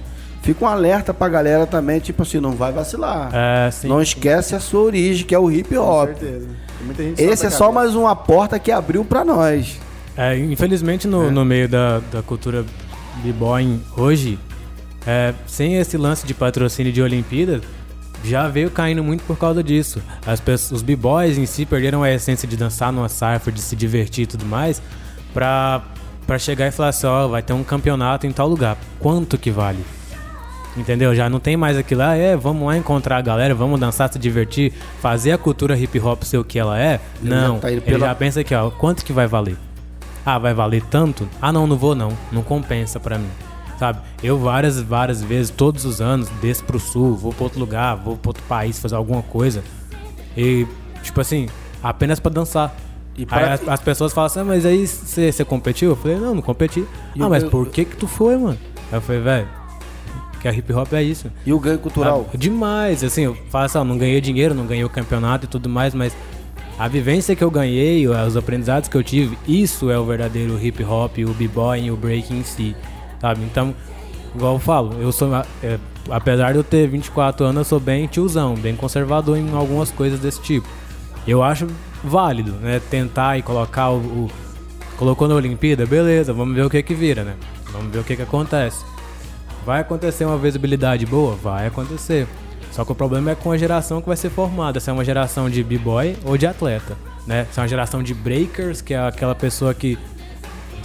fica 0.42 0.64
um 0.64 0.68
alerta 0.68 1.14
pra 1.14 1.28
galera 1.28 1.66
também, 1.66 2.00
tipo 2.00 2.22
assim, 2.22 2.40
não 2.40 2.52
vai 2.52 2.72
vacilar. 2.72 3.30
É, 3.32 3.70
sim. 3.70 3.88
Não 3.88 4.02
esquece 4.02 4.54
a 4.54 4.60
sua 4.60 4.80
origem, 4.80 5.24
que 5.26 5.34
é 5.34 5.38
o 5.38 5.50
hip 5.50 5.74
Com 5.74 5.80
hop. 5.80 6.08
certeza. 6.08 6.48
Muita 6.84 7.02
gente 7.02 7.22
Esse 7.22 7.46
é 7.46 7.50
só 7.50 7.72
mais 7.72 7.94
uma 7.94 8.14
porta 8.14 8.58
que 8.58 8.70
abriu 8.70 9.04
pra 9.04 9.24
nós. 9.24 9.78
É, 10.16 10.36
infelizmente, 10.38 11.06
no, 11.06 11.30
no 11.30 11.44
meio 11.44 11.68
da, 11.68 12.00
da 12.10 12.22
cultura 12.22 12.64
b-boy 13.22 13.78
hoje, 13.96 14.38
é, 15.06 15.34
sem 15.46 15.76
esse 15.76 15.96
lance 15.96 16.26
de 16.26 16.34
patrocínio 16.34 16.92
de 16.92 17.02
Olimpíada, 17.02 17.60
já 18.24 18.48
veio 18.48 18.70
caindo 18.70 19.02
muito 19.04 19.22
por 19.24 19.36
causa 19.38 19.62
disso. 19.62 20.02
As 20.26 20.40
pessoas, 20.40 20.72
os 20.72 20.82
b-boys 20.82 21.38
em 21.38 21.46
si 21.46 21.64
perderam 21.64 22.02
a 22.02 22.10
essência 22.12 22.46
de 22.48 22.56
dançar 22.56 22.92
numa 22.92 23.08
cypher, 23.08 23.52
de 23.52 23.60
se 23.60 23.76
divertir 23.76 24.24
e 24.24 24.26
tudo 24.26 24.44
mais, 24.44 24.82
pra, 25.32 25.82
pra 26.26 26.38
chegar 26.38 26.66
e 26.66 26.70
falar 26.70 26.88
assim, 26.90 27.06
ó, 27.06 27.28
vai 27.28 27.42
ter 27.42 27.52
um 27.52 27.62
campeonato 27.64 28.26
em 28.26 28.32
tal 28.32 28.48
lugar. 28.48 28.76
Quanto 28.98 29.38
que 29.38 29.50
vale? 29.50 29.84
Entendeu? 30.76 31.14
Já 31.14 31.30
não 31.30 31.40
tem 31.40 31.56
mais 31.56 31.76
aquilo 31.78 32.00
lá, 32.00 32.14
é, 32.16 32.36
vamos 32.36 32.66
lá 32.66 32.76
encontrar 32.76 33.16
a 33.16 33.22
galera, 33.22 33.54
vamos 33.54 33.80
dançar, 33.80 34.12
se 34.12 34.18
divertir, 34.18 34.74
fazer 35.00 35.32
a 35.32 35.38
cultura 35.38 35.74
hip 35.78 35.98
hop 36.00 36.22
ser 36.22 36.36
o 36.36 36.44
que 36.44 36.58
ela 36.58 36.78
é. 36.78 37.00
Ele 37.22 37.30
não, 37.34 37.54
já 37.54 37.60
tá 37.60 37.72
ele 37.72 37.80
pela- 37.80 38.06
já 38.08 38.14
pensa 38.14 38.40
aqui, 38.40 38.54
ó, 38.54 38.70
quanto 38.70 39.02
que 39.04 39.10
vai 39.12 39.26
valer? 39.26 39.56
Ah, 40.24 40.38
vai 40.38 40.52
valer 40.52 40.82
tanto? 40.90 41.26
Ah, 41.40 41.50
não, 41.52 41.66
não 41.66 41.76
vou 41.76 41.94
não. 41.94 42.10
Não 42.32 42.42
compensa 42.42 42.98
pra 43.00 43.16
mim. 43.16 43.28
Sabe? 43.78 44.00
Eu 44.22 44.38
várias, 44.38 44.80
várias 44.80 45.22
vezes, 45.22 45.50
todos 45.50 45.84
os 45.84 46.00
anos, 46.00 46.28
desço 46.40 46.64
pro 46.64 46.80
sul, 46.80 47.14
vou 47.14 47.32
pra 47.32 47.44
outro 47.44 47.60
lugar, 47.60 47.94
vou 47.96 48.16
pra 48.16 48.30
outro 48.30 48.42
país 48.44 48.78
fazer 48.78 48.94
alguma 48.94 49.22
coisa. 49.22 49.62
E, 50.36 50.66
tipo 51.02 51.20
assim, 51.20 51.48
apenas 51.82 52.18
pra 52.18 52.30
dançar. 52.30 52.74
E 53.16 53.26
as, 53.30 53.66
as 53.68 53.80
pessoas 53.80 54.12
falam 54.12 54.26
assim, 54.26 54.40
ah, 54.40 54.44
mas 54.44 54.66
aí 54.66 54.86
você 54.86 55.44
competiu? 55.44 55.90
Eu 55.90 55.96
falei, 55.96 56.18
não, 56.18 56.34
não 56.34 56.42
competi. 56.42 56.86
E 57.14 57.22
ah, 57.22 57.28
mas 57.28 57.44
por 57.44 57.68
que 57.68 57.84
que 57.84 57.96
tu 57.96 58.06
foi, 58.06 58.36
mano? 58.36 58.58
Aí 58.90 58.98
eu 58.98 59.00
falei, 59.00 59.22
velho, 59.22 59.48
que 60.40 60.48
a 60.48 60.52
hip 60.52 60.72
hop 60.72 60.92
é 60.92 61.02
isso. 61.02 61.30
E 61.44 61.52
o 61.52 61.58
ganho 61.58 61.78
cultural? 61.78 62.24
Sabe? 62.26 62.38
Demais, 62.38 63.02
assim, 63.02 63.22
eu 63.22 63.34
falo 63.50 63.64
assim, 63.64 63.78
ó, 63.78 63.84
não 63.84 63.96
ganhei 63.96 64.20
dinheiro, 64.20 64.54
não 64.54 64.66
ganhei 64.66 64.84
o 64.84 64.88
campeonato 64.88 65.46
e 65.46 65.48
tudo 65.48 65.68
mais, 65.68 65.94
mas 65.94 66.14
a 66.78 66.86
vivência 66.88 67.34
que 67.34 67.42
eu 67.42 67.50
ganhei, 67.50 68.06
os 68.06 68.36
aprendizados 68.36 68.88
que 68.88 68.96
eu 68.96 69.02
tive, 69.02 69.38
isso 69.48 69.90
é 69.90 69.98
o 69.98 70.04
verdadeiro 70.04 70.62
hip 70.62 70.84
hop, 70.84 71.16
o 71.18 71.32
b-boy 71.32 71.84
e 71.84 71.90
o 71.90 71.96
break 71.96 72.34
em 72.34 72.44
si, 72.44 72.76
sabe? 73.20 73.42
Então, 73.44 73.74
igual 74.34 74.54
eu 74.54 74.58
falo, 74.58 75.00
eu 75.00 75.12
sou, 75.12 75.28
é, 75.62 75.78
apesar 76.10 76.52
de 76.52 76.58
eu 76.58 76.64
ter 76.64 76.88
24 76.88 77.46
anos, 77.46 77.58
eu 77.58 77.64
sou 77.64 77.80
bem 77.80 78.06
tiozão, 78.06 78.54
bem 78.54 78.76
conservador 78.76 79.36
em 79.36 79.54
algumas 79.54 79.90
coisas 79.90 80.20
desse 80.20 80.40
tipo. 80.40 80.68
Eu 81.26 81.42
acho 81.42 81.66
válido, 82.04 82.52
né? 82.52 82.80
Tentar 82.90 83.38
e 83.38 83.42
colocar 83.42 83.90
o, 83.90 83.96
o 83.98 84.30
colocou 84.96 85.28
na 85.28 85.34
Olimpíada, 85.34 85.84
beleza, 85.86 86.32
vamos 86.32 86.54
ver 86.54 86.64
o 86.64 86.70
que 86.70 86.82
que 86.82 86.94
vira, 86.94 87.22
né? 87.22 87.34
Vamos 87.72 87.92
ver 87.92 87.98
o 87.98 88.04
que 88.04 88.16
que 88.16 88.22
acontece. 88.22 88.84
Vai 89.64 89.80
acontecer 89.80 90.24
uma 90.24 90.38
visibilidade 90.38 91.04
boa? 91.04 91.34
Vai 91.34 91.66
acontecer. 91.66 92.26
Só 92.70 92.84
que 92.84 92.92
o 92.92 92.94
problema 92.94 93.30
é 93.30 93.34
com 93.34 93.50
a 93.50 93.58
geração 93.58 94.00
que 94.00 94.06
vai 94.06 94.16
ser 94.16 94.30
formada. 94.30 94.78
Se 94.78 94.90
é 94.90 94.92
uma 94.92 95.04
geração 95.04 95.50
de 95.50 95.62
b-boy 95.64 96.16
ou 96.24 96.36
de 96.36 96.46
atleta, 96.46 96.96
né? 97.26 97.46
Se 97.50 97.58
é 97.58 97.62
uma 97.62 97.68
geração 97.68 98.02
de 98.02 98.14
breakers, 98.14 98.80
que 98.80 98.94
é 98.94 98.98
aquela 98.98 99.34
pessoa 99.34 99.74
que 99.74 99.98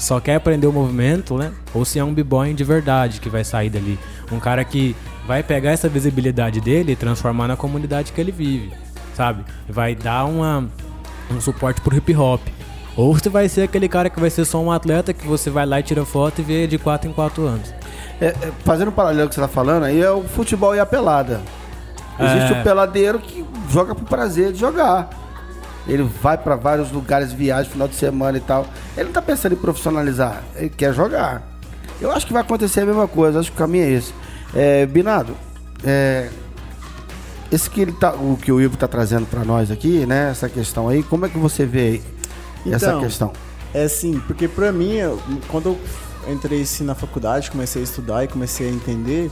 só 0.01 0.19
quer 0.19 0.35
aprender 0.35 0.65
o 0.65 0.73
movimento, 0.73 1.37
né? 1.37 1.51
Ou 1.75 1.85
se 1.85 1.99
é 1.99 2.03
um 2.03 2.11
b-boy 2.11 2.55
de 2.55 2.63
verdade 2.63 3.21
que 3.21 3.29
vai 3.29 3.43
sair 3.43 3.69
dali. 3.69 3.99
Um 4.31 4.39
cara 4.39 4.65
que 4.65 4.95
vai 5.27 5.43
pegar 5.43 5.71
essa 5.71 5.87
visibilidade 5.87 6.59
dele 6.59 6.93
e 6.93 6.95
transformar 6.95 7.47
na 7.47 7.55
comunidade 7.55 8.11
que 8.11 8.19
ele 8.19 8.31
vive, 8.31 8.73
sabe? 9.13 9.45
Vai 9.69 9.93
dar 9.93 10.25
uma, 10.25 10.67
um 11.29 11.39
suporte 11.39 11.79
pro 11.81 11.95
hip 11.95 12.15
hop. 12.15 12.41
Ou 12.97 13.13
você 13.13 13.29
vai 13.29 13.47
ser 13.47 13.61
aquele 13.61 13.87
cara 13.87 14.09
que 14.09 14.19
vai 14.19 14.31
ser 14.31 14.43
só 14.43 14.59
um 14.59 14.71
atleta 14.71 15.13
que 15.13 15.25
você 15.25 15.51
vai 15.51 15.67
lá 15.67 15.79
e 15.79 15.83
tira 15.83 16.03
foto 16.03 16.41
e 16.41 16.43
vê 16.43 16.65
de 16.65 16.79
4 16.79 17.07
em 17.07 17.13
4 17.13 17.45
anos. 17.45 17.71
É, 18.19 18.25
é, 18.25 18.51
fazendo 18.65 18.87
um 18.87 18.93
paralelo 18.93 19.29
que 19.29 19.35
você 19.35 19.41
tá 19.41 19.47
falando, 19.47 19.83
aí 19.83 20.01
é 20.01 20.09
o 20.09 20.23
futebol 20.23 20.75
e 20.75 20.79
a 20.79 20.85
pelada. 20.85 21.41
Existe 22.19 22.53
é. 22.53 22.59
o 22.59 22.63
peladeiro 22.63 23.19
que 23.19 23.45
joga 23.69 23.93
por 23.93 24.05
prazer 24.05 24.51
de 24.51 24.59
jogar. 24.59 25.20
Ele 25.91 26.03
vai 26.03 26.37
para 26.37 26.55
vários 26.55 26.91
lugares, 26.91 27.33
viaja 27.33 27.69
final 27.69 27.87
de 27.87 27.95
semana 27.95 28.37
e 28.37 28.41
tal. 28.41 28.65
Ele 28.95 29.05
não 29.05 29.13
tá 29.13 29.21
pensando 29.21 29.53
em 29.53 29.57
profissionalizar, 29.57 30.41
ele 30.55 30.69
quer 30.69 30.93
jogar. 30.93 31.43
Eu 31.99 32.11
acho 32.11 32.25
que 32.25 32.33
vai 32.33 32.41
acontecer 32.41 32.81
a 32.81 32.85
mesma 32.85 33.07
coisa, 33.07 33.39
acho 33.39 33.51
que 33.51 33.57
o 33.57 33.59
caminho 33.59 33.83
é 33.83 33.89
esse. 33.89 34.13
É, 34.55 34.85
Binado, 34.85 35.35
é, 35.83 36.29
esse 37.51 37.69
que 37.69 37.81
ele 37.81 37.91
tá, 37.91 38.13
o 38.13 38.37
que 38.41 38.51
o 38.51 38.61
Ivo 38.61 38.77
tá 38.77 38.87
trazendo 38.87 39.25
para 39.25 39.43
nós 39.43 39.69
aqui, 39.69 40.05
né? 40.05 40.31
Essa 40.31 40.47
questão 40.47 40.87
aí, 40.87 41.03
como 41.03 41.25
é 41.25 41.29
que 41.29 41.37
você 41.37 41.65
vê 41.65 42.01
então, 42.65 42.75
essa 42.75 42.99
questão? 42.99 43.33
É 43.73 43.83
assim, 43.83 44.19
porque 44.25 44.47
para 44.47 44.71
mim, 44.71 44.97
quando 45.49 45.77
eu 46.25 46.31
entrei 46.31 46.61
assim, 46.61 46.83
na 46.83 46.95
faculdade, 46.95 47.51
comecei 47.51 47.81
a 47.81 47.83
estudar 47.83 48.23
e 48.23 48.27
comecei 48.27 48.69
a 48.69 48.71
entender, 48.71 49.29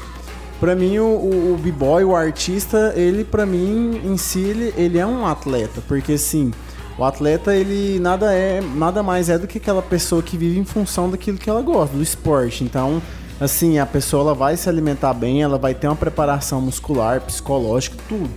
para 0.60 0.76
mim 0.76 1.00
o, 1.00 1.06
o, 1.06 1.54
o 1.54 1.58
b-boy, 1.58 2.04
o 2.04 2.16
artista, 2.16 2.94
ele 2.96 3.24
para 3.24 3.46
mim 3.46 4.02
em 4.04 4.18
si 4.18 4.42
ele, 4.42 4.74
ele 4.78 4.98
é 4.98 5.06
um 5.06 5.26
atleta, 5.26 5.82
porque 5.88 6.14
assim, 6.14 6.52
o 6.98 7.04
atleta 7.06 7.56
ele 7.56 7.98
nada 8.00 8.34
é, 8.34 8.62
nada 8.62 9.02
mais 9.02 9.30
é 9.30 9.38
do 9.38 9.48
que 9.48 9.58
aquela 9.58 9.82
pessoa 9.82 10.22
que 10.22 10.38
vive 10.38 10.60
em 10.60 10.66
função 10.66 11.10
daquilo 11.10 11.38
que 11.38 11.50
ela 11.50 11.62
gosta, 11.62 11.96
do 11.96 12.04
esporte. 12.04 12.64
Então, 12.64 13.02
assim, 13.40 13.80
a 13.80 13.86
pessoa 13.86 14.24
ela 14.24 14.36
vai 14.36 14.58
se 14.58 14.68
alimentar 14.68 15.14
bem, 15.14 15.42
ela 15.42 15.58
vai 15.58 15.74
ter 15.74 15.88
uma 15.88 15.96
preparação 15.96 16.60
muscular, 16.60 17.22
psicológica, 17.22 17.96
tudo. 18.10 18.30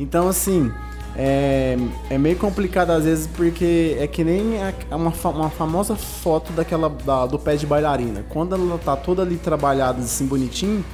Então, 0.00 0.28
assim, 0.28 0.70
é, 1.16 1.76
é 2.10 2.18
meio 2.18 2.36
complicado 2.36 2.90
às 2.90 3.04
vezes 3.04 3.26
porque 3.26 3.96
é 3.98 4.06
que 4.06 4.22
nem 4.22 4.54
uma, 4.90 5.12
uma 5.30 5.50
famosa 5.50 5.96
foto 5.96 6.52
daquela 6.52 6.88
da, 6.88 7.26
do 7.26 7.38
pé 7.38 7.56
de 7.56 7.66
bailarina. 7.66 8.24
Quando 8.28 8.54
ela 8.54 8.78
tá 8.78 8.96
toda 8.96 9.22
ali 9.22 9.36
trabalhada 9.36 10.00
assim 10.00 10.26
bonitinho, 10.26 10.84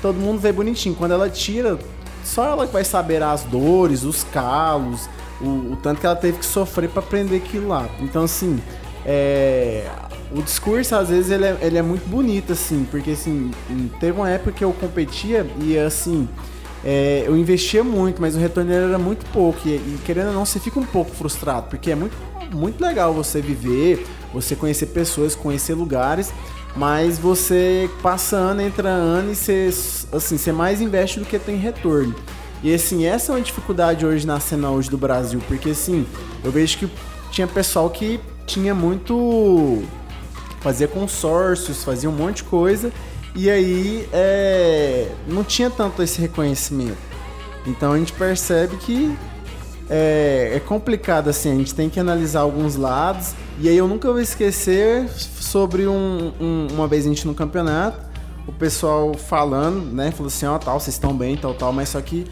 todo 0.00 0.16
mundo 0.16 0.38
vê 0.38 0.52
bonitinho. 0.52 0.94
Quando 0.94 1.12
ela 1.12 1.28
tira, 1.28 1.78
só 2.24 2.46
ela 2.46 2.66
vai 2.66 2.84
saber 2.84 3.22
as 3.22 3.42
dores, 3.44 4.04
os 4.04 4.24
calos, 4.24 5.08
o, 5.40 5.72
o 5.72 5.78
tanto 5.82 6.00
que 6.00 6.06
ela 6.06 6.16
teve 6.16 6.38
que 6.38 6.46
sofrer 6.46 6.88
para 6.88 7.00
aprender 7.00 7.36
aquilo 7.36 7.68
lá. 7.68 7.88
Então 8.00 8.24
assim, 8.24 8.60
é, 9.04 9.88
o 10.30 10.42
discurso 10.42 10.94
às 10.94 11.08
vezes 11.08 11.30
ele 11.30 11.44
é, 11.44 11.58
ele 11.62 11.78
é 11.78 11.82
muito 11.82 12.08
bonito 12.08 12.52
assim, 12.52 12.86
porque 12.90 13.12
assim, 13.12 13.50
teve 13.98 14.18
uma 14.18 14.28
época 14.28 14.52
que 14.52 14.64
eu 14.64 14.72
competia 14.72 15.46
e 15.60 15.78
assim, 15.78 16.28
é, 16.84 17.24
eu 17.26 17.36
investia 17.36 17.82
muito, 17.82 18.20
mas 18.20 18.36
o 18.36 18.38
retorno 18.38 18.72
era 18.72 18.98
muito 18.98 19.24
pouco. 19.32 19.60
E, 19.66 19.76
e, 19.76 19.98
querendo 20.04 20.28
ou 20.28 20.34
não, 20.34 20.44
você 20.44 20.60
fica 20.60 20.78
um 20.78 20.86
pouco 20.86 21.10
frustrado, 21.10 21.68
porque 21.68 21.90
é 21.90 21.94
muito, 21.94 22.16
muito 22.52 22.80
legal 22.80 23.12
você 23.12 23.40
viver, 23.40 24.06
você 24.32 24.54
conhecer 24.54 24.86
pessoas, 24.86 25.34
conhecer 25.34 25.74
lugares, 25.74 26.32
mas 26.78 27.18
você 27.18 27.90
passa 28.00 28.36
ano, 28.36 28.62
entra 28.62 28.88
ano 28.88 29.32
e 29.32 29.34
você, 29.34 29.68
assim, 30.12 30.38
você 30.38 30.52
mais 30.52 30.80
investe 30.80 31.18
do 31.18 31.26
que 31.26 31.36
tem 31.36 31.56
retorno. 31.56 32.14
E 32.62 32.72
assim, 32.72 33.04
essa 33.04 33.32
é 33.32 33.34
uma 33.34 33.40
dificuldade 33.40 34.06
hoje 34.06 34.24
na 34.24 34.38
cena 34.38 34.70
hoje 34.70 34.88
do 34.88 34.96
Brasil, 34.96 35.40
porque 35.48 35.70
assim, 35.70 36.06
eu 36.44 36.52
vejo 36.52 36.78
que 36.78 36.88
tinha 37.32 37.48
pessoal 37.48 37.90
que 37.90 38.20
tinha 38.46 38.74
muito. 38.74 39.82
fazia 40.60 40.86
consórcios, 40.86 41.82
fazia 41.82 42.08
um 42.08 42.12
monte 42.12 42.36
de 42.36 42.44
coisa 42.44 42.92
e 43.34 43.50
aí 43.50 44.08
é, 44.12 45.08
não 45.26 45.42
tinha 45.42 45.70
tanto 45.70 46.00
esse 46.00 46.20
reconhecimento. 46.20 46.96
Então 47.66 47.92
a 47.92 47.98
gente 47.98 48.12
percebe 48.12 48.76
que 48.76 49.16
é, 49.90 50.52
é, 50.54 50.60
complicado 50.60 51.28
assim, 51.28 51.52
a 51.52 51.54
gente 51.54 51.74
tem 51.74 51.88
que 51.88 51.98
analisar 51.98 52.40
alguns 52.40 52.76
lados. 52.76 53.34
E 53.60 53.68
aí 53.68 53.76
eu 53.76 53.88
nunca 53.88 54.10
vou 54.10 54.20
esquecer 54.20 55.08
sobre 55.08 55.86
um, 55.86 56.32
um, 56.40 56.66
uma 56.72 56.86
vez 56.86 57.06
a 57.06 57.08
gente 57.08 57.26
no 57.26 57.34
campeonato, 57.34 58.06
o 58.46 58.52
pessoal 58.52 59.14
falando, 59.14 59.92
né? 59.92 60.10
Falou 60.10 60.28
assim, 60.28 60.46
ó, 60.46 60.56
oh, 60.56 60.58
tal, 60.58 60.80
vocês 60.80 60.94
estão 60.94 61.16
bem, 61.16 61.36
tal, 61.36 61.54
tal, 61.54 61.72
mas 61.72 61.90
só 61.90 62.00
que 62.00 62.26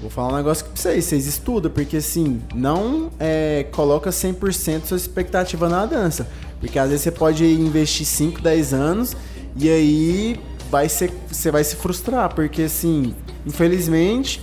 vou 0.00 0.10
falar 0.10 0.32
um 0.32 0.36
negócio 0.36 0.64
que 0.64 0.70
pra 0.72 0.82
vocês, 0.82 1.04
vocês 1.04 1.26
estudam, 1.26 1.70
porque 1.70 1.98
assim, 1.98 2.42
não 2.54 3.10
é, 3.20 3.66
coloca 3.72 4.10
100% 4.10 4.86
sua 4.86 4.96
expectativa 4.96 5.68
na 5.68 5.86
dança. 5.86 6.28
Porque 6.60 6.78
às 6.78 6.88
vezes 6.88 7.02
você 7.02 7.10
pode 7.10 7.44
investir 7.44 8.06
5, 8.06 8.40
10 8.40 8.74
anos 8.74 9.16
e 9.56 9.68
aí 9.68 10.40
vai 10.70 10.88
ser, 10.88 11.12
você 11.30 11.50
vai 11.50 11.62
se 11.62 11.76
frustrar, 11.76 12.34
porque 12.34 12.62
assim, 12.62 13.14
infelizmente, 13.46 14.40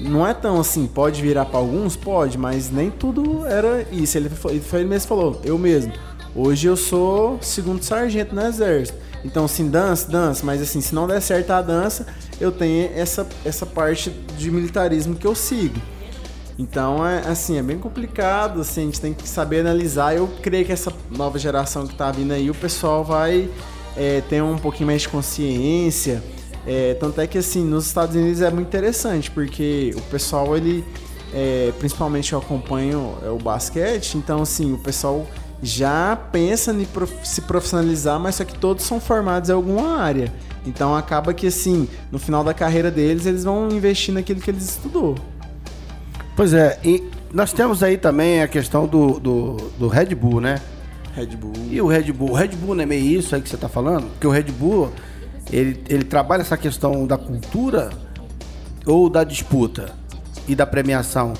não 0.00 0.26
é 0.26 0.34
tão 0.34 0.60
assim, 0.60 0.86
pode 0.86 1.20
virar 1.20 1.46
para 1.46 1.58
alguns, 1.58 1.96
pode, 1.96 2.38
mas 2.38 2.70
nem 2.70 2.90
tudo 2.90 3.46
era 3.46 3.86
isso. 3.92 4.16
Ele, 4.18 4.28
foi, 4.28 4.60
ele 4.72 4.84
mesmo 4.88 5.08
falou, 5.08 5.40
eu 5.44 5.58
mesmo. 5.58 5.92
Hoje 6.34 6.66
eu 6.66 6.76
sou 6.76 7.38
segundo 7.40 7.82
sargento 7.82 8.34
no 8.34 8.42
exército. 8.42 8.98
Então, 9.24 9.44
assim, 9.44 9.68
dança, 9.68 10.10
dança, 10.10 10.46
mas 10.46 10.62
assim, 10.62 10.80
se 10.80 10.94
não 10.94 11.06
der 11.06 11.20
certo 11.20 11.50
a 11.50 11.60
dança, 11.60 12.06
eu 12.40 12.52
tenho 12.52 12.90
essa, 12.94 13.26
essa 13.44 13.66
parte 13.66 14.10
de 14.10 14.50
militarismo 14.50 15.16
que 15.16 15.26
eu 15.26 15.34
sigo. 15.34 15.80
Então, 16.58 17.06
é, 17.06 17.18
assim, 17.26 17.56
é 17.56 17.62
bem 17.62 17.78
complicado, 17.78 18.60
assim, 18.60 18.82
a 18.82 18.84
gente 18.84 19.00
tem 19.00 19.14
que 19.14 19.28
saber 19.28 19.60
analisar. 19.60 20.16
Eu 20.16 20.28
creio 20.42 20.64
que 20.64 20.72
essa 20.72 20.92
nova 21.10 21.38
geração 21.38 21.86
que 21.86 21.94
tá 21.94 22.10
vindo 22.10 22.32
aí, 22.32 22.50
o 22.50 22.54
pessoal 22.54 23.04
vai 23.04 23.48
é, 23.96 24.22
tenham 24.28 24.52
um 24.52 24.58
pouquinho 24.58 24.86
mais 24.86 25.02
de 25.02 25.08
consciência. 25.08 26.22
É, 26.68 26.92
tanto 26.94 27.18
é 27.18 27.26
que 27.26 27.38
assim, 27.38 27.64
nos 27.64 27.86
Estados 27.86 28.14
Unidos 28.14 28.42
é 28.42 28.50
muito 28.50 28.66
interessante, 28.68 29.30
porque 29.30 29.94
o 29.96 30.02
pessoal, 30.02 30.54
ele. 30.54 30.84
É, 31.32 31.72
principalmente 31.78 32.32
eu 32.32 32.38
acompanho 32.38 33.14
é, 33.22 33.28
o 33.28 33.36
basquete, 33.36 34.16
então 34.16 34.40
assim, 34.40 34.72
o 34.72 34.78
pessoal 34.78 35.26
já 35.62 36.16
pensa 36.16 36.72
em 36.72 36.84
prof 36.86 37.12
se 37.22 37.42
profissionalizar, 37.42 38.18
mas 38.18 38.36
só 38.36 38.44
que 38.44 38.58
todos 38.58 38.84
são 38.84 38.98
formados 38.98 39.50
em 39.50 39.52
alguma 39.52 39.98
área. 39.98 40.32
Então 40.66 40.94
acaba 40.96 41.34
que 41.34 41.46
assim, 41.46 41.88
no 42.10 42.18
final 42.18 42.42
da 42.42 42.54
carreira 42.54 42.90
deles, 42.90 43.26
eles 43.26 43.44
vão 43.44 43.68
investir 43.68 44.14
naquilo 44.14 44.40
que 44.40 44.50
eles 44.50 44.64
estudou. 44.64 45.16
Pois 46.34 46.54
é, 46.54 46.78
e 46.84 47.02
nós 47.32 47.52
temos 47.52 47.82
aí 47.82 47.96
também 47.96 48.42
a 48.42 48.48
questão 48.48 48.86
do, 48.86 49.18
do, 49.18 49.56
do 49.78 49.88
Red 49.88 50.14
Bull, 50.14 50.40
né? 50.40 50.60
Red 51.14 51.36
Bull. 51.36 51.52
E 51.70 51.80
o 51.80 51.86
Red 51.86 52.12
Bull? 52.12 52.30
O 52.30 52.34
Red 52.34 52.48
Bull 52.48 52.74
não 52.74 52.82
é 52.82 52.86
meio 52.86 53.18
isso 53.18 53.34
aí 53.34 53.42
que 53.42 53.48
você 53.48 53.56
está 53.56 53.68
falando? 53.68 54.08
Porque 54.10 54.26
o 54.26 54.30
Red 54.30 54.44
Bull, 54.44 54.90
ele, 55.50 55.82
ele 55.88 56.04
trabalha 56.04 56.42
essa 56.42 56.56
questão 56.56 57.06
da 57.06 57.16
cultura 57.16 57.90
ou 58.86 59.08
da 59.08 59.24
disputa 59.24 59.90
e 60.46 60.54
da 60.54 60.66
premiação? 60.66 61.34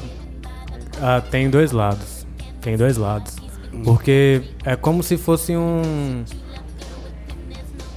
Ah, 1.01 1.21
tem 1.21 1.49
dois 1.49 1.73
lados. 1.73 2.27
Tem 2.61 2.77
dois 2.77 2.97
lados. 2.97 3.37
Hum. 3.73 3.83
Porque 3.83 4.43
é 4.65 4.77
como 4.77 5.03
se 5.03 5.17
fosse 5.17 5.57
um 5.57 6.25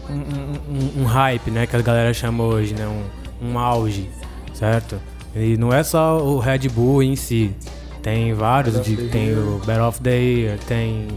um, 0.09 0.99
um, 0.99 1.01
um, 1.01 1.05
hype, 1.05 1.49
né? 1.51 1.65
Que 1.65 1.75
a 1.75 1.81
galera 1.81 2.13
chama 2.13 2.43
hoje, 2.43 2.73
né? 2.73 2.85
Um, 2.85 3.51
um 3.51 3.57
auge, 3.57 4.09
certo? 4.53 4.99
E 5.35 5.55
não 5.57 5.73
é 5.73 5.83
só 5.83 6.21
o 6.21 6.39
Red 6.39 6.69
Bull 6.69 7.01
em 7.01 7.15
si. 7.15 7.55
Tem 8.01 8.33
vários, 8.33 8.81
de, 8.83 8.95
tem 9.09 9.33
o 9.37 9.61
Battle 9.65 9.87
of 9.87 10.01
the 10.01 10.17
Year, 10.17 10.57
tem 10.67 11.07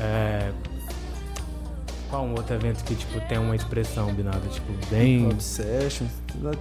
é... 0.00 0.50
Qual 2.14 2.26
um 2.26 2.30
outro 2.36 2.54
evento 2.54 2.84
que 2.84 2.94
tipo, 2.94 3.20
tem 3.22 3.38
uma 3.38 3.56
expressão 3.56 4.14
binada, 4.14 4.46
tipo, 4.46 4.72
bem. 4.88 5.26
Obsession. 5.26 6.06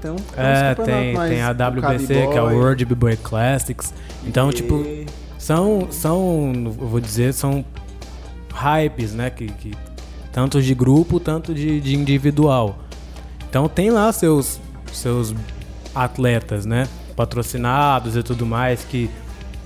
Tem 0.02 0.10
um, 0.10 0.16
é, 0.36 0.74
tem, 0.74 1.16
tem 1.30 1.42
a 1.44 1.52
WBC, 1.52 2.28
que 2.32 2.38
é 2.40 2.42
o 2.42 2.58
World 2.58 2.84
B-Boy 2.86 3.16
Classics. 3.18 3.94
Então, 4.26 4.50
e... 4.50 4.54
tipo, 4.54 4.84
são, 5.38 5.90
são, 5.92 6.52
eu 6.66 6.88
vou 6.88 7.00
dizer, 7.00 7.36
são 7.36 7.64
hypes, 8.52 9.14
né? 9.14 9.30
Que, 9.30 9.46
que, 9.50 9.74
tanto 10.32 10.60
de 10.60 10.74
grupo, 10.74 11.20
tanto 11.20 11.54
de, 11.54 11.80
de 11.80 11.96
individual. 11.96 12.80
Então 13.48 13.70
tem 13.70 13.92
lá 13.92 14.12
seus, 14.12 14.60
seus 14.92 15.36
atletas, 15.94 16.66
né? 16.66 16.88
Patrocinados 17.16 18.16
e 18.16 18.24
tudo 18.24 18.44
mais, 18.44 18.84
que 18.84 19.08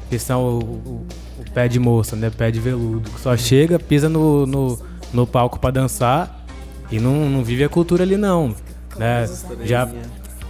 que 0.10 0.18
são 0.20 0.42
o, 0.42 0.60
o, 0.60 1.08
o 1.40 1.52
pé 1.54 1.70
de 1.70 1.80
moça, 1.80 2.16
né? 2.16 2.30
Pé 2.30 2.52
de 2.52 2.60
veludo. 2.60 3.10
que 3.10 3.20
Só 3.22 3.36
chega, 3.36 3.78
pisa 3.78 4.08
no, 4.08 4.46
no, 4.46 4.80
no 5.14 5.26
palco 5.26 5.60
pra 5.60 5.72
dançar 5.72 6.46
e 6.92 7.00
não, 7.00 7.30
não 7.30 7.44
vive 7.44 7.64
a 7.64 7.70
cultura 7.70 8.04
ali 8.04 8.18
não. 8.18 8.56
Né? 8.98 9.30
Já, 9.64 9.90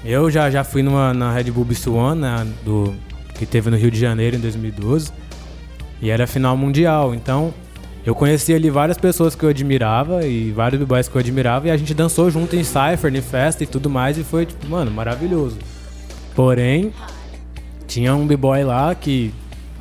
eu 0.04 0.30
já, 0.30 0.50
já 0.50 0.64
fui 0.64 0.82
numa, 0.82 1.14
na 1.14 1.34
Red 1.34 1.52
Bull 1.52 1.66
Beast 1.66 1.88
One, 1.88 2.22
né, 2.22 2.48
do, 2.64 2.94
que 3.34 3.46
teve 3.46 3.70
no 3.70 3.78
Rio 3.78 3.92
de 3.92 4.00
Janeiro 4.00 4.36
em 4.36 4.40
2012. 4.40 5.12
E 6.02 6.10
era 6.10 6.28
final 6.28 6.56
mundial. 6.56 7.14
Então, 7.16 7.54
eu 8.06 8.16
conheci 8.16 8.54
ali 8.54 8.70
várias 8.70 8.98
pessoas 8.98 9.36
que 9.36 9.44
eu 9.44 9.50
admirava 9.50 10.26
e 10.26 10.52
vários 10.52 10.80
b-boys 10.80 11.08
que 11.08 11.16
eu 11.16 11.20
admirava. 11.20 11.68
E 11.68 11.72
a 11.72 11.78
gente 11.78 11.94
dançou 11.94 12.30
junto 12.30 12.56
em 12.56 12.64
Cypher, 12.64 13.14
em 13.14 13.22
festa 13.22 13.64
e 13.64 13.68
tudo 13.68 13.90
mais. 13.90 14.18
E 14.18 14.24
foi, 14.24 14.46
tipo, 14.46 14.68
mano, 14.68 14.92
maravilhoso. 14.92 15.58
Porém, 16.36 16.94
tinha 17.88 18.16
um 18.16 18.26
b-boy 18.28 18.64
lá 18.64 18.94
que. 18.96 19.34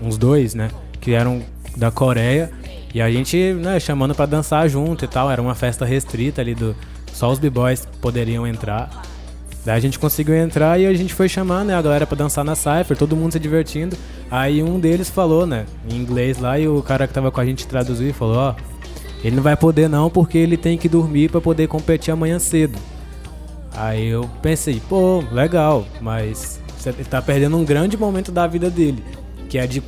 Uns 0.02 0.18
dois, 0.18 0.54
né? 0.54 0.70
Que 1.00 1.12
eram 1.12 1.42
da 1.76 1.90
Coreia. 1.90 2.50
E 2.96 3.02
a 3.02 3.10
gente, 3.10 3.52
né, 3.52 3.78
chamando 3.78 4.14
pra 4.14 4.24
dançar 4.24 4.66
junto 4.70 5.04
e 5.04 5.08
tal. 5.08 5.30
Era 5.30 5.42
uma 5.42 5.54
festa 5.54 5.84
restrita 5.84 6.40
ali 6.40 6.54
do. 6.54 6.74
Só 7.12 7.30
os 7.30 7.38
b-boys 7.38 7.86
poderiam 8.00 8.46
entrar. 8.46 8.88
Daí 9.66 9.76
a 9.76 9.80
gente 9.80 9.98
conseguiu 9.98 10.34
entrar 10.34 10.80
e 10.80 10.86
a 10.86 10.94
gente 10.94 11.12
foi 11.12 11.28
chamar, 11.28 11.62
né, 11.62 11.74
a 11.74 11.82
galera 11.82 12.06
pra 12.06 12.16
dançar 12.16 12.42
na 12.42 12.54
Cypher, 12.54 12.96
todo 12.96 13.14
mundo 13.14 13.32
se 13.32 13.38
divertindo. 13.38 13.94
Aí 14.30 14.62
um 14.62 14.80
deles 14.80 15.10
falou, 15.10 15.46
né, 15.46 15.66
em 15.90 15.94
inglês 15.94 16.38
lá, 16.38 16.58
e 16.58 16.66
o 16.68 16.80
cara 16.82 17.06
que 17.06 17.12
tava 17.12 17.30
com 17.30 17.38
a 17.38 17.44
gente 17.44 17.66
traduziu 17.66 18.08
e 18.08 18.12
falou, 18.14 18.36
ó, 18.36 18.54
ele 19.22 19.36
não 19.36 19.42
vai 19.42 19.58
poder 19.58 19.90
não 19.90 20.08
porque 20.08 20.38
ele 20.38 20.56
tem 20.56 20.78
que 20.78 20.88
dormir 20.88 21.30
para 21.30 21.40
poder 21.40 21.68
competir 21.68 22.12
amanhã 22.12 22.38
cedo. 22.38 22.78
Aí 23.72 24.06
eu 24.06 24.30
pensei, 24.40 24.80
pô, 24.88 25.22
legal, 25.30 25.84
mas 26.00 26.62
ele 26.86 27.04
tá 27.04 27.20
perdendo 27.20 27.58
um 27.58 27.64
grande 27.64 27.94
momento 27.98 28.32
da 28.32 28.46
vida 28.46 28.70
dele, 28.70 29.04
que 29.50 29.58
é 29.58 29.66
de 29.66 29.82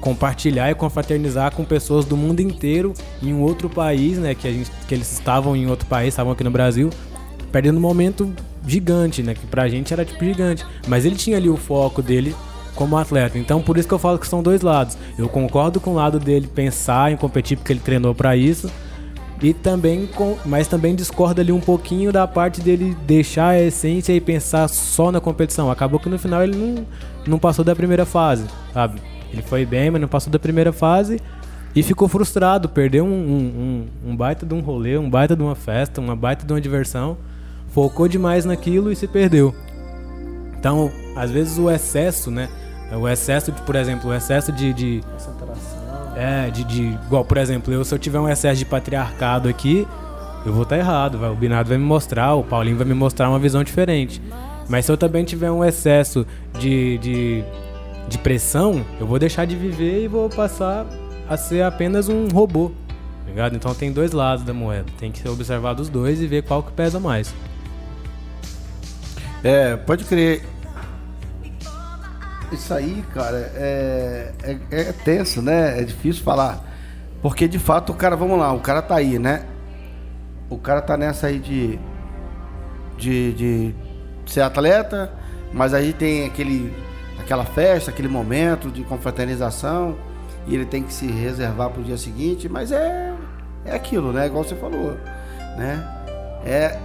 compartilhar 0.00 0.70
e 0.70 0.74
confraternizar 0.74 1.54
com 1.54 1.64
pessoas 1.64 2.04
do 2.04 2.16
mundo 2.16 2.40
inteiro 2.40 2.94
em 3.22 3.34
um 3.34 3.42
outro 3.42 3.68
país, 3.68 4.18
né, 4.18 4.34
que, 4.34 4.48
a 4.48 4.52
gente, 4.52 4.70
que 4.88 4.94
eles 4.94 5.12
estavam 5.12 5.54
em 5.54 5.68
outro 5.68 5.86
país, 5.86 6.08
estavam 6.08 6.32
aqui 6.32 6.42
no 6.42 6.50
Brasil, 6.50 6.90
perdendo 7.52 7.76
um 7.76 7.80
momento 7.80 8.32
gigante, 8.66 9.22
né? 9.22 9.34
Que 9.34 9.46
pra 9.46 9.68
gente 9.68 9.92
era 9.92 10.04
tipo 10.04 10.24
gigante. 10.24 10.64
Mas 10.86 11.04
ele 11.04 11.16
tinha 11.16 11.36
ali 11.36 11.48
o 11.48 11.56
foco 11.56 12.02
dele 12.02 12.34
como 12.74 12.96
atleta. 12.96 13.38
Então 13.38 13.60
por 13.60 13.76
isso 13.76 13.88
que 13.88 13.94
eu 13.94 13.98
falo 13.98 14.18
que 14.18 14.26
são 14.26 14.42
dois 14.42 14.62
lados. 14.62 14.96
Eu 15.18 15.28
concordo 15.28 15.80
com 15.80 15.90
o 15.90 15.94
lado 15.94 16.18
dele 16.18 16.46
pensar 16.46 17.12
em 17.12 17.16
competir 17.16 17.56
porque 17.56 17.72
ele 17.72 17.80
treinou 17.80 18.14
para 18.14 18.36
isso. 18.36 18.70
E 19.42 19.54
também 19.54 20.06
com, 20.06 20.36
mas 20.44 20.68
também 20.68 20.94
discorda 20.94 21.40
ali 21.40 21.50
um 21.50 21.60
pouquinho 21.60 22.12
da 22.12 22.26
parte 22.26 22.60
dele 22.60 22.94
deixar 23.06 23.48
a 23.48 23.60
essência 23.60 24.12
e 24.12 24.20
pensar 24.20 24.68
só 24.68 25.10
na 25.10 25.18
competição. 25.18 25.70
Acabou 25.70 25.98
que 25.98 26.10
no 26.10 26.18
final 26.18 26.42
ele 26.42 26.54
não, 26.54 26.86
não 27.26 27.38
passou 27.38 27.64
da 27.64 27.74
primeira 27.74 28.04
fase, 28.04 28.44
sabe? 28.74 29.00
Ele 29.32 29.42
foi 29.42 29.64
bem, 29.64 29.90
mas 29.90 30.00
não 30.00 30.08
passou 30.08 30.32
da 30.32 30.38
primeira 30.38 30.72
fase 30.72 31.20
e 31.74 31.82
ficou 31.82 32.08
frustrado, 32.08 32.68
perdeu 32.68 33.04
um, 33.04 33.08
um, 33.08 33.86
um, 34.04 34.10
um 34.10 34.16
baita 34.16 34.44
de 34.44 34.54
um 34.54 34.60
rolê, 34.60 34.98
um 34.98 35.08
baita 35.08 35.36
de 35.36 35.42
uma 35.42 35.54
festa, 35.54 36.00
uma 36.00 36.16
baita 36.16 36.44
de 36.44 36.52
uma 36.52 36.60
diversão 36.60 37.16
focou 37.70 38.08
demais 38.08 38.44
naquilo 38.44 38.92
e 38.92 38.96
se 38.96 39.06
perdeu. 39.06 39.54
Então, 40.58 40.90
às 41.16 41.30
vezes 41.30 41.58
o 41.58 41.70
excesso, 41.70 42.30
né? 42.30 42.48
O 42.92 43.08
excesso, 43.08 43.52
de, 43.52 43.62
por 43.62 43.76
exemplo, 43.76 44.10
o 44.10 44.14
excesso 44.14 44.52
de. 44.52 44.72
de 44.72 45.00
é, 46.16 46.50
de, 46.50 46.64
de. 46.64 46.82
Igual, 47.06 47.24
por 47.24 47.38
exemplo, 47.38 47.72
eu, 47.72 47.84
se 47.84 47.94
eu 47.94 47.98
tiver 47.98 48.18
um 48.18 48.28
excesso 48.28 48.58
de 48.58 48.64
patriarcado 48.64 49.48
aqui, 49.48 49.86
eu 50.44 50.52
vou 50.52 50.64
estar 50.64 50.76
tá 50.76 50.82
errado. 50.82 51.18
Vai, 51.18 51.30
o 51.30 51.34
Binado 51.34 51.68
vai 51.68 51.78
me 51.78 51.84
mostrar, 51.84 52.34
o 52.34 52.42
Paulinho 52.42 52.76
vai 52.76 52.86
me 52.86 52.94
mostrar 52.94 53.30
uma 53.30 53.38
visão 53.38 53.62
diferente. 53.62 54.20
Mas 54.68 54.84
se 54.84 54.92
eu 54.92 54.96
também 54.96 55.24
tiver 55.24 55.50
um 55.50 55.64
excesso 55.64 56.26
de, 56.58 56.98
de, 56.98 57.44
de 58.08 58.18
pressão, 58.18 58.84
eu 58.98 59.06
vou 59.06 59.18
deixar 59.18 59.44
de 59.44 59.56
viver 59.56 60.04
e 60.04 60.08
vou 60.08 60.28
passar 60.28 60.86
a 61.28 61.36
ser 61.36 61.62
apenas 61.62 62.08
um 62.08 62.28
robô. 62.28 62.70
Tá 63.24 63.26
ligado? 63.26 63.56
Então 63.56 63.74
tem 63.74 63.92
dois 63.92 64.12
lados 64.12 64.44
da 64.44 64.52
moeda. 64.52 64.86
Tem 64.98 65.12
que 65.12 65.20
ser 65.20 65.28
observado 65.28 65.80
os 65.80 65.88
dois 65.88 66.20
e 66.20 66.26
ver 66.26 66.42
qual 66.42 66.62
que 66.62 66.72
pesa 66.72 66.98
mais. 66.98 67.32
É, 69.42 69.76
pode 69.76 70.04
crer. 70.04 70.44
Isso 72.52 72.74
aí, 72.74 73.04
cara, 73.14 73.36
é, 73.54 74.32
é, 74.42 74.58
é 74.70 74.92
tenso, 74.92 75.40
né? 75.40 75.80
É 75.80 75.84
difícil 75.84 76.24
falar. 76.24 76.68
Porque 77.22 77.46
de 77.46 77.58
fato 77.58 77.92
o 77.92 77.94
cara, 77.94 78.16
vamos 78.16 78.38
lá, 78.38 78.52
o 78.52 78.60
cara 78.60 78.82
tá 78.82 78.96
aí, 78.96 79.18
né? 79.18 79.44
O 80.48 80.58
cara 80.58 80.82
tá 80.82 80.96
nessa 80.96 81.28
aí 81.28 81.38
de, 81.38 81.78
de, 82.98 83.32
de 83.34 83.74
ser 84.26 84.40
atleta, 84.40 85.12
mas 85.52 85.74
aí 85.74 85.92
tem 85.92 86.26
aquele, 86.26 86.72
aquela 87.30 87.44
festa, 87.44 87.92
aquele 87.92 88.08
momento 88.08 88.72
de 88.72 88.82
confraternização 88.82 89.96
e 90.48 90.54
ele 90.54 90.64
tem 90.64 90.82
que 90.82 90.92
se 90.92 91.06
reservar 91.06 91.70
pro 91.70 91.80
dia 91.80 91.96
seguinte, 91.96 92.48
mas 92.48 92.72
é, 92.72 93.14
é 93.64 93.72
aquilo, 93.72 94.12
né? 94.12 94.26
Igual 94.26 94.42
você 94.42 94.56
falou, 94.56 94.96
né? 95.56 95.88
É, 96.44 96.76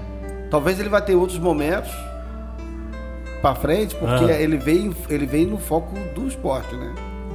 talvez 0.52 0.80
ele 0.80 0.88
vai 0.88 1.02
ter 1.02 1.16
outros 1.16 1.40
momentos 1.40 1.92
para 3.42 3.56
frente, 3.56 3.96
porque 3.96 4.26
ah. 4.26 4.40
ele, 4.40 4.58
veio, 4.58 4.96
ele 5.10 5.26
veio 5.26 5.48
no 5.48 5.58
foco 5.58 5.96
do 6.14 6.28
esporte, 6.28 6.76
né? 6.76 6.94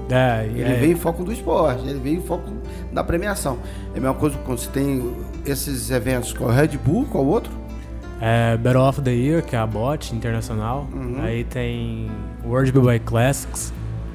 É, 0.08 0.46
ele 0.46 0.72
é. 0.72 0.76
veio 0.76 0.92
em 0.92 0.96
foco 0.96 1.24
do 1.24 1.32
esporte, 1.32 1.82
ele 1.88 1.98
veio 1.98 2.18
em 2.18 2.22
foco 2.22 2.48
da 2.92 3.02
premiação. 3.02 3.58
É 3.92 3.98
a 3.98 4.00
mesma 4.00 4.14
coisa 4.14 4.38
quando 4.44 4.58
você 4.58 4.70
tem 4.70 5.16
esses 5.44 5.90
eventos 5.90 6.32
com 6.32 6.44
o 6.44 6.48
Red 6.48 6.78
Bull, 6.78 7.06
qual 7.10 7.24
o 7.24 7.28
outro? 7.28 7.59
É 8.20 8.56
Battle 8.56 8.82
of 8.82 9.00
the 9.00 9.10
Year, 9.10 9.42
que 9.42 9.56
é 9.56 9.58
a 9.58 9.66
bot 9.66 10.14
internacional. 10.14 10.86
Uhum. 10.92 11.20
Aí 11.22 11.44
tem 11.44 12.10
World 12.44 12.70
Boy 12.72 12.98
Classics. 12.98 13.72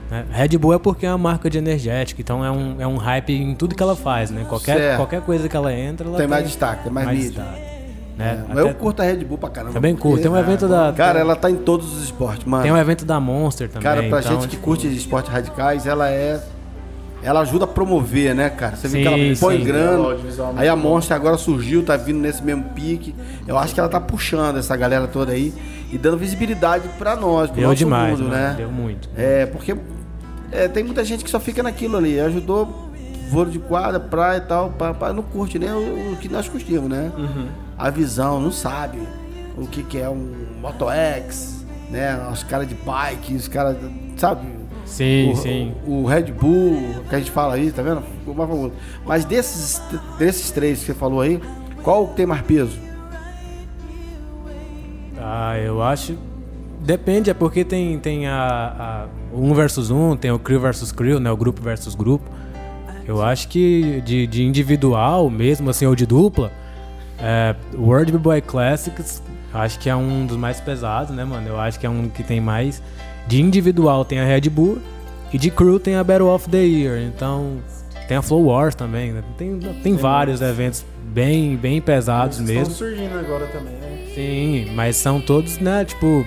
Né? 0.10 0.26
Red 0.30 0.58
Bull 0.58 0.74
é 0.74 0.80
porque 0.80 1.06
é 1.06 1.10
uma 1.10 1.18
marca 1.18 1.49
de 1.49 1.58
energética, 1.58 2.22
então 2.22 2.45
é 2.45 2.51
um, 2.51 2.76
é 2.80 2.88
um 2.88 2.97
hype 2.97 3.34
em 3.34 3.56
tudo 3.56 3.76
que 3.76 3.82
ela 3.82 3.95
faz, 3.95 4.30
né? 4.30 4.45
Qualquer, 4.47 4.97
qualquer 4.97 5.22
coisa 5.22 5.49
que 5.49 5.56
ela 5.56 5.74
entra, 5.74 6.08
ela 6.08 6.18
tem, 6.18 6.28
tem 6.28 6.30
mais 6.30 6.45
destaque, 6.45 6.84
tem 6.84 6.91
mais, 6.91 7.08
mais 7.08 7.18
mídia. 7.18 7.43
Destaque. 7.43 7.76
Né? 8.18 8.45
É, 8.56 8.60
eu 8.60 8.74
curto 8.76 9.01
a 9.01 9.06
Red 9.06 9.26
Bull 9.26 9.38
pra 9.38 9.49
caramba. 9.49 9.74
Também 9.74 9.95
curto. 9.95 10.22
Tem 10.22 10.32
um 10.32 10.38
evento 10.38 10.68
da. 10.68 10.93
Cara, 10.95 11.20
ela 11.20 11.36
tá 11.36 11.49
em 11.49 11.58
todos 11.58 11.97
os 11.97 12.03
esportes, 12.03 12.45
mano. 12.45 12.64
Tem 12.64 12.72
um 12.72 12.78
evento 12.78 13.03
da 13.03 13.20
Monster 13.20 13.68
também. 13.68 13.84
Cara, 13.84 14.03
pra 14.03 14.20
então, 14.20 14.32
gente 14.34 14.43
que 14.43 14.56
tipo... 14.56 14.64
curte 14.64 14.88
esportes 14.88 15.32
radicais, 15.32 15.86
ela 15.86 16.10
é. 16.10 16.41
Ela 17.26 17.39
ajuda 17.39 17.65
a 17.65 17.67
promover, 17.67 18.36
né, 18.36 18.51
cara? 18.51 18.76
Você 18.76 18.88
vê 18.88 19.01
que 19.01 19.07
ela 19.07 19.17
põe 19.39 19.57
sim. 19.57 19.63
grana. 19.63 20.15
Aí 20.55 20.67
a 20.67 20.76
Monster 20.76 21.15
agora 21.15 21.38
surgiu, 21.38 21.84
tá 21.84 21.97
vindo 21.97 22.19
nesse 22.19 22.43
mesmo 22.43 22.65
pique. 22.76 23.15
Eu 23.47 23.57
acho 23.57 23.73
que 23.73 23.80
ela 23.80 23.89
tá 23.89 23.99
puxando 23.99 24.57
essa 24.57 24.78
galera 24.78 25.07
toda 25.07 25.32
aí 25.32 25.51
e 25.91 25.97
dando 25.97 26.17
visibilidade 26.17 26.88
pra 26.99 27.15
nós, 27.15 27.49
pro 27.49 27.59
Deu 27.59 27.69
nosso 27.69 27.80
demais, 27.80 28.19
mundo, 28.19 28.30
mano. 28.30 28.36
né? 28.36 28.53
Deu 28.55 28.69
muito. 28.71 29.09
É, 29.17 29.47
porque 29.47 29.76
é, 30.51 30.67
tem 30.67 30.84
muita 30.84 31.03
gente 31.03 31.23
que 31.23 31.30
só 31.32 31.39
fica 31.39 31.63
naquilo 31.63 31.97
ali. 31.97 32.19
Ajudou 32.19 32.91
voo 33.30 33.45
de 33.45 33.57
quadra, 33.57 33.99
praia 33.99 34.38
e 34.38 34.41
tal, 34.41 34.69
pra, 34.69 34.93
pra, 34.93 35.11
não 35.11 35.23
curte 35.23 35.57
nem 35.57 35.71
o, 35.71 36.13
o 36.13 36.17
que 36.17 36.30
nós 36.30 36.47
curtimos, 36.47 36.88
né? 36.88 37.11
Uhum. 37.17 37.47
A 37.76 37.89
visão, 37.89 38.39
não 38.39 38.51
sabe 38.51 38.99
o 39.57 39.65
que, 39.65 39.82
que 39.82 39.97
é 39.97 40.07
um 40.07 40.32
Moto 40.61 40.89
X, 40.91 41.65
né? 41.89 42.19
Os 42.32 42.43
caras 42.43 42.67
de 42.67 42.76
bike, 42.76 43.36
os 43.36 43.47
caras, 43.47 43.78
sabe? 44.15 44.45
Sim, 44.86 45.31
o, 45.31 45.36
sim. 45.36 45.73
O, 45.86 45.91
o, 46.03 46.05
Red 46.05 46.31
Bull, 46.31 47.03
que 47.09 47.15
a 47.15 47.17
gente 47.19 47.31
fala 47.31 47.55
aí, 47.55 47.71
tá 47.71 47.81
vendo? 47.81 48.03
Mas 49.05 49.25
desses, 49.25 49.81
desses 50.17 50.51
três 50.51 50.79
que 50.79 50.86
você 50.86 50.93
falou 50.93 51.21
aí, 51.21 51.41
qual 51.83 52.07
tem 52.07 52.25
mais 52.25 52.41
peso? 52.41 52.79
Ah, 55.17 55.57
eu 55.57 55.81
acho. 55.81 56.15
Depende, 56.79 57.31
é 57.31 57.33
porque 57.33 57.65
tem, 57.65 57.97
tem 57.97 58.27
a, 58.27 59.07
a 59.33 59.36
um 59.36 59.53
versus 59.55 59.89
um, 59.89 60.15
tem 60.15 60.29
o 60.29 60.38
crew 60.38 60.59
versus 60.59 60.91
crew, 60.91 61.19
né? 61.19 61.31
O 61.31 61.38
grupo 61.38 61.61
versus 61.61 61.95
grupo. 61.95 62.29
Eu 63.07 63.23
acho 63.23 63.47
que 63.47 64.01
de, 64.05 64.25
de 64.27 64.43
individual 64.43 65.29
mesmo, 65.29 65.69
assim, 65.69 65.86
ou 65.86 65.95
de 65.95 66.05
dupla, 66.05 66.51
é, 67.19 67.55
World 67.75 68.11
B-Boy 68.11 68.41
Classics, 68.41 69.21
acho 69.53 69.79
que 69.79 69.89
é 69.89 69.95
um 69.95 70.25
dos 70.25 70.38
mais 70.38 70.59
pesados, 70.59 71.15
né, 71.15 71.23
mano? 71.23 71.47
Eu 71.47 71.59
acho 71.59 71.79
que 71.79 71.86
é 71.86 71.89
um 71.89 72.09
que 72.09 72.23
tem 72.23 72.41
mais. 72.41 72.81
De 73.28 73.41
individual 73.41 74.05
tem 74.05 74.19
a 74.19 74.26
Red 74.26 74.49
Bull 74.49 74.80
e 75.34 75.38
de 75.38 75.49
crew 75.49 75.80
tem 75.80 75.95
a 75.95 76.03
Battle 76.03 76.30
of 76.30 76.49
the 76.49 76.63
Year. 76.63 76.99
Então, 76.99 77.57
tem 78.07 78.17
a 78.17 78.21
Flow 78.21 78.45
Wars 78.45 78.76
também, 78.76 79.11
né? 79.11 79.23
Tem, 79.38 79.59
tem 79.82 79.95
vários 79.95 80.41
eventos 80.41 80.86
bem, 81.03 81.55
bem 81.55 81.82
pesados 81.82 82.38
Eles 82.38 82.49
mesmo. 82.49 82.71
Estão 82.71 82.88
surgindo 82.88 83.17
agora 83.17 83.47
também, 83.47 83.73
né? 83.73 84.11
Sim, 84.13 84.71
mas 84.76 84.95
são 84.95 85.19
todos, 85.19 85.57
né, 85.57 85.84
tipo, 85.84 86.26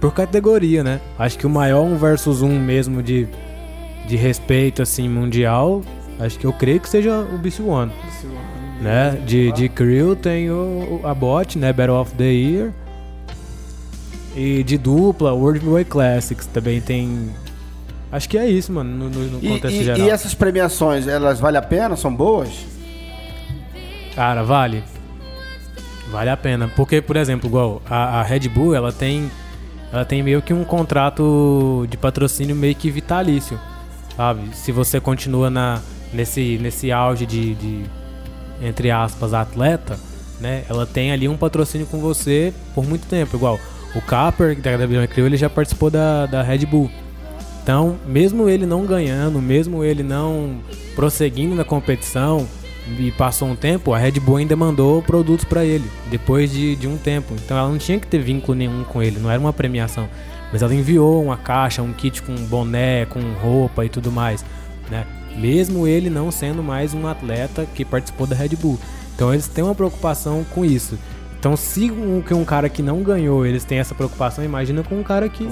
por 0.00 0.12
categoria, 0.12 0.84
né? 0.84 1.00
Acho 1.18 1.38
que 1.38 1.46
o 1.46 1.50
maior 1.50 1.82
um 1.82 1.96
versus 1.96 2.42
um 2.42 2.60
mesmo 2.60 3.02
de 3.02 3.26
de 4.06 4.16
respeito 4.16 4.82
assim 4.82 5.08
mundial, 5.08 5.82
acho 6.18 6.38
que 6.38 6.46
eu 6.46 6.52
creio 6.52 6.80
que 6.80 6.88
seja 6.88 7.20
o 7.20 7.38
BC 7.38 7.62
One. 7.62 7.92
Né? 8.80 9.12
De, 9.24 9.52
de 9.52 9.68
crew 9.68 10.16
tem 10.16 10.50
o, 10.50 11.00
a 11.04 11.14
bot, 11.14 11.56
né? 11.58 11.72
Battle 11.72 12.00
of 12.00 12.12
the 12.14 12.24
Year. 12.24 12.72
E 14.34 14.62
de 14.62 14.78
dupla, 14.78 15.32
World 15.32 15.60
Boy 15.60 15.84
Classics 15.84 16.46
também 16.46 16.80
tem. 16.80 17.30
Acho 18.10 18.28
que 18.28 18.38
é 18.38 18.48
isso, 18.48 18.72
mano, 18.72 19.08
no, 19.08 19.10
no 19.10 19.40
contexto 19.40 19.80
e, 19.80 19.84
geral. 19.84 20.06
E 20.06 20.10
essas 20.10 20.34
premiações, 20.34 21.06
elas 21.06 21.40
valem 21.40 21.58
a 21.58 21.62
pena? 21.62 21.96
São 21.96 22.14
boas? 22.14 22.50
Cara, 24.14 24.42
vale. 24.42 24.82
Vale 26.10 26.30
a 26.30 26.36
pena. 26.36 26.68
Porque, 26.76 27.00
por 27.00 27.16
exemplo, 27.16 27.48
igual 27.48 27.82
a, 27.88 28.20
a 28.20 28.22
Red 28.22 28.48
Bull, 28.48 28.74
ela 28.74 28.92
tem 28.92 29.30
ela 29.92 30.06
tem 30.06 30.22
meio 30.22 30.40
que 30.40 30.54
um 30.54 30.64
contrato 30.64 31.86
de 31.90 31.98
patrocínio 31.98 32.56
meio 32.56 32.74
que 32.74 32.90
vitalício, 32.90 33.60
sabe? 34.16 34.56
Se 34.56 34.72
você 34.72 34.98
continua 34.98 35.50
na, 35.50 35.82
nesse, 36.14 36.58
nesse 36.62 36.90
auge 36.90 37.26
de, 37.26 37.54
de, 37.54 37.84
entre 38.62 38.90
aspas, 38.90 39.34
atleta, 39.34 39.98
né? 40.40 40.64
Ela 40.68 40.86
tem 40.86 41.12
ali 41.12 41.28
um 41.28 41.36
patrocínio 41.36 41.86
com 41.86 41.98
você 41.98 42.54
por 42.74 42.86
muito 42.86 43.06
tempo, 43.06 43.36
igual 43.36 43.60
o 43.94 44.00
Capper, 44.00 44.56
da 44.60 44.70
WWE 44.76 45.06
criou, 45.08 45.26
ele 45.26 45.36
já 45.36 45.50
participou 45.50 45.90
da, 45.90 46.26
da 46.26 46.42
Red 46.42 46.66
Bull. 46.66 46.90
Então, 47.62 47.96
mesmo 48.06 48.48
ele 48.48 48.66
não 48.66 48.84
ganhando, 48.84 49.40
mesmo 49.40 49.84
ele 49.84 50.02
não 50.02 50.60
prosseguindo 50.94 51.54
na 51.54 51.64
competição, 51.64 52.46
e 52.98 53.10
passou 53.12 53.48
um 53.48 53.56
tempo, 53.56 53.92
a 53.92 53.98
Red 53.98 54.12
Bull 54.12 54.36
ainda 54.36 54.56
mandou 54.56 55.02
produtos 55.02 55.44
para 55.44 55.64
ele, 55.64 55.88
depois 56.10 56.50
de, 56.50 56.74
de 56.76 56.88
um 56.88 56.96
tempo. 56.96 57.34
Então 57.34 57.56
ela 57.56 57.68
não 57.68 57.78
tinha 57.78 57.98
que 57.98 58.06
ter 58.06 58.18
vínculo 58.18 58.56
nenhum 58.56 58.84
com 58.84 59.02
ele, 59.02 59.20
não 59.20 59.30
era 59.30 59.40
uma 59.40 59.52
premiação. 59.52 60.08
Mas 60.52 60.62
ela 60.62 60.74
enviou 60.74 61.22
uma 61.22 61.36
caixa, 61.36 61.82
um 61.82 61.92
kit 61.92 62.22
com 62.22 62.34
boné, 62.34 63.06
com 63.06 63.20
roupa 63.40 63.84
e 63.84 63.88
tudo 63.88 64.10
mais, 64.10 64.44
né? 64.90 65.06
Mesmo 65.36 65.86
ele 65.86 66.10
não 66.10 66.30
sendo 66.30 66.62
mais 66.62 66.92
um 66.92 67.06
atleta 67.06 67.66
que 67.74 67.84
participou 67.84 68.26
da 68.26 68.36
Red 68.36 68.50
Bull. 68.50 68.78
Então 69.14 69.32
eles 69.32 69.48
têm 69.48 69.64
uma 69.64 69.74
preocupação 69.74 70.44
com 70.50 70.64
isso. 70.64 70.98
Então, 71.42 71.56
se 71.56 71.90
um, 71.90 72.22
um 72.34 72.44
cara 72.44 72.68
que 72.68 72.82
não 72.82 73.02
ganhou, 73.02 73.44
eles 73.44 73.64
têm 73.64 73.80
essa 73.80 73.96
preocupação, 73.96 74.44
imagina 74.44 74.84
com 74.84 75.00
um 75.00 75.02
cara 75.02 75.28
que, 75.28 75.44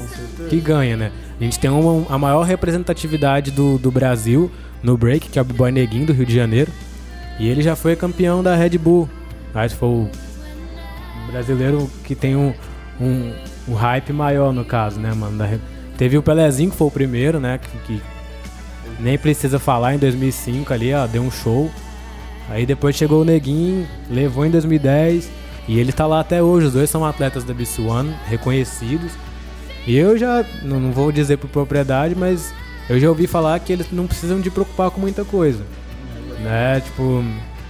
que 0.49 0.61
ganha, 0.61 0.97
né? 0.97 1.11
A 1.41 1.43
gente 1.43 1.59
tem 1.59 1.69
uma, 1.69 2.07
a 2.09 2.17
maior 2.17 2.43
representatividade 2.43 3.51
do, 3.51 3.77
do 3.77 3.91
Brasil 3.91 4.49
no 4.85 4.97
break, 4.97 5.29
que 5.29 5.37
é 5.37 5.43
o 5.43 5.45
B-Boy 5.45 5.73
Neguinho, 5.73 6.07
do 6.07 6.13
Rio 6.13 6.25
de 6.25 6.33
Janeiro. 6.33 6.71
E 7.41 7.49
ele 7.49 7.61
já 7.61 7.75
foi 7.75 7.97
campeão 7.97 8.41
da 8.41 8.55
Red 8.55 8.79
Bull. 8.79 9.11
Acho 9.53 9.75
que 9.75 9.81
foi 9.81 9.89
o 9.89 10.09
brasileiro 11.33 11.91
que 12.05 12.15
tem 12.15 12.37
um, 12.37 12.55
um, 13.01 13.33
um 13.67 13.75
hype 13.75 14.13
maior 14.13 14.53
no 14.53 14.65
caso, 14.65 15.01
né, 15.01 15.13
mano? 15.13 15.39
Da, 15.39 15.49
teve 15.99 16.17
o 16.17 16.23
Pelezinho, 16.23 16.71
que 16.71 16.77
foi 16.77 16.87
o 16.87 16.93
primeiro, 16.93 17.41
né? 17.41 17.59
Que, 17.59 17.99
que 17.99 18.03
nem 19.01 19.19
precisa 19.19 19.59
falar, 19.59 19.97
em 19.97 19.99
2005 19.99 20.73
ali, 20.73 20.95
ó, 20.95 21.05
deu 21.09 21.23
um 21.23 21.33
show. 21.33 21.69
Aí 22.49 22.65
depois 22.65 22.95
chegou 22.95 23.23
o 23.23 23.25
Neguinho, 23.25 23.89
levou 24.09 24.47
em 24.47 24.51
2010 24.51 25.40
e 25.69 25.79
ele 25.79 25.93
tá 25.93 26.07
lá 26.07 26.21
até 26.21 26.43
hoje. 26.43 26.67
Os 26.67 26.73
dois 26.73 26.91
são 26.91 27.05
atletas 27.05 27.45
da 27.45 27.55
BC1, 27.55 28.13
reconhecidos. 28.27 29.13
E 29.87 29.97
eu 29.97 30.19
já, 30.19 30.45
não, 30.63 30.79
não 30.79 30.93
vou 30.93 31.11
dizer 31.11 31.39
por 31.39 31.49
propriedade, 31.49 32.15
mas 32.15 32.53
eu 32.89 32.99
já 32.99 33.09
ouvi 33.09 33.27
falar 33.27 33.59
que 33.61 33.73
eles 33.73 33.87
não 33.91 34.07
precisam 34.07 34.41
de 34.41 34.51
preocupar 34.51 34.91
com 34.91 35.01
muita 35.01 35.25
coisa. 35.25 35.65
Né? 36.41 36.81
Tipo, 36.81 37.25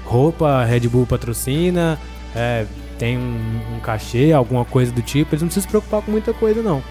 roupa, 0.05 0.64
Red 0.64 0.88
Bull 0.88 1.07
patrocina, 1.07 1.99
é, 2.34 2.66
tem 2.99 3.16
um, 3.16 3.76
um 3.76 3.80
cachê, 3.80 4.32
alguma 4.32 4.64
coisa 4.64 4.93
do 4.93 5.03
tipo. 5.03 5.34
Eles 5.34 5.43
não 5.43 5.49
precisam 5.49 5.62
se 5.62 5.68
preocupar 5.68 6.03
com 6.03 6.11
muita 6.11 6.32
coisa, 6.32 6.62
não. 6.62 6.82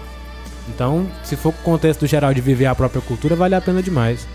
Então, 0.68 1.06
se 1.24 1.36
for 1.36 1.52
com 1.52 1.60
o 1.60 1.64
contexto 1.64 2.06
geral 2.06 2.32
de 2.32 2.40
viver 2.40 2.66
a 2.66 2.74
própria 2.74 3.02
cultura, 3.02 3.34
vale 3.34 3.54
a 3.54 3.60
pena 3.60 3.82
demais. 3.82 4.26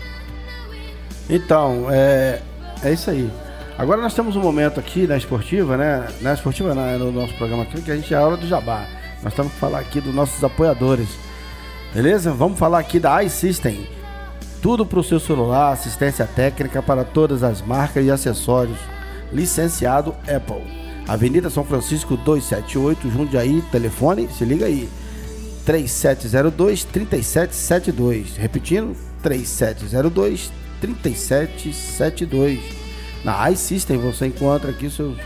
Então, 1.28 1.86
é, 1.90 2.40
é 2.82 2.92
isso 2.92 3.10
aí. 3.10 3.30
Agora 3.78 4.00
nós 4.00 4.14
temos 4.14 4.34
um 4.36 4.40
momento 4.40 4.80
aqui 4.80 5.06
na 5.06 5.18
esportiva, 5.18 5.76
né? 5.76 6.08
Na 6.22 6.32
esportiva 6.32 6.74
não, 6.74 6.86
é 6.86 6.96
no 6.96 7.12
nosso 7.12 7.34
programa 7.34 7.64
aqui, 7.64 7.82
que 7.82 7.90
a 7.90 7.96
gente 7.96 8.14
é 8.14 8.16
a 8.16 8.26
hora 8.26 8.36
do 8.36 8.46
jabá. 8.46 8.86
Nós 9.22 9.34
estamos 9.34 9.52
que 9.52 9.58
falar 9.58 9.80
aqui 9.80 10.00
dos 10.00 10.14
nossos 10.14 10.42
apoiadores. 10.42 11.10
Beleza? 11.92 12.32
Vamos 12.32 12.58
falar 12.58 12.78
aqui 12.78 12.98
da 12.98 13.22
iSystem. 13.22 13.86
Tudo 14.62 14.86
para 14.86 14.98
o 14.98 15.04
seu 15.04 15.20
celular, 15.20 15.72
assistência 15.72 16.26
técnica 16.26 16.82
para 16.82 17.04
todas 17.04 17.42
as 17.42 17.60
marcas 17.60 18.02
e 18.04 18.10
acessórios. 18.10 18.78
Licenciado 19.30 20.14
Apple. 20.22 20.62
Avenida 21.06 21.50
São 21.50 21.62
Francisco 21.62 22.16
278, 22.16 23.10
Jundiaí, 23.10 23.62
telefone, 23.70 24.26
se 24.28 24.42
liga 24.44 24.64
aí. 24.64 24.88
3702 25.66 26.84
3772. 26.84 28.36
Repetindo, 28.38 28.96
3702 29.22 30.50
3772. 30.80 32.85
Na 33.26 33.50
iSystem 33.50 33.98
você 33.98 34.28
encontra 34.28 34.70
aqui 34.70 34.88
seu 34.88 35.16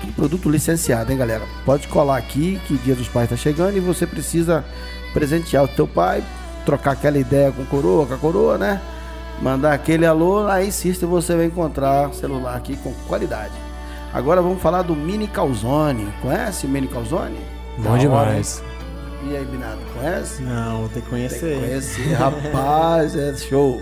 tudo 0.00 0.12
produto 0.14 0.50
licenciado, 0.50 1.12
hein, 1.12 1.16
galera? 1.16 1.44
Pode 1.64 1.86
colar 1.86 2.16
aqui 2.16 2.60
que 2.66 2.76
Dia 2.78 2.96
dos 2.96 3.06
Pais 3.06 3.30
tá 3.30 3.36
chegando 3.36 3.76
e 3.76 3.80
você 3.80 4.04
precisa 4.04 4.64
presentear 5.14 5.62
o 5.62 5.68
teu 5.68 5.86
pai, 5.86 6.24
trocar 6.64 6.90
aquela 6.90 7.16
ideia 7.16 7.52
com 7.52 7.64
coroa, 7.66 8.04
com 8.04 8.14
a 8.14 8.18
coroa, 8.18 8.58
né? 8.58 8.82
Mandar 9.40 9.74
aquele 9.74 10.04
alô, 10.04 10.42
na 10.42 10.60
iSystem 10.60 11.08
você 11.08 11.36
vai 11.36 11.46
encontrar 11.46 12.12
celular 12.14 12.56
aqui 12.56 12.76
com 12.78 12.92
qualidade. 13.06 13.54
Agora 14.12 14.42
vamos 14.42 14.60
falar 14.60 14.82
do 14.82 14.96
Mini 14.96 15.28
Calzone. 15.28 16.12
Conhece 16.20 16.66
o 16.66 16.68
Mini 16.68 16.88
Calzone? 16.88 17.38
Bom 17.78 17.96
demais. 17.96 18.60
E 19.24 19.36
aí, 19.36 19.44
Binado, 19.44 19.78
conhece? 19.94 20.42
Não, 20.42 20.88
tem 20.88 21.00
que 21.00 21.08
conhecer. 21.08 21.38
Tem 21.38 21.60
que 21.60 21.66
conhecer, 21.68 22.12
rapaz, 22.14 23.14
é 23.14 23.36
show. 23.36 23.80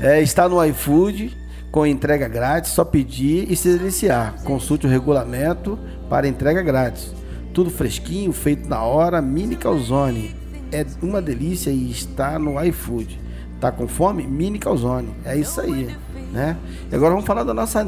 É, 0.00 0.22
está 0.22 0.48
no 0.48 0.64
iFood 0.64 1.36
com 1.70 1.86
entrega 1.86 2.28
grátis, 2.28 2.72
só 2.72 2.84
pedir 2.84 3.50
e 3.50 3.56
se 3.56 3.76
deliciar. 3.76 4.34
Consulte 4.44 4.86
o 4.86 4.90
regulamento 4.90 5.78
para 6.08 6.28
entrega 6.28 6.62
grátis. 6.62 7.14
Tudo 7.52 7.70
fresquinho, 7.70 8.32
feito 8.32 8.68
na 8.68 8.82
hora, 8.82 9.20
mini 9.20 9.56
calzone. 9.56 10.34
É 10.72 10.84
uma 11.02 11.20
delícia 11.20 11.70
e 11.70 11.90
está 11.90 12.38
no 12.38 12.62
iFood. 12.64 13.20
Tá 13.60 13.72
com 13.72 13.88
fome? 13.88 14.26
Mini 14.26 14.58
calzone. 14.58 15.14
É 15.24 15.36
isso 15.36 15.60
aí, 15.60 15.94
né? 16.32 16.56
E 16.90 16.94
agora 16.94 17.10
vamos 17.10 17.26
falar 17.26 17.44
da 17.44 17.54
nossa 17.54 17.84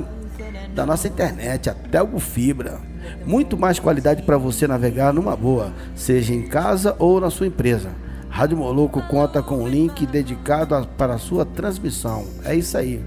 da 0.74 0.86
nossa 0.86 1.08
internet, 1.08 1.68
a 1.68 1.74
Telgo 1.74 2.18
Fibra. 2.18 2.78
Muito 3.26 3.56
mais 3.56 3.78
qualidade 3.78 4.22
para 4.22 4.38
você 4.38 4.66
navegar 4.66 5.12
numa 5.12 5.36
boa, 5.36 5.72
seja 5.94 6.32
em 6.32 6.42
casa 6.42 6.94
ou 6.98 7.20
na 7.20 7.30
sua 7.30 7.46
empresa. 7.46 7.90
Rádio 8.28 8.56
Moloco 8.56 9.02
conta 9.02 9.42
com 9.42 9.64
um 9.64 9.68
link 9.68 10.06
dedicado 10.06 10.74
a, 10.74 10.84
para 10.84 11.14
a 11.14 11.18
sua 11.18 11.44
transmissão. 11.44 12.24
É 12.44 12.54
isso 12.54 12.78
aí. 12.78 13.02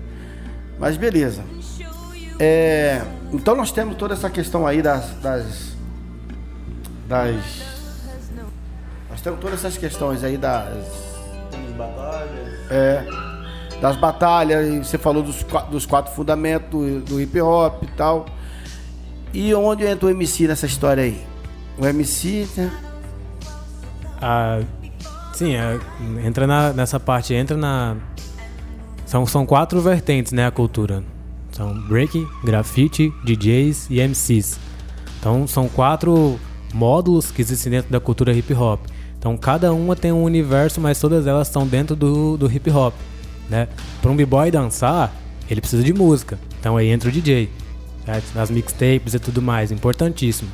Mas 0.80 0.98
beleza. 0.98 1.44
É, 2.40 3.02
então 3.32 3.56
nós 3.56 3.72
temos 3.72 3.96
toda 3.96 4.14
essa 4.14 4.30
questão 4.30 4.66
aí 4.66 4.82
das, 4.82 5.12
das, 5.22 5.76
das. 7.08 7.36
Nós 9.10 9.22
temos 9.22 9.40
todas 9.40 9.60
essas 9.60 9.78
questões 9.78 10.24
aí 10.24 10.38
das. 10.38 10.86
batalhas. 11.78 12.72
É, 12.72 13.06
das 13.80 13.96
batalhas, 13.98 14.88
você 14.88 14.98
falou 14.98 15.22
dos, 15.22 15.46
dos 15.70 15.86
quatro 15.86 16.14
fundamentos 16.14 16.70
do, 16.70 17.02
do 17.02 17.22
hip 17.22 17.40
hop 17.42 17.84
e 17.84 17.88
tal. 17.88 18.26
E 19.34 19.54
onde 19.54 19.86
entra 19.86 20.08
o 20.08 20.10
MC 20.10 20.48
nessa 20.48 20.66
história 20.66 21.04
aí? 21.04 21.26
O 21.78 21.86
MC. 21.86 22.48
Né? 22.56 22.72
Ah, 24.22 24.62
sim, 25.34 25.56
é, 25.56 25.80
entra 26.24 26.48
na, 26.48 26.72
nessa 26.72 27.00
parte, 27.00 27.34
entra 27.34 27.58
na, 27.58 27.98
são, 29.14 29.28
são 29.28 29.46
quatro 29.46 29.80
vertentes, 29.80 30.32
né, 30.32 30.48
a 30.48 30.50
cultura. 30.50 31.04
São 31.52 31.72
break, 31.88 32.28
grafite, 32.44 33.14
DJs 33.24 33.88
e 33.92 34.02
MCs. 34.02 34.60
Então 35.20 35.46
são 35.46 35.70
quatro 35.70 36.40
módulos 36.74 37.30
que 37.30 37.40
existem 37.40 37.74
dentro 37.74 37.92
da 37.92 38.00
cultura 38.00 38.34
hip 38.34 38.52
hop. 38.56 38.80
Então 39.20 39.38
cada 39.38 39.72
uma 39.72 39.96
tem 39.96 40.12
um 40.12 40.24
universo, 40.24 40.82
mas 40.82 41.00
todas 41.00 41.28
elas 41.28 41.48
estão 41.48 41.68
dentro 41.68 41.96
do, 41.96 42.38
do 42.38 42.52
hip 42.52 42.72
hop, 42.72 42.96
né? 43.48 43.68
Para 44.02 44.10
um 44.10 44.16
b-boy 44.16 44.50
dançar, 44.50 45.14
ele 45.48 45.62
precisa 45.62 45.84
de 45.84 45.94
música. 45.94 46.40
Então 46.60 46.76
aí 46.76 46.88
entra 46.88 47.08
o 47.08 47.12
DJ, 47.12 47.52
certo? 48.04 48.36
As 48.36 48.50
mixtapes 48.50 49.14
e 49.14 49.20
tudo 49.20 49.44
mais, 49.44 49.72
importantíssimo. 49.72 50.50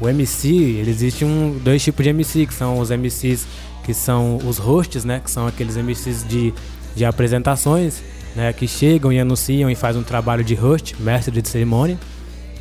O 0.00 0.08
MC, 0.08 0.48
ele 0.48 0.90
existe 0.90 1.26
um 1.26 1.58
dois 1.62 1.84
tipos 1.84 2.02
de 2.02 2.08
MC, 2.08 2.46
que 2.46 2.54
são 2.54 2.78
os 2.78 2.88
MCs 2.88 3.46
que 3.86 3.94
são 3.94 4.38
os 4.38 4.58
hosts, 4.58 5.04
né, 5.04 5.20
que 5.22 5.30
são 5.30 5.46
aqueles 5.46 5.76
MCs 5.76 6.26
de 6.26 6.52
de 6.96 7.04
apresentações, 7.04 8.02
né, 8.34 8.52
que 8.52 8.66
chegam 8.66 9.12
e 9.12 9.20
anunciam 9.20 9.70
e 9.70 9.74
fazem 9.74 10.00
um 10.00 10.04
trabalho 10.04 10.42
de 10.42 10.54
host, 10.54 11.00
mestre 11.00 11.40
de 11.40 11.48
cerimônia. 11.48 11.98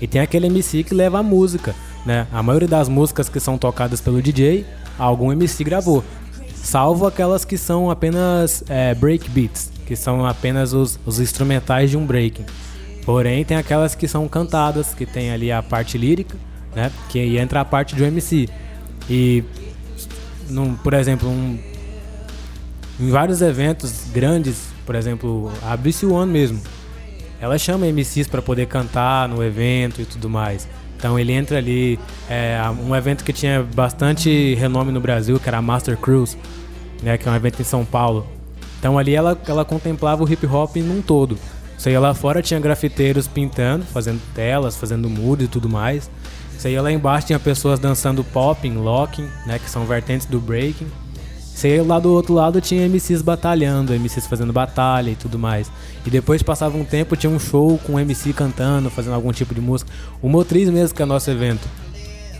E 0.01 0.05
tem 0.05 0.19
aquele 0.19 0.47
MC 0.47 0.83
que 0.83 0.93
leva 0.93 1.19
a 1.19 1.23
música, 1.23 1.73
né? 2.05 2.27
A 2.31 2.43
maioria 2.43 2.67
das 2.67 2.89
músicas 2.89 3.29
que 3.29 3.39
são 3.39 3.57
tocadas 3.57 4.01
pelo 4.01 4.21
DJ, 4.21 4.65
algum 4.99 5.31
MC 5.31 5.63
gravou. 5.63 6.03
Salvo 6.53 7.07
aquelas 7.07 7.45
que 7.45 7.57
são 7.57 7.89
apenas 7.89 8.61
é, 8.67 8.93
break 8.93 9.29
beats, 9.29 9.71
que 9.85 9.95
são 9.95 10.25
apenas 10.25 10.73
os, 10.73 10.99
os 11.05 11.19
instrumentais 11.19 11.89
de 11.91 11.97
um 11.97 12.05
breaking. 12.05 12.45
Porém, 13.05 13.45
tem 13.45 13.55
aquelas 13.55 13.95
que 13.95 14.07
são 14.07 14.27
cantadas, 14.27 14.93
que 14.93 15.05
tem 15.05 15.31
ali 15.31 15.49
a 15.49 15.63
parte 15.63 15.97
lírica, 15.97 16.35
né? 16.75 16.91
Que 17.07 17.37
entra 17.37 17.61
a 17.61 17.65
parte 17.65 17.95
do 17.95 18.03
MC. 18.03 18.49
E, 19.09 19.43
num, 20.49 20.75
por 20.75 20.93
exemplo, 20.93 21.29
um, 21.29 21.57
em 22.99 23.09
vários 23.09 23.41
eventos 23.41 24.05
grandes, 24.13 24.69
por 24.85 24.95
exemplo, 24.95 25.51
a 25.63 25.75
BC 25.75 26.05
One 26.05 26.31
mesmo, 26.31 26.61
ela 27.39 27.57
chama 27.57 27.85
MCs 27.85 28.27
para 28.27 28.41
poder 28.41 28.67
cantar 28.67 29.27
no 29.27 29.43
evento 29.43 30.01
e 30.01 30.05
tudo 30.05 30.29
mais. 30.29 30.67
Então 30.97 31.19
ele 31.19 31.33
entra 31.33 31.57
ali, 31.57 31.99
é, 32.29 32.57
um 32.83 32.95
evento 32.95 33.23
que 33.23 33.33
tinha 33.33 33.61
bastante 33.61 34.55
renome 34.55 34.91
no 34.91 35.01
Brasil, 35.01 35.39
que 35.39 35.47
era 35.47 35.57
a 35.57 35.61
Master 35.61 35.97
Cruise, 35.97 36.37
né, 37.03 37.17
que 37.17 37.27
é 37.27 37.31
um 37.31 37.35
evento 37.35 37.61
em 37.61 37.65
São 37.65 37.83
Paulo. 37.83 38.25
Então 38.79 38.97
ali 38.97 39.13
ela, 39.13 39.39
ela 39.47 39.65
contemplava 39.65 40.23
o 40.23 40.31
hip 40.31 40.45
hop 40.45 40.77
num 40.77 41.01
todo. 41.01 41.37
Você 41.77 41.91
ia 41.91 41.99
lá 41.99 42.13
fora, 42.13 42.41
tinha 42.41 42.59
grafiteiros 42.59 43.27
pintando, 43.27 43.83
fazendo 43.85 44.21
telas, 44.33 44.77
fazendo 44.77 45.09
muros 45.09 45.45
e 45.45 45.47
tudo 45.47 45.67
mais. 45.67 46.09
Você 46.57 46.71
ia 46.71 46.81
lá 46.81 46.91
embaixo, 46.91 47.27
tinha 47.27 47.39
pessoas 47.39 47.79
dançando 47.79 48.23
popping, 48.23 48.75
locking, 48.75 49.27
né? 49.45 49.59
Que 49.59 49.69
são 49.69 49.85
vertentes 49.85 50.25
do 50.25 50.39
breaking. 50.39 50.87
Você 51.55 51.81
lá 51.81 51.99
do 51.99 52.11
outro 52.11 52.33
lado, 52.33 52.59
tinha 52.59 52.85
MCs 52.85 53.21
batalhando, 53.21 53.93
MCs 53.93 54.27
fazendo 54.27 54.51
batalha 54.51 55.11
e 55.11 55.15
tudo 55.15 55.39
mais. 55.39 55.71
E 56.05 56.09
depois 56.09 56.43
passava 56.43 56.77
um 56.77 56.83
tempo, 56.83 57.15
tinha 57.15 57.31
um 57.31 57.39
show 57.39 57.77
com 57.77 57.97
MC 57.97 58.33
cantando, 58.33 58.89
fazendo 58.89 59.13
algum 59.13 59.31
tipo 59.31 59.55
de 59.55 59.61
música. 59.61 59.89
O 60.21 60.27
Motriz 60.27 60.69
mesmo, 60.69 60.93
que 60.93 61.01
é 61.01 61.05
nosso 61.05 61.31
evento. 61.31 61.65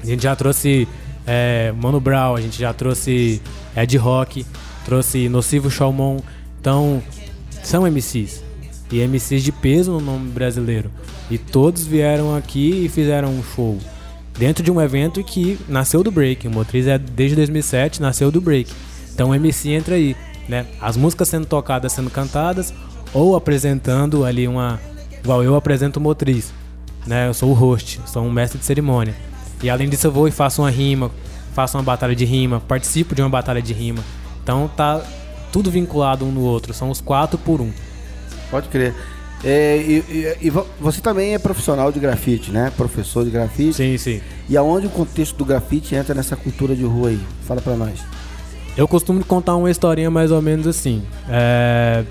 A 0.04 0.06
gente 0.06 0.22
já 0.22 0.36
trouxe 0.36 0.86
é, 1.26 1.74
Mano 1.82 2.02
Brown, 2.02 2.36
a 2.36 2.42
gente 2.42 2.60
já 2.60 2.74
trouxe 2.74 3.42
Ed 3.74 3.96
Rock, 3.96 4.46
trouxe 4.84 5.30
Nocivo 5.30 5.72
Chalmon. 5.72 6.20
Então, 6.60 7.02
são 7.64 7.90
MCs. 7.90 8.44
E 8.92 9.00
MCs 9.08 9.42
de 9.42 9.54
peso 9.54 9.94
no 9.94 10.02
nome 10.02 10.30
brasileiro. 10.30 10.92
E 11.32 11.38
todos 11.38 11.88
vieram 11.88 12.36
aqui 12.36 12.84
e 12.84 12.90
fizeram 12.90 13.30
um 13.30 13.42
show. 13.42 13.78
Dentro 14.38 14.62
de 14.62 14.70
um 14.70 14.82
evento 14.82 15.24
que 15.24 15.58
nasceu 15.70 16.04
do 16.04 16.12
break. 16.12 16.50
O 16.50 16.52
Motriz 16.52 16.86
é 16.86 16.98
desde 16.98 17.38
2007, 17.38 18.02
nasceu 18.02 18.30
do 18.30 18.42
break. 18.42 18.70
Então 19.16 19.30
o 19.30 19.36
MC 19.36 19.70
entra 19.70 19.96
aí, 19.96 20.14
né? 20.48 20.66
As 20.82 20.98
músicas 20.98 21.30
sendo 21.30 21.46
tocadas, 21.46 21.94
sendo 21.94 22.10
cantadas, 22.10 22.74
ou 23.14 23.36
apresentando 23.36 24.26
ali 24.26 24.46
uma. 24.46 24.78
Igual 25.24 25.42
eu 25.42 25.56
apresento 25.56 26.02
Motriz. 26.02 26.54
Né? 27.08 27.30
Eu 27.30 27.34
sou 27.34 27.50
o 27.50 27.54
host, 27.54 28.02
sou 28.06 28.24
um 28.24 28.32
mestre 28.32 28.60
de 28.60 28.66
cerimônia. 28.66 29.16
E 29.64 29.70
além 29.70 29.88
disso 29.88 30.08
eu 30.08 30.12
vou 30.12 30.28
e 30.28 30.32
faço 30.32 30.62
uma 30.62 30.70
rima, 30.70 31.10
faço 31.54 31.78
uma 31.78 31.84
batalha 31.84 32.16
de 32.16 32.26
rima, 32.26 32.60
participo 32.60 33.16
de 33.16 33.22
uma 33.22 33.30
batalha 33.30 33.62
de 33.62 33.74
rima. 33.74 34.04
Então 34.44 34.70
tá 34.76 35.02
tudo 35.52 35.72
vinculado 35.72 36.26
um 36.26 36.32
no 36.32 36.42
outro, 36.42 36.74
são 36.74 36.90
os 36.90 37.00
quatro 37.00 37.38
por 37.38 37.62
um. 37.62 37.72
Pode 38.52 38.68
crer. 38.68 38.94
É, 39.44 39.78
e, 39.78 40.04
e, 40.10 40.48
e, 40.48 40.50
você 40.80 41.00
também 41.00 41.36
é 41.36 41.40
profissional 41.40 41.92
de 41.92 42.00
grafite, 42.00 42.52
né? 42.52 42.72
Professor 42.76 43.24
de 43.24 43.30
grafite. 43.30 43.76
Sim, 43.76 43.98
sim. 43.98 44.22
E 44.50 44.58
aonde 44.58 44.88
o 44.88 44.90
contexto 44.90 45.38
do 45.38 45.46
grafite 45.46 45.96
entra 45.96 46.14
nessa 46.16 46.36
cultura 46.36 46.76
de 46.76 46.84
rua 46.84 47.10
aí? 47.10 47.20
Fala 47.48 47.62
pra 47.62 47.76
nós. 47.76 48.00
Eu 48.78 48.88
costumo 48.88 49.24
contar 49.24 49.56
uma 49.56 49.72
historinha 49.72 50.12
mais 50.12 50.32
ou 50.32 50.42
menos 50.42 50.68
assim. 50.68 51.02
É, 51.30 52.04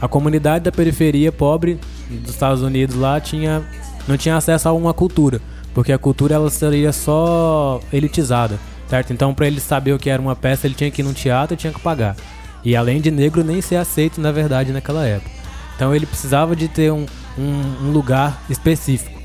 a 0.00 0.08
comunidade 0.08 0.64
da 0.64 0.72
periferia 0.72 1.30
pobre 1.30 1.78
dos 2.08 2.30
Estados 2.30 2.62
Unidos 2.62 2.96
lá 2.96 3.20
tinha, 3.20 3.62
não 4.08 4.16
tinha 4.16 4.36
acesso 4.36 4.68
a 4.68 4.72
uma 4.72 4.94
cultura, 4.94 5.40
porque 5.74 5.92
a 5.92 5.98
cultura 5.98 6.34
ela 6.34 6.50
seria 6.50 6.92
só 6.92 7.80
elitizada, 7.92 8.58
certo? 8.88 9.12
Então 9.12 9.34
para 9.34 9.46
ele 9.46 9.60
saber 9.60 9.92
o 9.92 9.98
que 9.98 10.08
era 10.08 10.20
uma 10.20 10.34
peça, 10.34 10.66
ele 10.66 10.74
tinha 10.74 10.90
que 10.90 11.02
ir 11.02 11.04
num 11.04 11.12
teatro 11.12 11.54
e 11.54 11.56
tinha 11.56 11.72
que 11.72 11.80
pagar. 11.80 12.16
E 12.64 12.74
além 12.74 13.00
de 13.00 13.10
negro, 13.10 13.44
nem 13.44 13.60
ser 13.60 13.76
aceito 13.76 14.20
na 14.20 14.32
verdade 14.32 14.72
naquela 14.72 15.06
época. 15.06 15.30
Então 15.76 15.94
ele 15.94 16.06
precisava 16.06 16.56
de 16.56 16.68
ter 16.68 16.90
um, 16.90 17.04
um, 17.38 17.86
um 17.86 17.90
lugar 17.90 18.42
específico. 18.48 19.20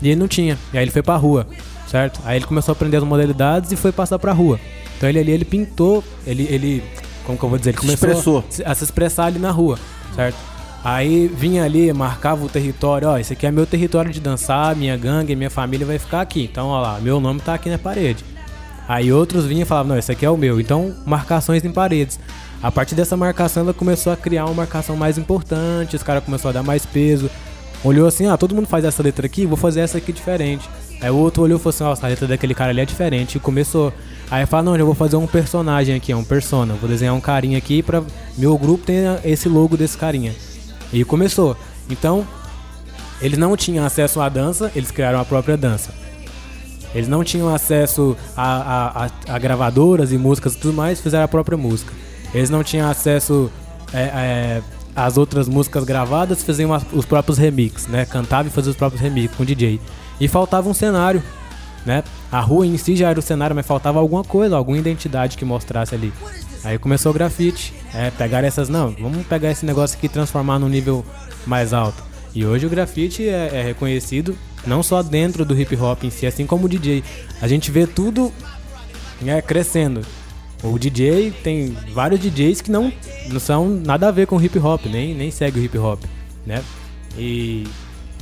E 0.00 0.08
ele 0.08 0.20
não 0.20 0.28
tinha. 0.28 0.56
E 0.72 0.78
aí 0.78 0.84
ele 0.84 0.90
foi 0.90 1.02
pra 1.02 1.16
rua, 1.16 1.46
certo? 1.86 2.20
Aí 2.24 2.38
ele 2.38 2.46
começou 2.46 2.72
a 2.72 2.74
aprender 2.74 2.96
as 2.96 3.04
modalidades 3.04 3.72
e 3.72 3.76
foi 3.76 3.92
passar 3.92 4.18
pra 4.18 4.32
rua. 4.32 4.58
Então 4.98 5.08
ele 5.08 5.20
ali, 5.20 5.32
ele 5.32 5.44
pintou, 5.44 6.04
ele, 6.26 6.42
ele 6.50 6.82
como 7.24 7.38
que 7.38 7.44
eu 7.44 7.48
vou 7.48 7.58
dizer? 7.58 7.70
Ele 7.70 7.78
começou 7.78 8.08
Expressou. 8.08 8.44
a 8.66 8.74
se 8.74 8.84
expressar 8.84 9.24
ali 9.26 9.38
na 9.38 9.50
rua, 9.50 9.78
certo? 10.14 10.36
Aí 10.84 11.26
vinha 11.28 11.64
ali, 11.64 11.92
marcava 11.92 12.44
o 12.44 12.48
território, 12.48 13.08
ó, 13.08 13.18
esse 13.18 13.32
aqui 13.32 13.46
é 13.46 13.50
meu 13.50 13.66
território 13.66 14.10
de 14.10 14.20
dançar, 14.20 14.76
minha 14.76 14.96
gangue, 14.96 15.34
minha 15.34 15.50
família 15.50 15.86
vai 15.86 15.98
ficar 15.98 16.20
aqui. 16.20 16.44
Então, 16.50 16.68
ó 16.68 16.80
lá, 16.80 17.00
meu 17.00 17.20
nome 17.20 17.40
tá 17.40 17.54
aqui 17.54 17.68
na 17.68 17.78
parede. 17.78 18.24
Aí 18.88 19.12
outros 19.12 19.44
vinham 19.44 19.62
e 19.62 19.64
falavam, 19.64 19.90
não, 19.90 19.98
esse 19.98 20.10
aqui 20.10 20.24
é 20.24 20.30
o 20.30 20.36
meu. 20.36 20.60
Então, 20.60 20.94
marcações 21.04 21.64
em 21.64 21.70
paredes. 21.70 22.18
A 22.62 22.72
partir 22.72 22.94
dessa 22.94 23.16
marcação, 23.16 23.62
ela 23.62 23.74
começou 23.74 24.12
a 24.12 24.16
criar 24.16 24.46
uma 24.46 24.54
marcação 24.54 24.96
mais 24.96 25.18
importante, 25.18 25.94
os 25.94 26.02
caras 26.02 26.24
começaram 26.24 26.50
a 26.50 26.52
dar 26.54 26.62
mais 26.62 26.86
peso. 26.86 27.30
Olhou 27.84 28.08
assim, 28.08 28.26
ah, 28.26 28.36
todo 28.36 28.54
mundo 28.54 28.66
faz 28.66 28.84
essa 28.84 29.02
letra 29.02 29.26
aqui, 29.26 29.46
vou 29.46 29.56
fazer 29.56 29.80
essa 29.80 29.98
aqui 29.98 30.12
diferente. 30.12 30.68
Aí 31.00 31.10
o 31.10 31.16
outro 31.16 31.42
olhou 31.42 31.58
e 31.58 31.62
falou 31.62 31.70
assim, 31.70 31.84
ó, 31.84 32.06
a 32.06 32.08
letra 32.08 32.26
daquele 32.26 32.54
cara 32.54 32.70
ali 32.70 32.80
é 32.80 32.84
diferente. 32.84 33.36
E 33.36 33.40
começou. 33.40 33.92
Aí 34.30 34.44
fala, 34.44 34.62
não, 34.62 34.76
eu 34.76 34.84
vou 34.84 34.94
fazer 34.94 35.16
um 35.16 35.26
personagem 35.26 35.94
aqui, 35.94 36.12
um 36.12 36.24
persona. 36.24 36.74
Vou 36.74 36.88
desenhar 36.88 37.14
um 37.14 37.20
carinha 37.20 37.56
aqui 37.56 37.82
pra 37.82 38.02
meu 38.36 38.56
grupo 38.58 38.84
ter 38.84 39.20
esse 39.24 39.48
logo 39.48 39.76
desse 39.76 39.96
carinha. 39.96 40.34
E 40.92 41.02
começou. 41.04 41.56
Então, 41.88 42.26
eles 43.22 43.38
não 43.38 43.56
tinham 43.56 43.84
acesso 43.84 44.20
à 44.20 44.28
dança, 44.28 44.70
eles 44.76 44.90
criaram 44.90 45.18
a 45.18 45.24
própria 45.24 45.56
dança. 45.56 45.92
Eles 46.94 47.08
não 47.08 47.24
tinham 47.24 47.54
acesso 47.54 48.16
a, 48.36 48.44
a, 48.44 49.06
a, 49.06 49.34
a 49.34 49.38
gravadoras 49.38 50.12
e 50.12 50.18
músicas 50.18 50.54
e 50.54 50.58
tudo 50.58 50.74
mais, 50.74 51.00
fizeram 51.00 51.24
a 51.24 51.28
própria 51.28 51.56
música. 51.56 51.92
Eles 52.34 52.50
não 52.50 52.62
tinham 52.62 52.88
acesso 52.88 53.50
é, 53.92 54.02
é, 54.02 54.62
às 54.94 55.16
outras 55.16 55.48
músicas 55.48 55.84
gravadas, 55.84 56.42
faziam 56.42 56.72
as, 56.72 56.82
os 56.92 57.04
próprios 57.04 57.38
remixes, 57.38 57.86
né? 57.86 58.04
Cantavam 58.04 58.46
e 58.46 58.50
faziam 58.50 58.70
os 58.70 58.76
próprios 58.76 59.00
remixes 59.00 59.36
com 59.36 59.44
DJ. 59.44 59.80
E 60.20 60.28
faltava 60.28 60.68
um 60.68 60.74
cenário 60.74 61.22
né? 61.88 62.04
A 62.30 62.38
rua 62.38 62.66
em 62.66 62.76
si 62.76 62.94
já 62.94 63.08
era 63.08 63.18
o 63.18 63.22
cenário, 63.22 63.56
mas 63.56 63.66
faltava 63.66 63.98
alguma 63.98 64.22
coisa, 64.22 64.54
alguma 64.54 64.76
identidade 64.76 65.38
que 65.38 65.44
mostrasse 65.44 65.94
ali. 65.94 66.12
Aí 66.62 66.78
começou 66.78 67.10
o 67.10 67.14
grafite, 67.14 67.72
é, 67.94 68.10
pegar 68.10 68.44
essas, 68.44 68.68
não, 68.68 68.90
vamos 68.90 69.26
pegar 69.26 69.50
esse 69.50 69.64
negócio 69.64 69.96
aqui 69.96 70.06
e 70.06 70.08
transformar 70.08 70.58
num 70.58 70.68
nível 70.68 71.04
mais 71.46 71.72
alto. 71.72 72.04
E 72.34 72.44
hoje 72.44 72.66
o 72.66 72.68
grafite 72.68 73.26
é, 73.26 73.50
é, 73.54 73.62
reconhecido 73.62 74.36
não 74.66 74.82
só 74.82 75.02
dentro 75.02 75.46
do 75.46 75.58
hip 75.58 75.74
hop 75.76 76.04
em 76.04 76.10
si, 76.10 76.26
assim 76.26 76.46
como 76.46 76.66
o 76.66 76.68
DJ. 76.68 77.02
A 77.40 77.48
gente 77.48 77.70
vê 77.70 77.86
tudo 77.86 78.30
né, 79.22 79.40
crescendo. 79.40 80.02
O 80.62 80.78
DJ 80.78 81.30
tem 81.42 81.74
vários 81.94 82.20
DJs 82.20 82.60
que 82.60 82.70
não, 82.70 82.92
não 83.28 83.40
são 83.40 83.66
nada 83.66 84.08
a 84.08 84.10
ver 84.10 84.26
com 84.26 84.40
hip 84.40 84.58
hop, 84.58 84.84
nem, 84.86 85.14
nem 85.14 85.30
segue 85.30 85.58
o 85.58 85.64
hip 85.64 85.78
hop, 85.78 86.02
né? 86.44 86.62
E 87.16 87.66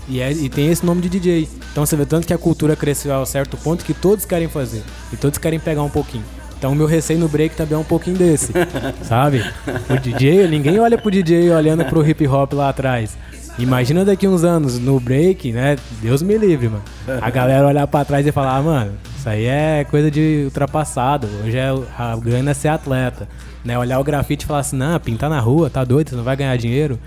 e, 0.09 0.21
é, 0.21 0.31
e 0.33 0.49
tem 0.49 0.71
esse 0.71 0.85
nome 0.85 1.03
de 1.03 1.09
DJ. 1.09 1.49
Então 1.73 1.85
você 1.85 1.97
vê 1.97 2.07
tanto 2.07 2.27
que 2.27 2.33
a 2.33 2.39
cultura 2.39 2.77
cresceu 2.77 3.13
a 3.13 3.21
um 3.21 3.27
certo 3.27 3.57
ponto 3.57 3.85
que 3.85 3.95
todos 3.95 4.25
querem 4.25 4.49
fazer. 4.49 4.83
E 5.13 5.17
todos 5.17 5.39
querem 5.39 5.59
pegar 5.59 5.83
um 5.83 5.91
pouquinho. 5.91 6.25
Então 6.59 6.73
o 6.73 6.75
meu 6.75 6.87
receio 6.87 7.19
no 7.19 7.29
break 7.29 7.55
também 7.55 7.75
é 7.75 7.79
um 7.79 7.85
pouquinho 7.85 8.17
desse. 8.17 8.53
sabe? 9.03 9.45
O 9.91 9.99
DJ, 9.99 10.49
ninguém 10.49 10.79
olha 10.79 10.97
pro 10.97 11.11
DJ 11.11 11.51
olhando 11.51 11.85
pro 11.85 12.07
hip 12.07 12.27
hop 12.27 12.53
lá 12.53 12.69
atrás. 12.71 13.17
Imagina 13.59 14.05
daqui 14.05 14.29
uns 14.29 14.45
anos 14.45 14.79
no 14.79 15.01
break, 15.01 15.51
né? 15.51 15.77
Deus 16.03 16.23
me 16.23 16.37
livre, 16.37 16.69
mano. 16.69 16.83
A 17.23 17.31
galera 17.31 17.67
olhar 17.67 17.87
pra 17.87 18.05
trás 18.05 18.27
e 18.27 18.31
falar, 18.31 18.57
ah, 18.57 18.63
mano, 18.63 18.93
isso 19.17 19.29
aí 19.29 19.47
é 19.47 19.85
coisa 19.85 20.11
de 20.11 20.43
ultrapassado. 20.45 21.27
Hoje 21.43 21.57
é 21.57 21.71
a 21.97 22.17
grana 22.17 22.51
é 22.51 22.55
ser 22.55 22.69
atleta. 22.69 23.27
Né? 23.65 23.79
Olhar 23.79 23.99
o 23.99 24.05
grafite 24.05 24.45
e 24.45 24.47
falar 24.47 24.61
assim, 24.61 24.77
não, 24.77 25.01
pintar 25.01 25.31
na 25.31 25.41
rua, 25.41 25.71
tá 25.71 25.85
doido, 25.85 26.11
você 26.11 26.17
não 26.17 26.23
vai 26.23 26.37
ganhar 26.37 26.57
dinheiro. 26.57 26.99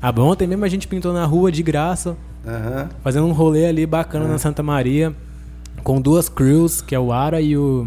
Ah, 0.00 0.12
ontem 0.18 0.46
mesmo 0.46 0.64
a 0.64 0.68
gente 0.68 0.88
pintou 0.88 1.12
na 1.12 1.26
rua 1.26 1.52
de 1.52 1.62
graça. 1.62 2.16
Uhum. 2.48 2.88
Fazendo 3.04 3.26
um 3.26 3.32
rolê 3.32 3.66
ali 3.66 3.84
bacana 3.84 4.24
uhum. 4.24 4.32
na 4.32 4.38
Santa 4.38 4.62
Maria. 4.62 5.14
Com 5.84 6.00
duas 6.00 6.28
crews, 6.28 6.80
que 6.80 6.94
é 6.94 6.98
o 6.98 7.12
Ara 7.12 7.40
e 7.40 7.56
o, 7.56 7.86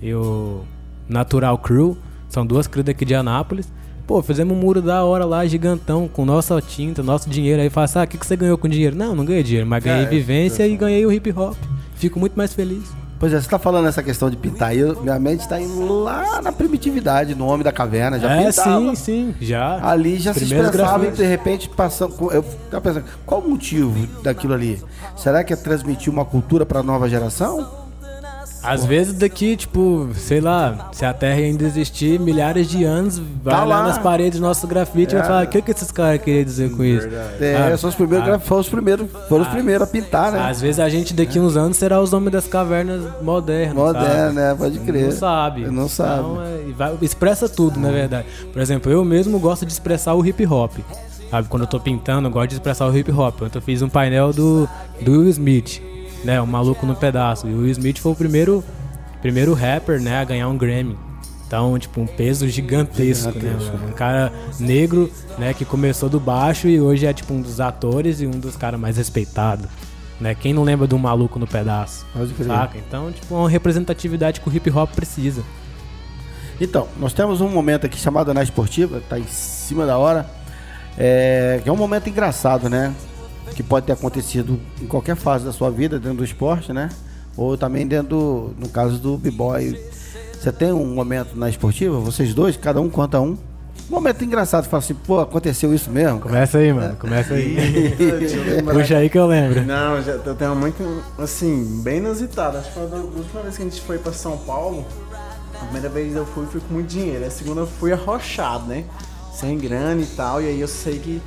e 0.00 0.14
o 0.14 0.62
Natural 1.08 1.56
Crew. 1.58 1.96
São 2.28 2.44
duas 2.44 2.66
crews 2.66 2.84
daqui 2.84 3.04
de 3.04 3.14
Anápolis. 3.14 3.72
Pô, 4.06 4.22
fizemos 4.22 4.54
um 4.54 4.60
muro 4.60 4.82
da 4.82 5.02
hora 5.02 5.24
lá, 5.24 5.46
gigantão, 5.46 6.06
com 6.06 6.26
nossa 6.26 6.60
tinta, 6.60 7.02
nosso 7.02 7.30
dinheiro. 7.30 7.62
Aí 7.62 7.70
fala 7.70 7.86
assim, 7.86 7.98
ah, 7.98 8.04
o 8.04 8.06
que, 8.06 8.18
que 8.18 8.26
você 8.26 8.36
ganhou 8.36 8.58
com 8.58 8.68
dinheiro? 8.68 8.94
Não, 8.94 9.14
não 9.14 9.24
ganhei 9.24 9.42
dinheiro, 9.42 9.66
mas 9.66 9.82
ganhei 9.82 10.04
é, 10.04 10.08
vivência 10.08 10.62
é, 10.62 10.68
e 10.68 10.76
ganhei 10.76 11.06
o 11.06 11.12
hip 11.12 11.32
hop. 11.32 11.56
Fico 11.94 12.20
muito 12.20 12.34
mais 12.34 12.52
feliz. 12.52 13.03
Pois 13.24 13.32
é, 13.32 13.40
você 13.40 13.48
tá 13.48 13.58
falando 13.58 13.88
essa 13.88 14.02
questão 14.02 14.28
de 14.28 14.36
pintar 14.36 14.68
aí, 14.68 14.82
minha 15.00 15.18
mente 15.18 15.40
está 15.40 15.58
indo 15.58 16.02
lá 16.02 16.42
na 16.42 16.52
primitividade, 16.52 17.34
no 17.34 17.46
Homem 17.46 17.64
da 17.64 17.72
Caverna, 17.72 18.20
já 18.20 18.30
é, 18.30 18.44
pintava. 18.44 18.80
sim, 18.80 18.94
sim, 18.94 19.34
já. 19.40 19.82
Ali 19.82 20.18
já 20.18 20.34
se 20.34 20.44
expressava 20.44 21.06
e 21.06 21.10
de 21.10 21.24
repente 21.24 21.66
passando, 21.70 22.30
eu 22.30 22.42
tava 22.70 22.82
pensando, 22.82 23.06
qual 23.24 23.40
o 23.40 23.48
motivo 23.48 24.06
daquilo 24.22 24.52
ali? 24.52 24.78
Será 25.16 25.42
que 25.42 25.54
é 25.54 25.56
transmitir 25.56 26.12
uma 26.12 26.26
cultura 26.26 26.66
para 26.66 26.80
a 26.80 26.82
nova 26.82 27.08
geração? 27.08 27.83
Às 28.64 28.86
vezes 28.86 29.12
daqui, 29.12 29.56
tipo, 29.56 30.08
sei 30.14 30.40
lá, 30.40 30.88
se 30.92 31.04
a 31.04 31.12
Terra 31.12 31.38
ainda 31.38 31.64
existir 31.64 32.18
milhares 32.18 32.68
de 32.68 32.82
anos, 32.82 33.18
vai 33.42 33.54
tá 33.54 33.64
lá. 33.64 33.82
nas 33.82 33.98
paredes 33.98 34.40
do 34.40 34.42
nosso 34.46 34.66
grafite 34.66 35.14
é. 35.14 35.18
e 35.18 35.20
vai 35.20 35.28
falar, 35.28 35.44
o 35.44 35.48
que, 35.48 35.60
que 35.60 35.70
esses 35.70 35.90
caras 35.90 36.20
queriam 36.22 36.44
dizer 36.44 36.70
com 36.70 36.82
isso? 36.82 37.06
É, 37.40 37.72
ah, 37.72 37.76
são 37.76 37.90
os 37.90 37.96
primeiros, 37.96 38.28
ah, 38.28 38.38
foram 38.38 38.60
os 38.62 38.68
primeiros, 38.68 39.10
foram 39.28 39.42
os 39.42 39.48
ah, 39.48 39.52
primeiros 39.52 39.86
a 39.86 39.90
pintar, 39.90 40.32
né? 40.32 40.40
Às 40.40 40.60
vezes 40.60 40.80
a 40.80 40.88
gente 40.88 41.12
daqui 41.12 41.38
uns 41.38 41.56
anos 41.56 41.76
será 41.76 42.00
os 42.00 42.12
homens 42.12 42.32
das 42.32 42.46
cavernas 42.46 43.02
modernos. 43.20 43.74
Moderno, 43.74 44.32
né? 44.32 44.54
Pode 44.56 44.78
crer. 44.80 45.04
Não 45.04 45.12
sabe. 45.12 45.60
Não 45.66 45.88
sabe. 45.88 46.20
Então, 46.20 46.42
é, 46.42 46.72
vai, 46.72 46.98
expressa 47.02 47.48
tudo, 47.48 47.78
na 47.78 47.90
verdade. 47.90 48.26
Por 48.52 48.62
exemplo, 48.62 48.90
eu 48.90 49.04
mesmo 49.04 49.38
gosto 49.38 49.66
de 49.66 49.72
expressar 49.72 50.14
o 50.14 50.24
hip 50.24 50.46
hop. 50.46 50.72
Sabe, 51.30 51.48
quando 51.48 51.62
eu 51.62 51.68
tô 51.68 51.80
pintando, 51.80 52.28
eu 52.28 52.32
gosto 52.32 52.48
de 52.48 52.54
expressar 52.54 52.86
o 52.86 52.96
hip 52.96 53.10
hop. 53.10 53.42
Ontem 53.42 53.58
eu 53.58 53.62
fiz 53.62 53.82
um 53.82 53.88
painel 53.88 54.32
do, 54.32 54.68
do 55.02 55.12
Will 55.12 55.28
Smith 55.28 55.93
né? 56.24 56.40
O 56.40 56.46
Maluco 56.46 56.86
no 56.86 56.96
Pedaço. 56.96 57.46
E 57.46 57.54
o 57.54 57.58
Will 57.58 57.70
Smith 57.70 57.98
foi 57.98 58.12
o 58.12 58.14
primeiro, 58.16 58.64
primeiro 59.20 59.54
rapper, 59.54 60.00
né, 60.00 60.18
a 60.18 60.24
ganhar 60.24 60.48
um 60.48 60.56
Grammy. 60.56 60.96
Então, 61.46 61.78
tipo, 61.78 62.00
um 62.00 62.06
peso 62.06 62.48
gigantesco, 62.48 63.28
né, 63.28 63.40
gigantesco 63.40 63.76
né? 63.76 63.86
Um 63.88 63.92
cara 63.92 64.32
negro, 64.58 65.10
né, 65.38 65.54
que 65.54 65.64
começou 65.64 66.08
do 66.08 66.18
baixo 66.18 66.66
e 66.66 66.80
hoje 66.80 67.06
é 67.06 67.12
tipo 67.12 67.32
um 67.32 67.40
dos 67.40 67.60
atores 67.60 68.20
e 68.20 68.26
um 68.26 68.32
dos 68.32 68.56
caras 68.56 68.80
mais 68.80 68.96
respeitados. 68.96 69.66
Né? 70.20 70.34
Quem 70.34 70.54
não 70.54 70.62
lembra 70.62 70.86
do 70.86 70.98
maluco 70.98 71.38
no 71.38 71.46
pedaço? 71.46 72.06
Saca? 72.60 72.78
Então, 72.78 73.12
tipo, 73.12 73.34
é 73.34 73.38
uma 73.38 73.50
representatividade 73.50 74.40
que 74.40 74.48
o 74.48 74.56
hip 74.56 74.70
hop 74.70 74.90
precisa. 74.92 75.42
Então, 76.60 76.88
nós 76.98 77.12
temos 77.12 77.40
um 77.40 77.48
momento 77.48 77.84
aqui 77.86 77.98
chamado 77.98 78.32
Na 78.32 78.42
Esportiva, 78.42 79.02
tá 79.08 79.18
em 79.18 79.26
cima 79.26 79.84
da 79.86 79.98
hora. 79.98 80.26
É, 80.96 81.60
que 81.62 81.68
é 81.68 81.72
um 81.72 81.76
momento 81.76 82.08
engraçado, 82.08 82.70
né? 82.70 82.94
Que 83.54 83.62
pode 83.62 83.86
ter 83.86 83.92
acontecido 83.92 84.60
em 84.82 84.86
qualquer 84.86 85.16
fase 85.16 85.44
da 85.44 85.52
sua 85.52 85.70
vida 85.70 85.98
dentro 85.98 86.18
do 86.18 86.24
esporte, 86.24 86.72
né? 86.72 86.88
ou 87.36 87.56
também 87.56 87.86
dentro 87.86 88.08
do, 88.08 88.54
no 88.58 88.68
caso 88.68 88.98
do 88.98 89.16
b-boy. 89.16 89.78
Você 90.32 90.52
tem 90.52 90.72
um 90.72 90.86
momento 90.86 91.36
na 91.36 91.48
esportiva, 91.48 91.98
vocês 91.98 92.34
dois, 92.34 92.56
cada 92.56 92.80
um 92.80 92.88
conta 92.88 93.20
um. 93.20 93.36
Um 93.90 93.94
momento 93.96 94.24
engraçado, 94.24 94.66
fala 94.66 94.82
assim, 94.82 94.94
pô, 94.94 95.20
aconteceu 95.20 95.74
isso 95.74 95.90
mesmo? 95.90 96.18
Começa 96.18 96.58
aí, 96.58 96.72
mano, 96.72 96.96
começa 96.96 97.34
aí. 97.34 97.56
Puxa 98.72 98.96
aí 98.96 99.10
que 99.10 99.18
eu 99.18 99.26
lembro. 99.26 99.62
Não, 99.62 100.00
já, 100.02 100.12
eu 100.12 100.34
tenho 100.34 100.56
muito, 100.56 101.02
assim, 101.18 101.82
bem 101.82 101.98
inusitado. 101.98 102.58
Acho 102.58 102.68
que 102.68 102.74
foi 102.74 102.82
a 102.82 103.02
última 103.02 103.42
vez 103.42 103.56
que 103.56 103.62
a 103.62 103.64
gente 103.64 103.80
foi 103.82 103.98
pra 103.98 104.12
São 104.12 104.38
Paulo. 104.38 104.86
A 105.60 105.64
primeira 105.64 105.88
vez 105.88 106.14
eu 106.14 106.24
fui, 106.24 106.46
fui 106.46 106.60
com 106.60 106.74
muito 106.74 106.88
dinheiro. 106.88 107.26
A 107.26 107.30
segunda 107.30 107.60
eu 107.62 107.66
fui 107.66 107.92
arrochado, 107.92 108.66
né? 108.66 108.84
Sem 109.34 109.58
grana 109.58 110.00
e 110.00 110.06
tal. 110.06 110.40
E 110.40 110.46
aí 110.46 110.60
eu 110.60 110.68
sei 110.68 110.98
que 110.98 111.20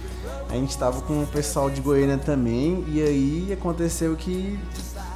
a 0.49 0.53
gente 0.53 0.77
tava 0.77 1.01
com 1.01 1.23
o 1.23 1.27
pessoal 1.27 1.69
de 1.69 1.81
Goiânia 1.81 2.17
também. 2.17 2.83
E 2.87 3.01
aí 3.01 3.53
aconteceu 3.53 4.15
que 4.15 4.57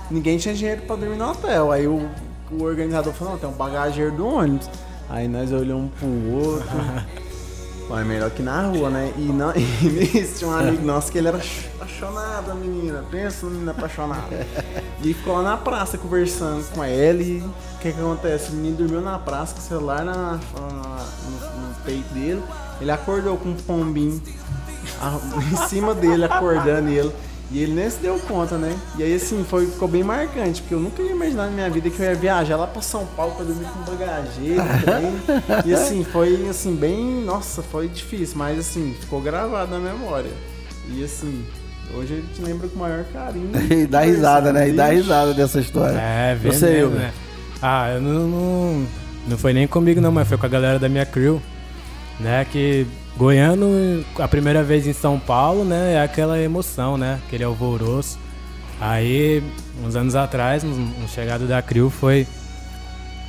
ninguém 0.09 0.38
tinha 0.38 0.53
dinheiro 0.53 0.82
pra 0.84 0.95
dormir 0.95 1.15
no 1.17 1.29
hotel. 1.32 1.71
Aí 1.71 1.88
o, 1.88 2.07
o 2.51 2.63
organizador 2.63 3.13
falou, 3.13 3.34
não, 3.34 3.39
tem 3.39 3.49
um 3.49 3.53
bagageiro 3.53 4.11
do 4.11 4.25
ônibus. 4.27 4.69
Aí 5.09 5.27
nós 5.27 5.51
olhamos 5.51 5.91
pro 5.99 6.07
outro. 6.34 6.67
Pô, 7.88 7.97
é 7.99 8.05
melhor 8.05 8.29
que 8.32 8.41
na 8.41 8.67
rua, 8.67 8.89
né? 8.89 9.11
E, 9.17 9.21
não, 9.21 9.51
e 9.55 10.25
tinha 10.38 10.49
um 10.49 10.53
amigo 10.55 10.82
nosso 10.86 11.11
que 11.11 11.17
ele 11.17 11.27
era 11.27 11.41
apaixonado, 11.75 12.55
menina. 12.55 13.03
Pensa 13.11 13.45
no 13.45 13.51
menino 13.51 13.71
apaixonado. 13.71 14.29
E 15.03 15.13
ficou 15.13 15.36
lá 15.38 15.43
na 15.43 15.57
praça 15.57 15.97
conversando 15.97 16.63
com 16.73 16.82
ela 16.84 17.21
e 17.21 17.39
o 17.39 17.79
que 17.82 17.91
que 17.91 17.99
acontece? 17.99 18.51
O 18.51 18.53
menino 18.55 18.77
dormiu 18.77 19.01
na 19.01 19.19
praça 19.19 19.55
com 19.55 19.59
o 19.59 19.63
celular 19.63 20.05
na, 20.05 20.13
na- 20.13 20.39
no, 20.53 21.67
no 21.67 21.75
peito 21.84 22.13
dele. 22.13 22.41
Ele 22.79 22.91
acordou 22.91 23.36
com 23.36 23.49
um 23.49 23.55
pombinho 23.55 24.21
em 25.52 25.68
cima 25.68 25.93
dele, 25.93 26.26
acordando 26.26 26.89
ele. 26.89 27.12
E 27.54 27.60
ele 27.64 27.74
nem 27.74 27.89
se 27.89 27.97
deu 27.97 28.18
conta, 28.20 28.58
né? 28.58 28.74
E 28.97 29.04
aí, 29.04 29.14
assim, 29.14 29.43
foi, 29.43 29.66
ficou 29.66 29.86
bem 29.86 30.04
marcante, 30.04 30.62
porque 30.62 30.74
eu 30.74 30.80
nunca 30.80 31.02
ia 31.02 31.12
imaginar 31.12 31.47
na 31.47 31.52
minha 31.52 31.70
vida 31.70 31.89
que 31.89 31.99
eu 31.99 32.06
ia 32.06 32.16
viajar 32.16 32.56
lá 32.56 32.66
pra 32.66 32.82
São 32.82 33.06
Paulo 33.08 33.36
pra 33.36 33.43
dormir 33.43 33.66
com 33.66 33.80
um 33.80 33.84
bagageiro. 33.97 34.62
E 35.66 35.74
assim, 35.74 36.02
foi, 36.06 36.47
assim, 36.49 36.74
bem... 36.74 37.22
Nossa, 37.26 37.62
foi 37.62 37.89
difícil, 37.89 38.38
mas 38.38 38.58
assim, 38.58 38.95
ficou 39.02 39.20
gravado 39.20 39.70
na 39.70 39.80
memória. 39.80 40.32
E 40.89 41.04
assim, 41.04 41.43
hoje 41.93 42.14
a 42.14 42.18
gente 42.18 42.41
lembra 42.41 42.70
com 42.70 42.78
o 42.78 42.80
maior 42.80 43.04
carinho. 43.12 43.52
E 43.70 43.86
dá 43.86 43.99
risada, 43.99 44.54
né? 44.54 44.70
E 44.70 44.72
dá 44.72 44.88
risada 44.88 45.34
dessa 45.34 45.60
história. 45.60 45.97
É, 45.97 46.36
vê 46.36 46.54
Você, 46.54 46.80
Hilber? 46.80 46.99
né? 46.99 47.14
Ah, 47.62 47.89
eu 47.95 48.02
não, 48.02 48.28
não, 48.28 48.88
não 49.28 49.38
foi 49.38 49.52
nem 49.52 49.68
comigo 49.68 49.99
não, 49.99 50.12
mas 50.12 50.26
foi 50.26 50.38
com 50.38 50.45
a 50.45 50.49
galera 50.49 50.80
da 50.80 50.88
minha 50.88 51.06
crew, 51.06 51.41
né? 52.18 52.45
Que 52.49 52.88
Goiano, 53.18 54.03
a 54.18 54.28
primeira 54.28 54.64
vez 54.64 54.88
em 54.88 54.93
São 54.93 55.20
Paulo, 55.20 55.64
né? 55.64 55.93
É 55.93 56.01
aquela 56.01 56.39
emoção, 56.39 56.97
né? 56.97 57.20
Aquele 57.26 57.43
alvoroço. 57.43 58.18
Aí, 58.80 59.43
uns 59.84 59.95
anos 59.95 60.16
atrás, 60.16 60.64
um, 60.64 60.70
um 61.03 61.07
chegado 61.07 61.47
da 61.47 61.62
crew 61.62 61.89
foi, 61.89 62.26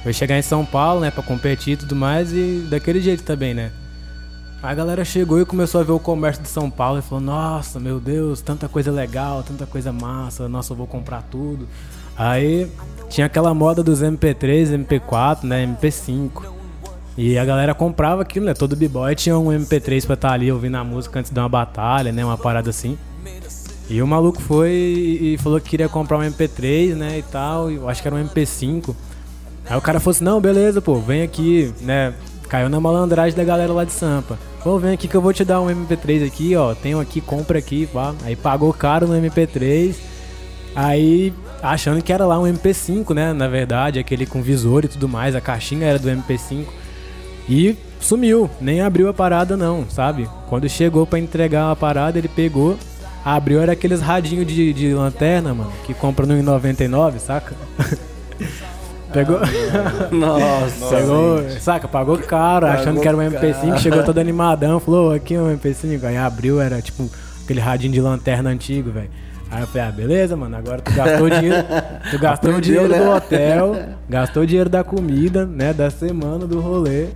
foi 0.03 0.12
chegar 0.12 0.39
em 0.39 0.43
São 0.43 0.64
Paulo, 0.64 1.01
né? 1.01 1.11
Pra 1.11 1.22
competir 1.22 1.74
e 1.74 1.76
tudo 1.76 1.95
mais 1.95 2.33
e 2.33 2.66
daquele 2.70 3.01
jeito 3.01 3.22
também, 3.22 3.53
né? 3.53 3.72
A 4.62 4.72
galera 4.74 5.05
chegou 5.05 5.41
e 5.41 5.45
começou 5.45 5.80
a 5.80 5.85
ver 5.85 5.91
o 5.91 5.99
comércio 5.99 6.41
de 6.41 6.49
São 6.49 6.70
Paulo 6.70 7.01
e 7.01 7.03
falou: 7.03 7.22
Nossa, 7.22 7.80
meu 7.80 7.99
Deus, 7.99 8.41
tanta 8.41 8.68
coisa 8.68 8.93
legal, 8.93 9.43
tanta 9.43 9.66
coisa 9.66 9.93
massa, 9.93 10.49
nossa, 10.49 10.72
eu 10.72 10.76
vou 10.76 10.87
comprar 10.87 11.22
tudo. 11.22 11.68
Aí 12.16 12.70
tinha 13.09 13.26
aquela 13.26 13.53
moda 13.53 13.83
dos 13.83 14.01
MP3, 14.03 14.87
MP4, 14.87 15.43
né, 15.43 15.66
MP5. 15.66 16.62
E 17.17 17.39
a 17.39 17.45
galera 17.45 17.75
comprava 17.75 18.23
aquilo, 18.23 18.47
né? 18.47 18.55
Todo 18.55 18.75
b-boy 18.75 19.15
tinha 19.15 19.39
um 19.39 19.49
MP3 19.49 20.07
pra 20.07 20.15
estar 20.15 20.33
ali 20.33 20.51
ouvindo 20.51 20.77
a 20.77 20.85
música 20.85 21.19
antes 21.19 21.31
de 21.31 21.39
uma 21.39 21.49
batalha, 21.49 22.11
né? 22.11 22.25
Uma 22.25 22.39
parada 22.39 22.71
assim. 22.71 22.97
E 23.91 24.01
o 24.01 24.07
maluco 24.07 24.41
foi 24.41 24.71
e 24.71 25.39
falou 25.39 25.61
que 25.61 25.69
queria 25.69 25.89
comprar 25.89 26.17
um 26.17 26.23
MP3, 26.23 26.95
né, 26.95 27.19
e 27.19 27.23
tal, 27.23 27.71
eu 27.71 27.87
acho 27.89 28.01
que 28.01 28.09
era 28.09 28.17
um 28.17 28.25
MP5. 28.25 28.95
Aí 29.69 29.77
o 29.77 29.83
cara 29.83 30.01
falou 30.01 30.13
assim, 30.13 30.25
não, 30.25 30.41
beleza, 30.41 30.81
pô, 30.81 30.99
vem 30.99 31.23
aqui, 31.23 31.75
né, 31.83 32.15
caiu 32.49 32.71
na 32.71 32.81
malandragem 32.81 33.37
da 33.37 33.45
galera 33.45 33.71
lá 33.71 33.85
de 33.85 33.93
Sampa. 33.93 34.39
Pô, 34.63 34.79
vem 34.79 34.95
aqui 34.95 35.07
que 35.07 35.15
eu 35.15 35.21
vou 35.21 35.33
te 35.35 35.45
dar 35.45 35.61
um 35.61 35.67
MP3 35.67 36.27
aqui, 36.27 36.57
ó, 36.57 36.75
tenho 36.75 37.01
aqui, 37.01 37.21
compra 37.21 37.59
aqui, 37.59 37.87
pá. 37.87 38.15
Aí 38.25 38.35
pagou 38.35 38.73
caro 38.73 39.07
no 39.07 39.15
MP3, 39.15 39.95
aí 40.75 41.35
achando 41.63 42.01
que 42.03 42.13
era 42.13 42.25
lá 42.25 42.39
um 42.39 42.45
MP5, 42.45 43.15
né, 43.15 43.35
na 43.35 43.49
verdade, 43.49 43.99
aquele 43.99 44.25
com 44.25 44.41
visor 44.41 44.87
e 44.87 44.89
tudo 44.89 45.07
mais, 45.07 45.35
a 45.35 45.41
caixinha 45.41 45.87
era 45.87 45.99
do 45.99 46.09
MP5. 46.09 46.65
E 47.49 47.76
sumiu, 48.01 48.49
nem 48.61 48.80
abriu 48.80 49.09
a 49.09 49.14
parada 49.14 49.57
não, 49.57 49.88
sabe? 49.88 50.28
Quando 50.49 50.68
chegou 50.68 51.07
pra 51.07 51.18
entregar 51.18 51.70
a 51.70 51.76
parada, 51.76 52.18
ele 52.18 52.28
pegou, 52.28 52.78
abriu, 53.24 53.61
era 53.61 53.72
aqueles 53.72 54.01
radinhos 54.01 54.47
de, 54.47 54.72
de 54.72 54.93
lanterna, 54.95 55.55
mano, 55.55 55.72
que 55.84 55.95
compra 55.95 56.26
no 56.26 56.40
99, 56.43 57.18
saca? 57.18 57.55
Pegou, 59.12 59.40
Nossa. 60.11 60.97
pegou, 60.97 61.51
saca, 61.61 61.86
pagou 61.86 62.16
caro, 62.16 62.66
achando 62.66 62.99
que 62.99 63.07
era 63.07 63.14
um 63.14 63.20
MP5, 63.20 63.78
chegou 63.78 64.03
todo 64.03 64.16
animadão, 64.18 64.80
falou, 64.80 65.12
aqui 65.12 65.34
é 65.34 65.40
um 65.40 65.55
MP5, 65.55 66.03
aí 66.05 66.16
abriu, 66.16 66.59
era 66.59 66.80
tipo 66.80 67.11
aquele 67.45 67.61
radinho 67.61 67.93
de 67.93 68.01
lanterna 68.01 68.49
antigo, 68.49 68.90
velho. 68.90 69.11
Aí 69.51 69.61
eu 69.61 69.66
falei, 69.66 69.86
ah, 69.86 69.93
beleza, 69.93 70.34
mano, 70.34 70.57
agora 70.57 70.80
tu 70.80 70.90
gastou 70.95 71.28
dinheiro, 71.28 71.64
tu 72.11 72.18
gastou 72.18 72.55
o 72.55 72.61
dinheiro 72.61 72.88
né? 72.88 72.99
do 72.99 73.11
hotel, 73.11 73.76
gastou 74.09 74.45
o 74.45 74.47
dinheiro 74.47 74.70
da 74.70 74.82
comida, 74.82 75.45
né, 75.45 75.74
da 75.74 75.90
semana 75.90 76.47
do 76.47 76.59
rolê, 76.59 77.09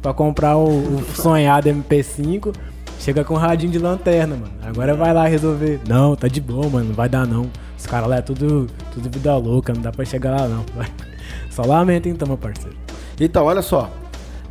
pra 0.00 0.12
comprar 0.12 0.56
o, 0.56 0.68
o 0.68 1.04
sonhado 1.14 1.68
MP5, 1.68 2.54
chega 2.98 3.24
com 3.24 3.34
um 3.34 3.36
radinho 3.36 3.72
de 3.72 3.78
lanterna, 3.78 4.36
mano. 4.36 4.52
Agora 4.62 4.94
vai 4.94 5.12
lá 5.12 5.26
resolver. 5.26 5.80
Não, 5.88 6.14
tá 6.14 6.28
de 6.28 6.40
boa, 6.40 6.68
mano, 6.68 6.88
não 6.88 6.94
vai 6.94 7.08
dar 7.08 7.26
não. 7.26 7.50
Os 7.76 7.86
caras 7.86 8.08
lá 8.08 8.16
é 8.16 8.22
tudo, 8.22 8.66
tudo 8.92 9.10
vida 9.10 9.36
louca, 9.36 9.72
não 9.72 9.80
dá 9.80 9.92
pra 9.92 10.04
chegar 10.04 10.32
lá 10.32 10.48
não. 10.48 10.64
Vai. 10.74 10.88
Só 11.50 11.62
lamenta 11.62 12.08
então, 12.08 12.26
meu 12.26 12.36
parceiro. 12.36 12.76
Então, 13.20 13.44
olha 13.44 13.62
só. 13.62 13.90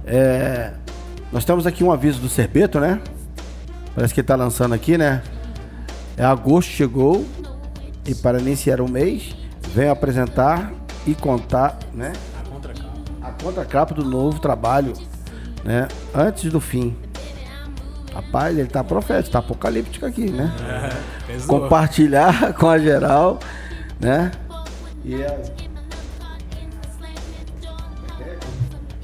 É, 0.06 0.74
nós 1.32 1.46
temos 1.46 1.66
aqui 1.66 1.84
um 1.84 1.92
aviso 1.92 2.20
do 2.20 2.30
Serpeto, 2.30 2.80
né? 2.80 3.02
Parece 3.96 4.14
que 4.14 4.20
ele 4.20 4.28
tá 4.28 4.36
lançando 4.36 4.74
aqui, 4.74 4.98
né? 4.98 5.22
É 6.16 6.24
agosto 6.24 6.70
chegou 6.70 7.26
e 8.06 8.16
para 8.16 8.40
iniciar 8.40 8.80
o 8.82 8.90
mês, 8.90 9.36
venho 9.74 9.92
apresentar 9.92 10.72
e 11.06 11.14
contar, 11.14 11.78
né? 11.94 12.14
A 13.22 13.32
contracapa 13.44 13.94
do 13.94 14.06
novo 14.06 14.40
trabalho, 14.40 14.94
né? 15.68 15.88
Antes 16.16 16.50
do 16.50 16.62
fim. 16.62 16.96
Rapaz, 18.14 18.58
ele 18.58 18.70
tá 18.70 18.84
profético, 18.84 19.34
tá 19.34 19.40
apocalíptico 19.40 20.06
aqui, 20.06 20.32
né? 20.32 20.52
Pesou. 21.28 21.60
compartilhar 21.60 22.54
com 22.56 22.70
a 22.70 22.80
geral, 22.80 23.38
né? 24.00 24.32
E 25.04 25.16
é- 25.22 25.44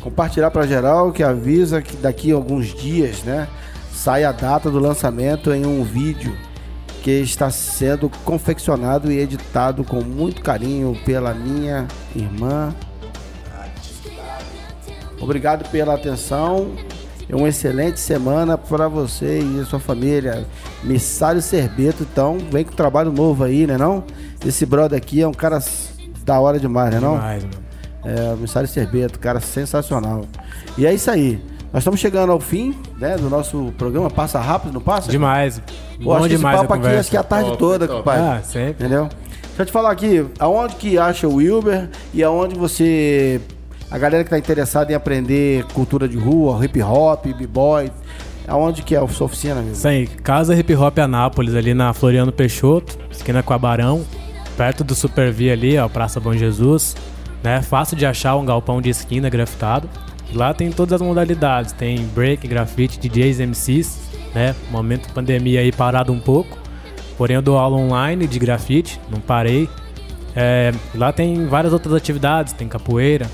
compartilhar 0.01 0.51
para 0.51 0.65
geral 0.65 1.11
que 1.11 1.21
avisa 1.23 1.81
que 1.81 1.95
daqui 1.97 2.31
a 2.31 2.35
alguns 2.35 2.73
dias, 2.73 3.23
né, 3.23 3.47
sai 3.91 4.25
a 4.25 4.33
data 4.33 4.69
do 4.69 4.77
lançamento 4.77 5.53
em 5.53 5.65
um 5.65 5.81
vídeo 5.81 6.35
que 7.01 7.11
está 7.11 7.49
sendo 7.49 8.09
confeccionado 8.25 9.09
e 9.11 9.17
editado 9.17 9.83
com 9.83 10.01
muito 10.01 10.41
carinho 10.41 10.97
pela 11.05 11.33
minha 11.33 11.87
irmã. 12.15 12.73
Obrigado 15.23 15.69
pela 15.69 15.93
atenção. 15.95 16.71
É 17.29 17.35
uma 17.35 17.47
excelente 17.47 17.99
semana 17.99 18.57
para 18.57 18.87
você 18.87 19.39
e 19.39 19.59
a 19.61 19.65
sua 19.65 19.79
família. 19.79 20.45
Missário 20.83 21.41
Serbeto, 21.41 22.03
então, 22.03 22.37
vem 22.51 22.63
com 22.65 22.73
trabalho 22.73 23.11
novo 23.11 23.43
aí, 23.43 23.65
né 23.65 23.77
não? 23.77 24.03
Esse 24.45 24.65
brother 24.65 24.97
aqui 24.97 25.21
é 25.21 25.27
um 25.27 25.33
cara 25.33 25.59
da 26.25 26.39
hora 26.39 26.59
demais, 26.59 26.93
né 26.93 26.99
não? 26.99 27.13
Demais, 27.15 27.43
mano. 27.43 27.55
É, 28.05 28.33
o 28.33 28.37
Missário 28.37 28.67
Serbeto, 28.67 29.17
cara 29.17 29.39
sensacional. 29.39 30.25
E 30.77 30.85
é 30.85 30.93
isso 30.93 31.09
aí. 31.09 31.41
Nós 31.71 31.81
estamos 31.81 31.99
chegando 31.99 32.31
ao 32.31 32.39
fim, 32.39 32.77
né, 32.99 33.15
do 33.17 33.29
nosso 33.29 33.73
programa. 33.77 34.09
Passa 34.09 34.39
rápido, 34.39 34.73
não 34.73 34.81
passa? 34.81 35.09
Demais. 35.09 35.59
Pô, 35.97 36.03
Bom 36.03 36.13
acho 36.15 36.19
que 36.27 36.33
esse 36.33 36.37
demais 36.37 36.55
a 36.57 36.61
papo 36.61 36.73
aqui 36.73 36.81
conversa. 36.83 36.99
acho 36.99 37.09
que 37.09 37.17
é 37.17 37.19
a 37.19 37.23
tarde 37.23 37.49
Top, 37.49 37.59
toda, 37.59 37.87
top. 37.87 37.99
compadre. 37.99 38.21
Ah, 38.21 38.41
sempre. 38.43 38.85
Entendeu? 38.85 39.09
Deixa 39.47 39.61
eu 39.61 39.65
te 39.65 39.71
falar 39.71 39.91
aqui, 39.91 40.25
aonde 40.39 40.75
que 40.75 40.97
acha 40.99 41.27
o 41.27 41.35
Wilber 41.35 41.89
e 42.13 42.21
aonde 42.23 42.55
você. 42.55 43.39
A 43.93 43.97
galera 43.99 44.23
que 44.23 44.31
tá 44.31 44.39
interessada 44.39 44.91
em 44.91 44.95
aprender 44.95 45.65
cultura 45.65 46.07
de 46.09 46.17
rua, 46.17 46.65
hip 46.65 46.81
hop, 46.81 47.27
b-boy, 47.27 47.91
aonde 48.47 48.81
que 48.81 48.95
é 48.95 48.97
a 48.97 49.07
sua 49.07 49.25
oficina? 49.25 49.63
Isso 49.71 49.87
aí, 49.87 50.07
Casa 50.07 50.55
Hip 50.55 50.73
Hop 50.75 50.97
Anápolis, 50.97 51.53
ali 51.53 51.75
na 51.75 51.93
Floriano 51.93 52.31
Peixoto, 52.31 52.97
esquina 53.11 53.43
com 53.43 53.53
a 53.53 53.57
Barão, 53.59 54.03
perto 54.57 54.83
do 54.83 54.95
Super 54.95 55.31
V 55.31 55.51
ali, 55.51 55.77
ó, 55.77 55.87
Praça 55.87 56.19
Bom 56.19 56.33
Jesus. 56.33 56.95
Né? 57.43 57.61
Fácil 57.61 57.95
de 57.95 58.03
achar 58.03 58.35
um 58.35 58.43
galpão 58.43 58.81
de 58.81 58.89
esquina 58.89 59.29
grafitado. 59.29 59.87
Lá 60.33 60.55
tem 60.55 60.71
todas 60.71 60.93
as 60.93 61.01
modalidades, 61.07 61.71
tem 61.71 62.03
break, 62.15 62.47
grafite, 62.47 62.97
DJs, 62.97 63.41
MCs, 63.41 63.99
né? 64.33 64.55
Momento 64.71 65.13
pandemia 65.13 65.59
aí 65.59 65.71
parado 65.71 66.11
um 66.11 66.19
pouco. 66.19 66.57
Porém 67.15 67.35
eu 67.35 67.43
dou 67.43 67.59
aula 67.59 67.77
online 67.77 68.25
de 68.25 68.39
grafite, 68.39 68.99
não 69.11 69.19
parei. 69.19 69.69
É, 70.35 70.73
lá 70.95 71.13
tem 71.13 71.45
várias 71.45 71.73
outras 71.73 71.93
atividades, 71.93 72.53
tem 72.53 72.67
capoeira. 72.67 73.29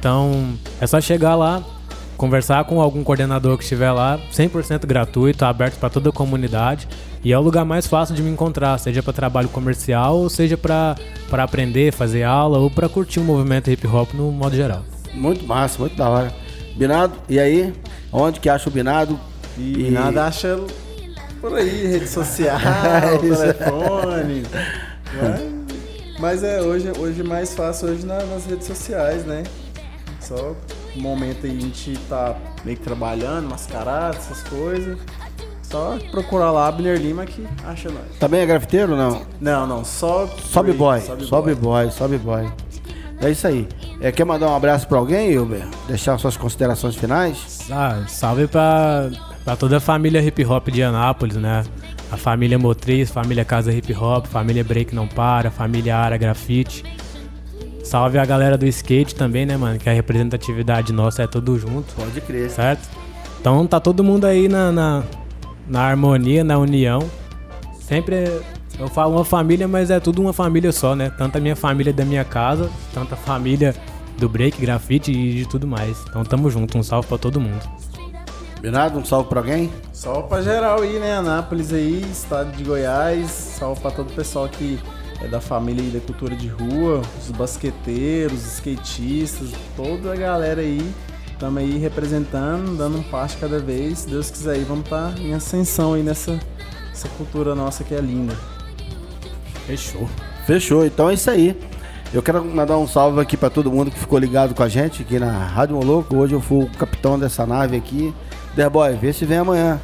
Então 0.00 0.54
é 0.80 0.86
só 0.86 0.98
chegar 0.98 1.36
lá, 1.36 1.62
conversar 2.16 2.64
com 2.64 2.80
algum 2.80 3.04
coordenador 3.04 3.56
que 3.58 3.62
estiver 3.62 3.92
lá, 3.92 4.18
100% 4.32 4.86
gratuito, 4.86 5.44
aberto 5.44 5.78
para 5.78 5.90
toda 5.90 6.08
a 6.08 6.12
comunidade. 6.12 6.88
E 7.22 7.34
é 7.34 7.38
o 7.38 7.42
lugar 7.42 7.66
mais 7.66 7.86
fácil 7.86 8.14
de 8.14 8.22
me 8.22 8.30
encontrar, 8.30 8.78
seja 8.78 9.02
para 9.02 9.12
trabalho 9.12 9.48
comercial, 9.50 10.16
ou 10.16 10.30
seja 10.30 10.56
para 10.56 10.96
aprender, 11.32 11.92
fazer 11.92 12.22
aula, 12.22 12.58
ou 12.58 12.70
para 12.70 12.88
curtir 12.88 13.20
o 13.20 13.24
movimento 13.24 13.70
hip 13.70 13.86
hop 13.86 14.14
no 14.14 14.32
modo 14.32 14.56
geral. 14.56 14.82
Muito 15.12 15.46
massa, 15.46 15.78
muito 15.78 15.94
da 15.96 16.08
hora. 16.08 16.34
Binado, 16.76 17.12
e 17.28 17.38
aí? 17.38 17.74
Onde 18.10 18.40
que 18.40 18.48
acha 18.48 18.70
o 18.70 18.72
Binado? 18.72 19.20
E, 19.58 19.74
Binado 19.74 20.18
acha 20.18 20.58
por 21.42 21.54
aí, 21.54 21.86
rede 21.86 22.08
social, 22.08 22.56
é 23.04 23.18
telefone. 23.18 24.44
Mas 26.18 26.42
é 26.42 26.62
hoje, 26.62 26.90
hoje 26.98 27.22
mais 27.22 27.54
fácil 27.54 27.88
hoje 27.88 28.06
nas 28.06 28.46
redes 28.46 28.66
sociais, 28.66 29.24
né? 29.24 29.42
Só 30.30 30.54
um 30.96 31.00
momento 31.00 31.44
aí 31.44 31.50
a 31.50 31.60
gente 31.60 31.98
tá 32.08 32.36
meio 32.64 32.76
que 32.76 32.84
trabalhando, 32.84 33.50
mascarado, 33.50 34.16
essas 34.16 34.44
coisas. 34.44 34.96
Só 35.60 35.98
procurar 36.12 36.52
lá 36.52 36.68
Abner 36.68 36.96
Lima 37.00 37.26
que 37.26 37.44
acha 37.64 37.90
nós. 37.90 38.16
Também 38.20 38.40
é 38.40 38.46
grafiteiro 38.46 38.92
ou 38.92 38.98
não? 38.98 39.22
Não, 39.40 39.66
não, 39.66 39.84
só. 39.84 40.28
Sobe 40.28 40.72
boy. 40.72 41.00
Sobe 41.00 41.54
boy, 41.56 41.90
sobe 41.90 42.16
boy. 42.16 42.48
É 43.20 43.28
isso 43.28 43.44
aí. 43.44 43.66
É, 44.00 44.12
quer 44.12 44.24
mandar 44.24 44.46
um 44.46 44.54
abraço 44.54 44.86
pra 44.86 44.98
alguém, 44.98 45.32
Hilber? 45.32 45.66
Deixar 45.88 46.16
suas 46.16 46.36
considerações 46.36 46.94
finais? 46.94 47.66
Ah, 47.68 48.04
salve 48.06 48.46
pra, 48.46 49.10
pra 49.44 49.56
toda 49.56 49.78
a 49.78 49.80
família 49.80 50.22
hip 50.22 50.44
hop 50.44 50.68
de 50.68 50.80
Anápolis, 50.80 51.34
né? 51.34 51.64
A 52.12 52.16
família 52.16 52.56
Motriz, 52.56 53.10
família 53.10 53.44
Casa 53.44 53.72
Hip 53.72 53.92
Hop, 53.94 54.26
família 54.26 54.62
Break 54.62 54.94
Não 54.94 55.08
Para, 55.08 55.50
família 55.50 55.96
Ara 55.96 56.16
Grafite. 56.16 56.84
Salve 57.82 58.18
a 58.18 58.24
galera 58.24 58.56
do 58.56 58.66
skate 58.66 59.14
também, 59.14 59.46
né, 59.46 59.56
mano? 59.56 59.78
Que 59.78 59.88
a 59.88 59.92
representatividade 59.92 60.92
nossa 60.92 61.22
é 61.22 61.26
tudo 61.26 61.58
junto. 61.58 61.94
Pode 61.94 62.20
crer. 62.20 62.50
Certo? 62.50 62.88
Então 63.40 63.66
tá 63.66 63.80
todo 63.80 64.04
mundo 64.04 64.26
aí 64.26 64.48
na, 64.48 64.70
na, 64.70 65.02
na 65.66 65.80
harmonia, 65.82 66.44
na 66.44 66.58
união. 66.58 67.08
Sempre 67.80 68.40
eu 68.78 68.88
falo 68.88 69.16
uma 69.16 69.24
família, 69.24 69.66
mas 69.66 69.90
é 69.90 69.98
tudo 70.00 70.22
uma 70.22 70.32
família 70.32 70.72
só, 70.72 70.94
né? 70.94 71.10
Tanto 71.10 71.36
a 71.36 71.40
minha 71.40 71.56
família 71.56 71.92
da 71.92 72.04
minha 72.04 72.24
casa, 72.24 72.70
tanto 72.94 73.14
a 73.14 73.16
família 73.16 73.74
do 74.16 74.28
break, 74.28 74.60
grafite 74.60 75.10
e 75.10 75.34
de 75.34 75.46
tudo 75.46 75.66
mais. 75.66 76.02
Então 76.08 76.24
tamo 76.24 76.50
junto, 76.50 76.78
um 76.78 76.82
salve 76.82 77.08
para 77.08 77.18
todo 77.18 77.40
mundo. 77.40 77.60
Bernardo, 78.60 78.98
um 78.98 79.04
salve 79.04 79.28
pra 79.28 79.40
alguém? 79.40 79.70
Salve 79.92 80.28
pra 80.28 80.42
geral 80.42 80.82
aí, 80.82 80.98
né? 80.98 81.16
Anápolis 81.16 81.72
aí, 81.72 82.04
estado 82.10 82.54
de 82.56 82.62
Goiás. 82.62 83.30
Salve 83.30 83.80
pra 83.80 83.90
todo 83.90 84.10
o 84.10 84.14
pessoal 84.14 84.48
que 84.48 84.78
é 85.22 85.28
da 85.28 85.40
família 85.40 85.90
da 85.90 86.00
cultura 86.00 86.34
de 86.34 86.48
rua, 86.48 87.02
os 87.18 87.30
basqueteiros, 87.30 88.38
os 88.38 88.54
skatistas, 88.54 89.50
toda 89.76 90.12
a 90.12 90.16
galera 90.16 90.60
aí. 90.60 90.80
Estamos 91.32 91.62
aí 91.62 91.78
representando, 91.78 92.76
dando 92.76 92.98
um 92.98 93.02
passo 93.02 93.36
cada 93.38 93.58
vez. 93.58 94.00
Se 94.00 94.08
Deus 94.08 94.30
quiser 94.30 94.54
aí, 94.54 94.64
vamos 94.64 94.84
estar 94.84 95.14
tá 95.14 95.20
em 95.20 95.32
ascensão 95.32 95.94
aí 95.94 96.02
nessa 96.02 96.38
essa 96.92 97.08
cultura 97.16 97.54
nossa 97.54 97.82
que 97.82 97.94
é 97.94 98.00
linda. 98.00 98.36
Fechou. 99.66 100.08
Fechou, 100.46 100.84
então 100.84 101.08
é 101.08 101.14
isso 101.14 101.30
aí. 101.30 101.56
Eu 102.12 102.22
quero 102.22 102.44
mandar 102.44 102.76
um 102.76 102.86
salve 102.86 103.20
aqui 103.20 103.36
para 103.36 103.48
todo 103.48 103.70
mundo 103.70 103.90
que 103.90 103.98
ficou 103.98 104.18
ligado 104.18 104.54
com 104.54 104.62
a 104.62 104.68
gente 104.68 105.02
aqui 105.02 105.18
na 105.18 105.30
Rádio 105.30 105.76
Moloco. 105.76 106.16
Hoje 106.16 106.34
eu 106.34 106.40
fui 106.40 106.64
o 106.64 106.70
capitão 106.70 107.18
dessa 107.18 107.46
nave 107.46 107.76
aqui. 107.76 108.12
Derboy, 108.54 108.94
vê 108.96 109.12
se 109.12 109.24
vem 109.24 109.38
amanhã. 109.38 109.80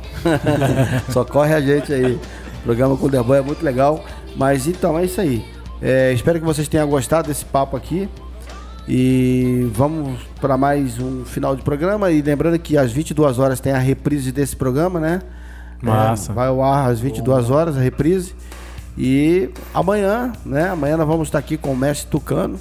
Só 1.11 1.24
corre 1.24 1.55
a 1.55 1.61
gente 1.61 1.93
aí. 1.93 2.14
O 2.14 2.62
programa 2.64 2.97
com 2.97 3.07
o 3.07 3.09
Derboy 3.09 3.39
é 3.39 3.43
muito 3.43 3.64
legal. 3.64 4.05
Mas 4.37 4.66
então 4.66 4.99
é 4.99 5.05
isso 5.05 5.20
aí. 5.20 5.45
É, 5.80 6.12
espero 6.12 6.39
que 6.39 6.45
vocês 6.45 6.68
tenham 6.68 6.89
gostado 6.89 7.28
desse 7.28 7.45
papo 7.45 7.76
aqui. 7.76 8.09
E 8.89 9.68
vamos 9.72 10.20
para 10.41 10.57
mais 10.57 10.99
um 11.01 11.24
final 11.24 11.57
de 11.57 11.62
programa. 11.62 12.11
E 12.11 12.22
lembrando 12.22 12.59
que 12.59 12.76
às 12.76 12.93
22 12.93 13.39
horas 13.39 13.59
tem 13.59 13.72
a 13.72 13.78
reprise 13.78 14.30
desse 14.30 14.55
programa, 14.55 15.01
né? 15.01 15.22
Massa. 15.82 16.32
É, 16.32 16.34
vai 16.34 16.49
ao 16.49 16.62
ar 16.62 16.91
às 16.91 17.01
22 17.01 17.51
horas 17.51 17.76
a 17.76 17.80
reprise. 17.80 18.34
E 18.97 19.51
amanhã, 19.74 20.32
né? 20.45 20.68
Amanhã 20.68 20.97
nós 20.97 21.07
vamos 21.07 21.28
estar 21.28 21.39
aqui 21.39 21.57
com 21.57 21.72
o 21.72 21.76
mestre 21.76 22.11
Tucano, 22.11 22.61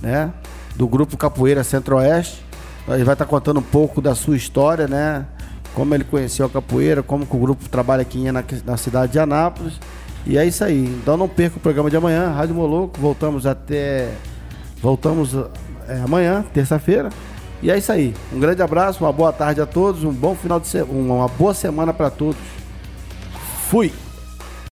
né? 0.00 0.30
Do 0.76 0.86
grupo 0.86 1.16
Capoeira 1.16 1.64
Centro-Oeste. 1.64 2.44
Ele 2.86 3.04
vai 3.04 3.14
estar 3.14 3.26
contando 3.26 3.60
um 3.60 3.62
pouco 3.62 4.00
da 4.00 4.14
sua 4.14 4.36
história, 4.36 4.86
né? 4.86 5.26
Como 5.74 5.94
ele 5.94 6.04
conheceu 6.04 6.46
a 6.46 6.48
capoeira, 6.48 7.02
como 7.02 7.26
que 7.26 7.36
o 7.36 7.38
grupo 7.38 7.68
trabalha 7.68 8.02
aqui 8.02 8.30
na, 8.32 8.42
na 8.64 8.76
cidade 8.76 9.12
de 9.12 9.18
Anápolis. 9.18 9.78
E 10.26 10.36
é 10.36 10.44
isso 10.44 10.62
aí. 10.64 10.84
Então 10.84 11.16
não 11.16 11.28
perca 11.28 11.56
o 11.56 11.60
programa 11.60 11.90
de 11.90 11.96
amanhã, 11.96 12.30
Rádio 12.30 12.54
Moloco. 12.54 12.98
Voltamos 13.00 13.46
até. 13.46 14.10
Voltamos 14.80 15.34
é, 15.88 16.00
amanhã, 16.00 16.44
terça-feira. 16.52 17.10
E 17.62 17.70
é 17.70 17.78
isso 17.78 17.90
aí. 17.90 18.14
Um 18.32 18.38
grande 18.38 18.62
abraço, 18.62 19.02
uma 19.02 19.12
boa 19.12 19.32
tarde 19.32 19.60
a 19.60 19.66
todos, 19.66 20.04
um 20.04 20.12
bom 20.12 20.34
final 20.34 20.60
de 20.60 20.68
semana, 20.68 21.14
uma 21.14 21.28
boa 21.28 21.52
semana 21.54 21.92
para 21.92 22.10
todos. 22.10 22.40
Fui! 23.68 23.92